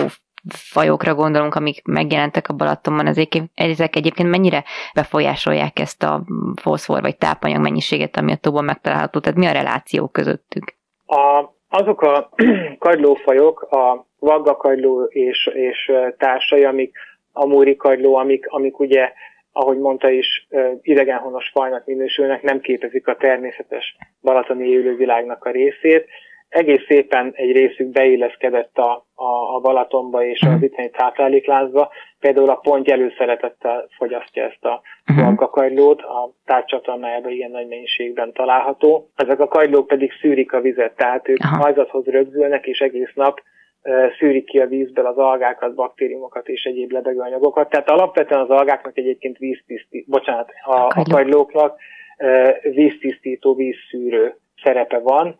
fajokra 0.48 1.14
gondolunk, 1.14 1.54
amik 1.54 1.82
megjelentek 1.84 2.48
a 2.48 2.54
Balatonban, 2.54 3.06
ezek 3.54 3.96
egyébként 3.96 4.30
mennyire 4.30 4.64
befolyásolják 4.94 5.78
ezt 5.78 6.02
a 6.02 6.22
foszfor 6.62 7.00
vagy 7.00 7.16
tápanyag 7.16 7.60
mennyiséget, 7.60 8.16
ami 8.16 8.32
a 8.32 8.36
tóban 8.36 8.64
megtalálható? 8.64 9.20
Tehát 9.20 9.38
mi 9.38 9.46
a 9.46 9.52
reláció 9.52 10.08
közöttük? 10.08 10.74
A, 11.06 11.44
azok 11.68 12.02
a 12.02 12.30
kagylófajok, 12.78 13.62
a 13.62 14.06
vaggakagyló 14.18 15.02
és, 15.02 15.50
és 15.54 15.92
társai, 16.18 16.64
amik 16.64 16.96
amúri 17.32 17.76
kagyló, 17.76 18.14
amik, 18.14 18.46
amik 18.48 18.78
ugye, 18.78 19.12
ahogy 19.52 19.78
mondta 19.78 20.10
is, 20.10 20.48
idegenhonos 20.82 21.48
fajnak 21.48 21.86
minősülnek, 21.86 22.42
nem 22.42 22.60
képezik 22.60 23.06
a 23.06 23.16
természetes 23.16 23.96
balatoni 24.22 24.68
élővilágnak 24.68 25.44
a 25.44 25.50
részét. 25.50 26.06
Egész 26.48 26.84
szépen 26.88 27.32
egy 27.34 27.52
részük 27.52 27.86
beilleszkedett 27.86 28.78
a, 28.78 29.06
a, 29.14 29.54
a 29.54 29.60
Balatonba 29.60 30.24
és 30.24 30.40
az 30.40 30.62
itteni 30.62 30.90
táplálékláncba. 30.90 31.90
Például 32.20 32.50
a 32.50 32.54
pont 32.54 32.88
előszeretettel 32.88 33.88
fogyasztja 33.96 34.44
ezt 34.44 34.64
a 34.64 34.82
vaggakagylót, 35.16 36.02
a 36.02 36.32
tárcsatornájában 36.44 37.32
ilyen 37.32 37.50
nagy 37.50 37.68
mennyiségben 37.68 38.32
található. 38.32 39.10
Ezek 39.16 39.40
a 39.40 39.48
kagylók 39.48 39.86
pedig 39.86 40.12
szűrik 40.20 40.52
a 40.52 40.60
vizet, 40.60 40.96
tehát 40.96 41.28
ők 41.28 41.42
hajzathoz 41.42 42.04
rögzülnek, 42.04 42.66
és 42.66 42.78
egész 42.78 43.12
nap 43.14 43.40
szűrik 44.18 44.44
ki 44.44 44.58
a 44.58 44.66
vízből 44.66 45.06
az 45.06 45.16
algákat, 45.16 45.74
baktériumokat 45.74 46.48
és 46.48 46.62
egyéb 46.64 46.90
lebegőanyagokat. 46.90 47.70
Tehát 47.70 47.90
alapvetően 47.90 48.40
az 48.40 48.50
algáknak 48.50 48.98
egyébként 48.98 49.38
víztisztító, 49.38 50.04
bocsánat, 50.10 50.50
a, 50.64 50.74
a 50.74 51.02
kagylóknak 51.10 51.80
víztisztító, 52.62 53.54
vízszűrő 53.54 54.34
szerepe 54.62 54.98
van. 54.98 55.38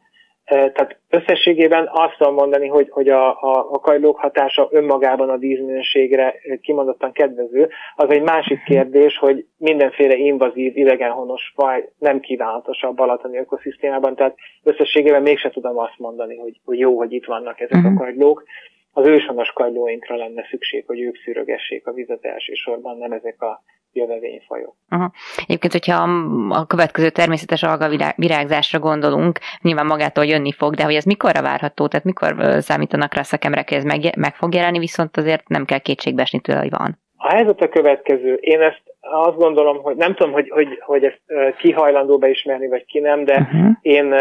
Tehát 0.51 0.99
összességében 1.11 1.89
azt 1.93 2.17
tudom 2.19 2.35
mondani, 2.35 2.69
hogy, 2.69 2.89
hogy 2.91 3.09
a, 3.09 3.29
a, 3.29 3.69
a 3.71 3.79
kajlók 3.79 4.19
hatása 4.19 4.69
önmagában 4.71 5.29
a 5.29 5.37
vízminőségre 5.37 6.35
kimondottan 6.61 7.13
kedvező. 7.13 7.69
Az 7.97 8.11
egy 8.11 8.23
másik 8.23 8.63
kérdés, 8.63 9.17
hogy 9.17 9.47
mindenféle 9.57 10.15
invazív, 10.15 10.77
idegenhonos 10.77 11.53
faj 11.55 11.89
nem 11.99 12.21
kívánatos 12.21 12.83
a 12.83 12.93
balatoni 12.93 13.39
ökoszisztémában, 13.39 14.15
tehát 14.15 14.37
összességében 14.63 15.23
mégse 15.23 15.51
tudom 15.51 15.79
azt 15.79 15.99
mondani, 15.99 16.37
hogy, 16.37 16.61
hogy 16.65 16.79
jó, 16.79 16.97
hogy 16.97 17.13
itt 17.13 17.27
vannak 17.27 17.61
ezek 17.61 17.85
a 17.85 17.89
mhm. 17.89 17.97
kajlók 17.97 18.45
az 18.93 19.07
őshonos 19.07 19.53
kajlóinkra 19.53 20.17
lenne 20.17 20.47
szükség, 20.51 20.85
hogy 20.87 21.01
ők 21.01 21.17
szűrögessék 21.17 21.87
a 21.87 21.93
vizet 21.93 22.25
elsősorban, 22.25 22.99
nem 22.99 23.13
ezek 23.13 23.43
a 23.43 23.63
jövevényfajok. 23.93 24.75
Aha. 24.89 25.13
Egyébként, 25.37 25.73
hogyha 25.73 26.03
a 26.49 26.67
következő 26.67 27.11
természetes 27.11 27.63
alga 27.63 28.15
virágzásra 28.17 28.79
gondolunk, 28.79 29.39
nyilván 29.63 29.87
magától 29.87 30.25
jönni 30.25 30.53
fog, 30.53 30.75
de 30.75 30.85
hogy 30.85 30.95
ez 30.95 31.05
mikorra 31.05 31.43
várható, 31.43 31.87
tehát 31.87 32.05
mikor 32.05 32.37
számítanak 32.59 33.15
rá 33.15 33.23
szakemberek, 33.23 33.69
hogy 33.69 33.79
ez 33.79 33.85
meg, 33.85 34.17
meg 34.17 34.35
fog 34.35 34.55
jelenni, 34.55 34.79
viszont 34.79 35.17
azért 35.17 35.49
nem 35.49 35.65
kell 35.65 35.79
kétségbeesni 35.79 36.41
tőle, 36.41 36.59
hogy 36.59 36.71
van. 36.71 36.99
A 37.17 37.29
helyzet 37.29 37.61
a 37.61 37.69
következő. 37.69 38.35
Én 38.35 38.61
ezt 38.61 38.83
azt 39.01 39.37
gondolom, 39.37 39.83
hogy 39.83 39.97
nem 39.97 40.15
tudom, 40.15 40.33
hogy, 40.33 40.49
hogy, 40.51 40.79
hogy 40.81 41.05
ezt 41.05 41.23
ki 41.59 41.73
hajlandó 41.73 42.19
beismerni, 42.19 42.69
vagy 42.69 42.85
ki 42.85 42.99
nem, 42.99 43.25
de 43.25 43.37
uh-huh. 43.37 43.71
én 43.81 44.13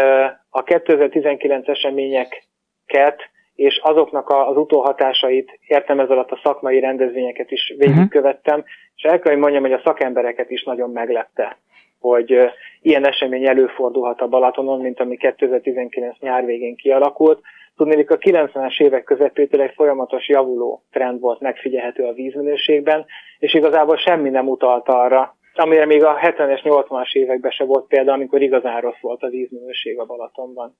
a 0.48 0.62
2019 0.62 1.68
eseményeket 1.68 3.30
és 3.60 3.80
azoknak 3.82 4.30
az 4.30 4.56
utóhatásait 4.56 5.58
értem 5.66 6.00
ez 6.00 6.10
alatt 6.10 6.30
a 6.30 6.40
szakmai 6.42 6.80
rendezvényeket 6.80 7.50
is 7.50 7.74
végigkövettem, 7.78 8.58
uh-huh. 8.58 8.70
és 8.96 9.02
el 9.02 9.18
kell, 9.18 9.32
hogy 9.32 9.40
mondjam, 9.40 9.62
hogy 9.62 9.72
a 9.72 9.80
szakembereket 9.84 10.50
is 10.50 10.62
nagyon 10.62 10.90
meglepte, 10.90 11.58
hogy 11.98 12.36
ilyen 12.82 13.06
esemény 13.06 13.48
előfordulhat 13.48 14.20
a 14.20 14.28
Balatonon, 14.28 14.80
mint 14.80 15.00
ami 15.00 15.16
2019 15.16 16.18
nyár 16.20 16.44
végén 16.44 16.76
kialakult. 16.76 17.40
Tudni, 17.76 18.04
a 18.08 18.18
90-es 18.18 18.80
évek 18.80 19.04
közepétől 19.04 19.60
egy 19.60 19.74
folyamatos 19.74 20.28
javuló 20.28 20.82
trend 20.90 21.20
volt 21.20 21.40
megfigyelhető 21.40 22.04
a 22.04 22.12
vízminőségben, 22.12 23.06
és 23.38 23.54
igazából 23.54 23.96
semmi 23.96 24.28
nem 24.28 24.48
utalt 24.48 24.88
arra, 24.88 25.36
amire 25.54 25.86
még 25.86 26.04
a 26.04 26.18
70-es, 26.18 26.60
80-as 26.62 27.12
években 27.12 27.50
se 27.50 27.64
volt 27.64 27.86
példa, 27.86 28.12
amikor 28.12 28.42
igazán 28.42 28.80
rossz 28.80 29.00
volt 29.00 29.22
a 29.22 29.28
vízminőség 29.28 29.98
a 29.98 30.04
Balatonban. 30.04 30.76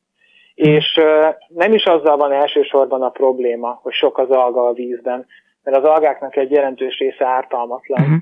És 0.61 1.01
nem 1.49 1.73
is 1.73 1.85
azzal 1.85 2.17
van 2.17 2.33
elsősorban 2.33 3.03
a 3.03 3.09
probléma, 3.09 3.79
hogy 3.83 3.93
sok 3.93 4.19
az 4.19 4.31
alga 4.31 4.67
a 4.67 4.73
vízben, 4.73 5.27
mert 5.63 5.77
az 5.77 5.85
algáknak 5.85 6.37
egy 6.37 6.51
jelentős 6.51 6.99
része 6.99 7.27
ártalmatlan. 7.27 8.01
Uh-huh. 8.01 8.17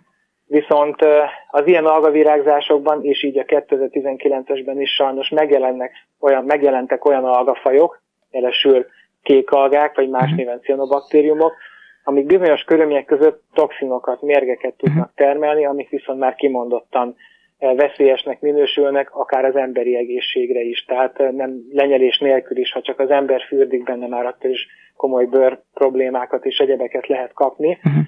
Viszont 0.46 0.96
az 1.50 1.66
ilyen 1.66 1.86
algavirágzásokban, 1.86 3.04
és 3.04 3.22
így 3.24 3.38
a 3.38 3.42
2019-esben 3.42 4.76
is 4.76 4.90
sajnos 4.90 5.28
megjelennek 5.28 5.92
olyan, 6.20 6.44
megjelentek 6.44 7.04
olyan 7.04 7.24
algafajok, 7.24 8.02
jelesül 8.30 8.86
kék 9.22 9.50
algák, 9.50 9.96
vagy 9.96 10.08
más 10.08 10.22
uh-huh. 10.22 10.36
néven 10.36 10.60
cianobaktériumok, 10.60 11.52
amik 12.04 12.26
bizonyos 12.26 12.62
körülmények 12.62 13.04
között 13.04 13.42
toxinokat, 13.54 14.22
mérgeket 14.22 14.74
tudnak 14.76 15.12
termelni, 15.14 15.66
amik 15.66 15.88
viszont 15.88 16.18
már 16.18 16.34
kimondottan 16.34 17.16
veszélyesnek 17.58 18.40
minősülnek, 18.40 19.14
akár 19.14 19.44
az 19.44 19.56
emberi 19.56 19.96
egészségre 19.96 20.60
is. 20.60 20.84
Tehát 20.84 21.18
nem 21.18 21.60
lenyelés 21.70 22.18
nélkül 22.18 22.56
is, 22.56 22.72
ha 22.72 22.82
csak 22.82 22.98
az 22.98 23.10
ember 23.10 23.42
fürdik 23.48 23.82
benne, 23.82 24.06
már 24.06 24.26
attól 24.26 24.50
is 24.50 24.66
komoly 24.96 25.24
bőr 25.24 25.60
problémákat 25.74 26.44
és 26.44 26.58
egyebeket 26.58 27.06
lehet 27.06 27.32
kapni. 27.32 27.78
Uh-huh. 27.84 28.02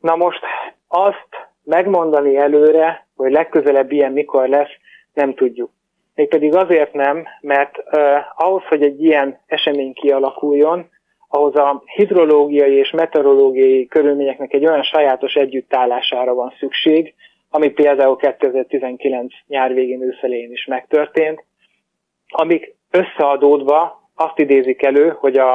Na 0.00 0.16
most 0.16 0.40
azt 0.88 1.28
megmondani 1.64 2.36
előre, 2.36 3.06
hogy 3.16 3.32
legközelebb 3.32 3.92
ilyen 3.92 4.12
mikor 4.12 4.48
lesz, 4.48 4.70
nem 5.14 5.34
tudjuk. 5.34 5.70
Mégpedig 6.14 6.54
azért 6.54 6.92
nem, 6.92 7.24
mert 7.40 7.78
uh, 7.78 8.02
ahhoz, 8.36 8.62
hogy 8.62 8.82
egy 8.82 9.02
ilyen 9.02 9.40
esemény 9.46 9.92
kialakuljon, 9.92 10.88
ahhoz 11.28 11.56
a 11.56 11.82
hidrológiai 11.94 12.74
és 12.74 12.90
meteorológiai 12.90 13.86
körülményeknek 13.86 14.52
egy 14.52 14.66
olyan 14.66 14.82
sajátos 14.82 15.34
együttállására 15.34 16.34
van 16.34 16.52
szükség, 16.58 17.14
ami 17.56 17.70
például 17.70 18.16
2019 18.16 19.34
nyár 19.46 19.74
végén 19.74 20.02
őszelén 20.02 20.52
is 20.52 20.64
megtörtént, 20.64 21.44
amik 22.26 22.74
összeadódva 22.90 24.10
azt 24.14 24.38
idézik 24.38 24.82
elő, 24.82 25.08
hogy 25.08 25.36
a, 25.36 25.54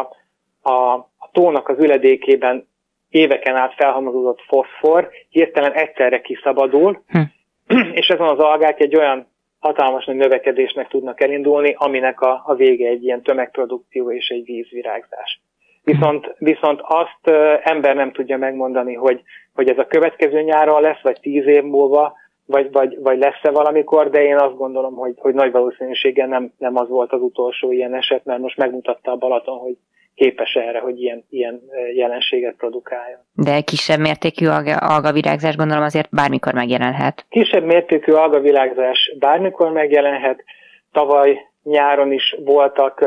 a, 0.61 0.93
a 1.17 1.29
tónak 1.31 1.69
az 1.69 1.77
üledékében 1.79 2.67
éveken 3.09 3.55
át 3.55 3.73
felhalmozódott 3.73 4.41
foszfor 4.41 5.09
hirtelen 5.29 5.73
egyszerre 5.73 6.21
kiszabadul, 6.21 7.03
hm. 7.07 7.19
és 7.99 8.07
ezen 8.07 8.27
az 8.27 8.39
algák 8.39 8.79
egy 8.79 8.95
olyan 8.95 9.27
hatalmas 9.59 10.05
nagy 10.05 10.15
növekedésnek 10.15 10.87
tudnak 10.87 11.21
elindulni, 11.21 11.75
aminek 11.77 12.21
a, 12.21 12.41
a 12.45 12.55
vége 12.55 12.87
egy 12.87 13.03
ilyen 13.03 13.21
tömegprodukció 13.21 14.11
és 14.11 14.27
egy 14.27 14.45
vízvirágzás. 14.45 15.41
Viszont, 15.83 16.35
viszont 16.37 16.79
azt 16.83 17.35
ember 17.63 17.95
nem 17.95 18.11
tudja 18.11 18.37
megmondani, 18.37 18.93
hogy, 18.93 19.21
hogy 19.53 19.69
ez 19.69 19.77
a 19.77 19.87
következő 19.87 20.41
nyáron 20.41 20.81
lesz, 20.81 21.01
vagy 21.01 21.19
tíz 21.21 21.45
év 21.47 21.63
múlva, 21.63 22.13
vagy, 22.45 22.71
vagy, 22.71 22.97
vagy 22.99 23.19
lesz-e 23.19 23.51
valamikor, 23.51 24.09
de 24.09 24.23
én 24.23 24.37
azt 24.37 24.57
gondolom, 24.57 24.95
hogy, 24.95 25.13
hogy 25.17 25.33
nagy 25.33 25.51
valószínűséggel 25.51 26.27
nem, 26.27 26.53
nem 26.57 26.75
az 26.77 26.89
volt 26.89 27.11
az 27.11 27.21
utolsó 27.21 27.71
ilyen 27.71 27.95
eset, 27.95 28.25
mert 28.25 28.39
most 28.39 28.57
megmutatta 28.57 29.11
a 29.11 29.15
Balaton, 29.15 29.57
hogy 29.57 29.77
képes 30.15 30.53
erre, 30.53 30.79
hogy 30.79 31.01
ilyen, 31.01 31.25
ilyen 31.29 31.61
jelenséget 31.95 32.55
produkáljon. 32.55 33.19
De 33.33 33.61
kisebb 33.61 33.99
mértékű 33.99 34.47
alga, 34.47 34.75
algavirágzás 34.75 35.55
gondolom 35.55 35.83
azért 35.83 36.09
bármikor 36.11 36.53
megjelenhet. 36.53 37.25
Kisebb 37.29 37.63
mértékű 37.63 38.11
algavirágzás 38.11 39.15
bármikor 39.19 39.71
megjelenhet. 39.71 40.43
Tavaly 40.91 41.39
nyáron 41.63 42.11
is 42.11 42.35
voltak 42.45 43.05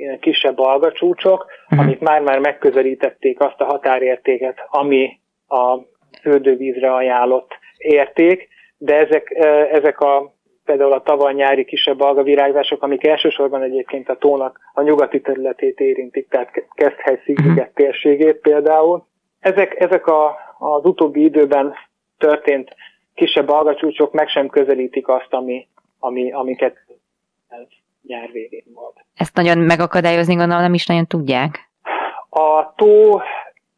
ilyen 0.00 0.18
kisebb 0.18 0.58
algacsúcsok, 0.58 1.46
uh-huh. 1.64 1.86
amik 1.86 1.98
már-már 1.98 2.38
megközelítették 2.38 3.40
azt 3.40 3.60
a 3.60 3.64
határértéket, 3.64 4.58
ami 4.70 5.20
a 5.48 5.78
fürdővízre 6.20 6.94
ajánlott 6.94 7.50
érték, 7.76 8.48
de 8.78 8.96
ezek, 8.96 9.30
ezek 9.72 10.00
a 10.00 10.32
például 10.64 10.92
a 10.92 11.02
tavaly 11.02 11.34
nyári 11.34 11.64
kisebb 11.64 12.00
algavirágzások, 12.00 12.82
amik 12.82 13.06
elsősorban 13.06 13.62
egyébként 13.62 14.08
a 14.08 14.16
tónak 14.16 14.60
a 14.72 14.82
nyugati 14.82 15.20
területét 15.20 15.80
érintik, 15.80 16.28
tehát 16.28 16.50
Keszthely 16.74 17.20
sziget 17.24 17.74
térségét 17.74 18.36
például. 18.36 19.06
Ezek, 19.40 19.80
ezek 19.80 20.06
a, 20.06 20.36
az 20.58 20.84
utóbbi 20.84 21.24
időben 21.24 21.74
történt 22.18 22.74
kisebb 23.14 23.48
algacsúcsok 23.48 24.12
meg 24.12 24.28
sem 24.28 24.48
közelítik 24.48 25.08
azt, 25.08 25.32
ami, 25.34 25.68
ami, 25.98 26.32
amiket 26.32 26.76
nyár 28.02 28.30
végén 28.32 28.64
volt. 28.74 28.96
Ezt 29.14 29.34
nagyon 29.34 29.58
megakadályozni 29.58 30.34
gondolom 30.34 30.62
nem 30.62 30.74
is 30.74 30.86
nagyon 30.86 31.06
tudják. 31.06 31.70
A 32.30 32.74
tó 32.74 33.20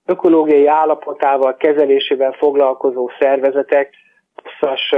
ökológiai 0.04 0.66
állapotával, 0.66 1.56
kezelésével 1.56 2.32
foglalkozó 2.32 3.10
szervezetek 3.18 3.94
hosszas 4.42 4.94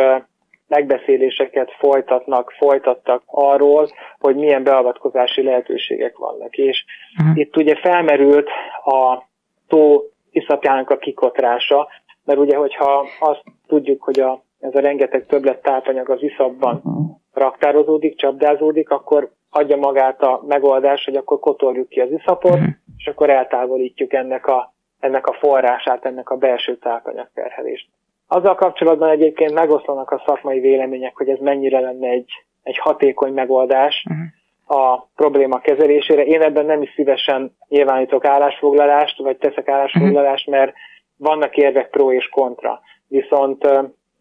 megbeszéléseket 0.69 1.71
folytatnak, 1.79 2.51
folytattak 2.51 3.23
arról, 3.27 3.89
hogy 4.19 4.37
milyen 4.37 4.63
beavatkozási 4.63 5.43
lehetőségek 5.43 6.17
vannak. 6.17 6.57
És 6.57 6.85
uh-huh. 7.19 7.39
itt 7.39 7.57
ugye 7.57 7.75
felmerült 7.75 8.49
a 8.85 9.23
tó 9.69 10.03
iszapjának 10.31 10.91
a 10.91 10.97
kikotrása, 10.97 11.89
mert 12.25 12.39
ugye, 12.39 12.57
hogyha 12.57 13.07
azt 13.21 13.43
tudjuk, 13.67 14.03
hogy 14.03 14.21
a, 14.21 14.43
ez 14.61 14.75
a 14.75 14.81
rengeteg 14.81 15.27
többlet 15.27 15.63
tápanyag 15.63 16.11
az 16.11 16.23
iszapban 16.23 16.75
uh-huh. 16.75 17.14
Raktározódik, 17.35 18.17
csapdázódik, 18.17 18.91
akkor 18.91 19.31
adja 19.51 19.77
magát 19.77 20.23
a 20.23 20.43
megoldás, 20.47 21.05
hogy 21.05 21.17
akkor 21.17 21.39
kotorjuk 21.39 21.89
ki 21.89 22.01
az 22.01 22.11
iszapot, 22.11 22.53
uh-huh. 22.53 22.69
és 22.97 23.07
akkor 23.07 23.31
eltávolítjuk 23.31 24.13
ennek 24.13 24.47
a, 24.47 24.75
ennek 25.01 25.27
a 25.27 25.33
forrását, 25.33 26.05
ennek 26.05 26.31
a 26.31 26.37
belső 26.37 26.77
tápanyagterhelést. 26.77 27.89
Azzal 28.27 28.55
kapcsolatban 28.55 29.09
egyébként 29.11 29.53
megoszlanak 29.53 30.11
a 30.11 30.23
szakmai 30.27 30.61
vélemények, 30.61 31.17
hogy 31.17 31.29
ez 31.29 31.39
mennyire 31.39 31.81
lenne 31.81 32.09
egy, 32.09 32.31
egy 32.63 32.79
hatékony 32.79 33.33
megoldás 33.33 34.05
uh-huh. 34.09 34.81
a 34.93 35.09
probléma 35.15 35.59
kezelésére. 35.59 36.25
Én 36.25 36.43
ebben 36.43 36.67
nem 36.67 36.83
is 36.83 36.93
szívesen 36.95 37.57
nyilvánítok 37.69 38.25
állásfoglalást, 38.25 39.19
vagy 39.19 39.37
teszek 39.37 39.69
állásfoglalást, 39.69 40.47
mert 40.47 40.75
vannak 41.17 41.57
érvek 41.57 41.91
pro 41.91 42.13
és 42.13 42.29
kontra. 42.29 42.81
Viszont 43.09 43.69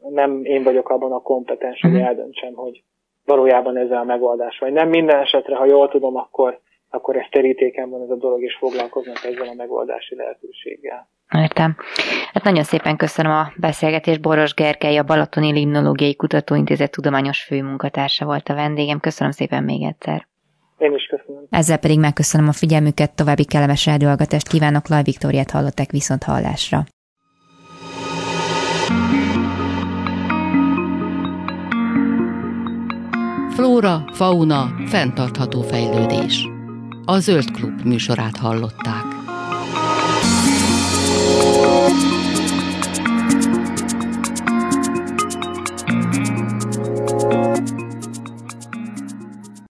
nem 0.09 0.43
én 0.43 0.63
vagyok 0.63 0.89
abban 0.89 1.11
a 1.11 1.21
kompetens, 1.21 1.81
hogy 1.81 1.91
uh-huh. 1.91 2.07
eldöntsem, 2.07 2.53
hogy 2.53 2.83
valójában 3.25 3.77
ez 3.77 3.91
a 3.91 4.03
megoldás. 4.03 4.59
Vagy 4.59 4.71
nem 4.71 4.89
minden 4.89 5.19
esetre, 5.19 5.55
ha 5.55 5.65
jól 5.65 5.89
tudom, 5.89 6.15
akkor, 6.15 6.59
akkor 6.89 7.15
ez 7.15 7.25
terítéken 7.31 7.89
van 7.89 8.01
ez 8.01 8.09
a 8.09 8.15
dolog, 8.15 8.41
és 8.41 8.55
foglalkoznak 8.59 9.23
ezzel 9.23 9.47
a 9.47 9.53
megoldási 9.53 10.15
lehetőséggel. 10.15 11.07
Értem. 11.37 11.75
Hát 12.33 12.43
nagyon 12.43 12.63
szépen 12.63 12.97
köszönöm 12.97 13.31
a 13.31 13.51
beszélgetést. 13.57 14.21
Boros 14.21 14.53
Gergely, 14.53 14.97
a 14.97 15.03
Balatoni 15.03 15.51
Limnológiai 15.51 16.15
Kutatóintézet 16.15 16.91
tudományos 16.91 17.43
főmunkatársa 17.43 18.25
volt 18.25 18.49
a 18.49 18.53
vendégem. 18.53 18.99
Köszönöm 18.99 19.31
szépen 19.31 19.63
még 19.63 19.83
egyszer. 19.83 20.27
Én 20.77 20.93
is 20.93 21.05
köszönöm. 21.05 21.43
Ezzel 21.49 21.77
pedig 21.77 21.99
megköszönöm 21.99 22.47
a 22.47 22.51
figyelmüket, 22.51 23.15
további 23.15 23.45
kellemes 23.45 23.85
rádióhallgatást 23.85 24.47
kívánok, 24.47 24.87
Laj 24.87 25.03
Viktóriát 25.03 25.51
hallották 25.51 25.91
viszont 25.91 26.23
hallásra. 26.23 26.83
Flóra, 33.53 34.05
fauna, 34.13 34.75
fenntartható 34.85 35.61
fejlődés. 35.61 36.47
A 37.05 37.19
Zöld 37.19 37.51
Klub 37.51 37.81
műsorát 37.83 38.37
hallották. 38.37 39.05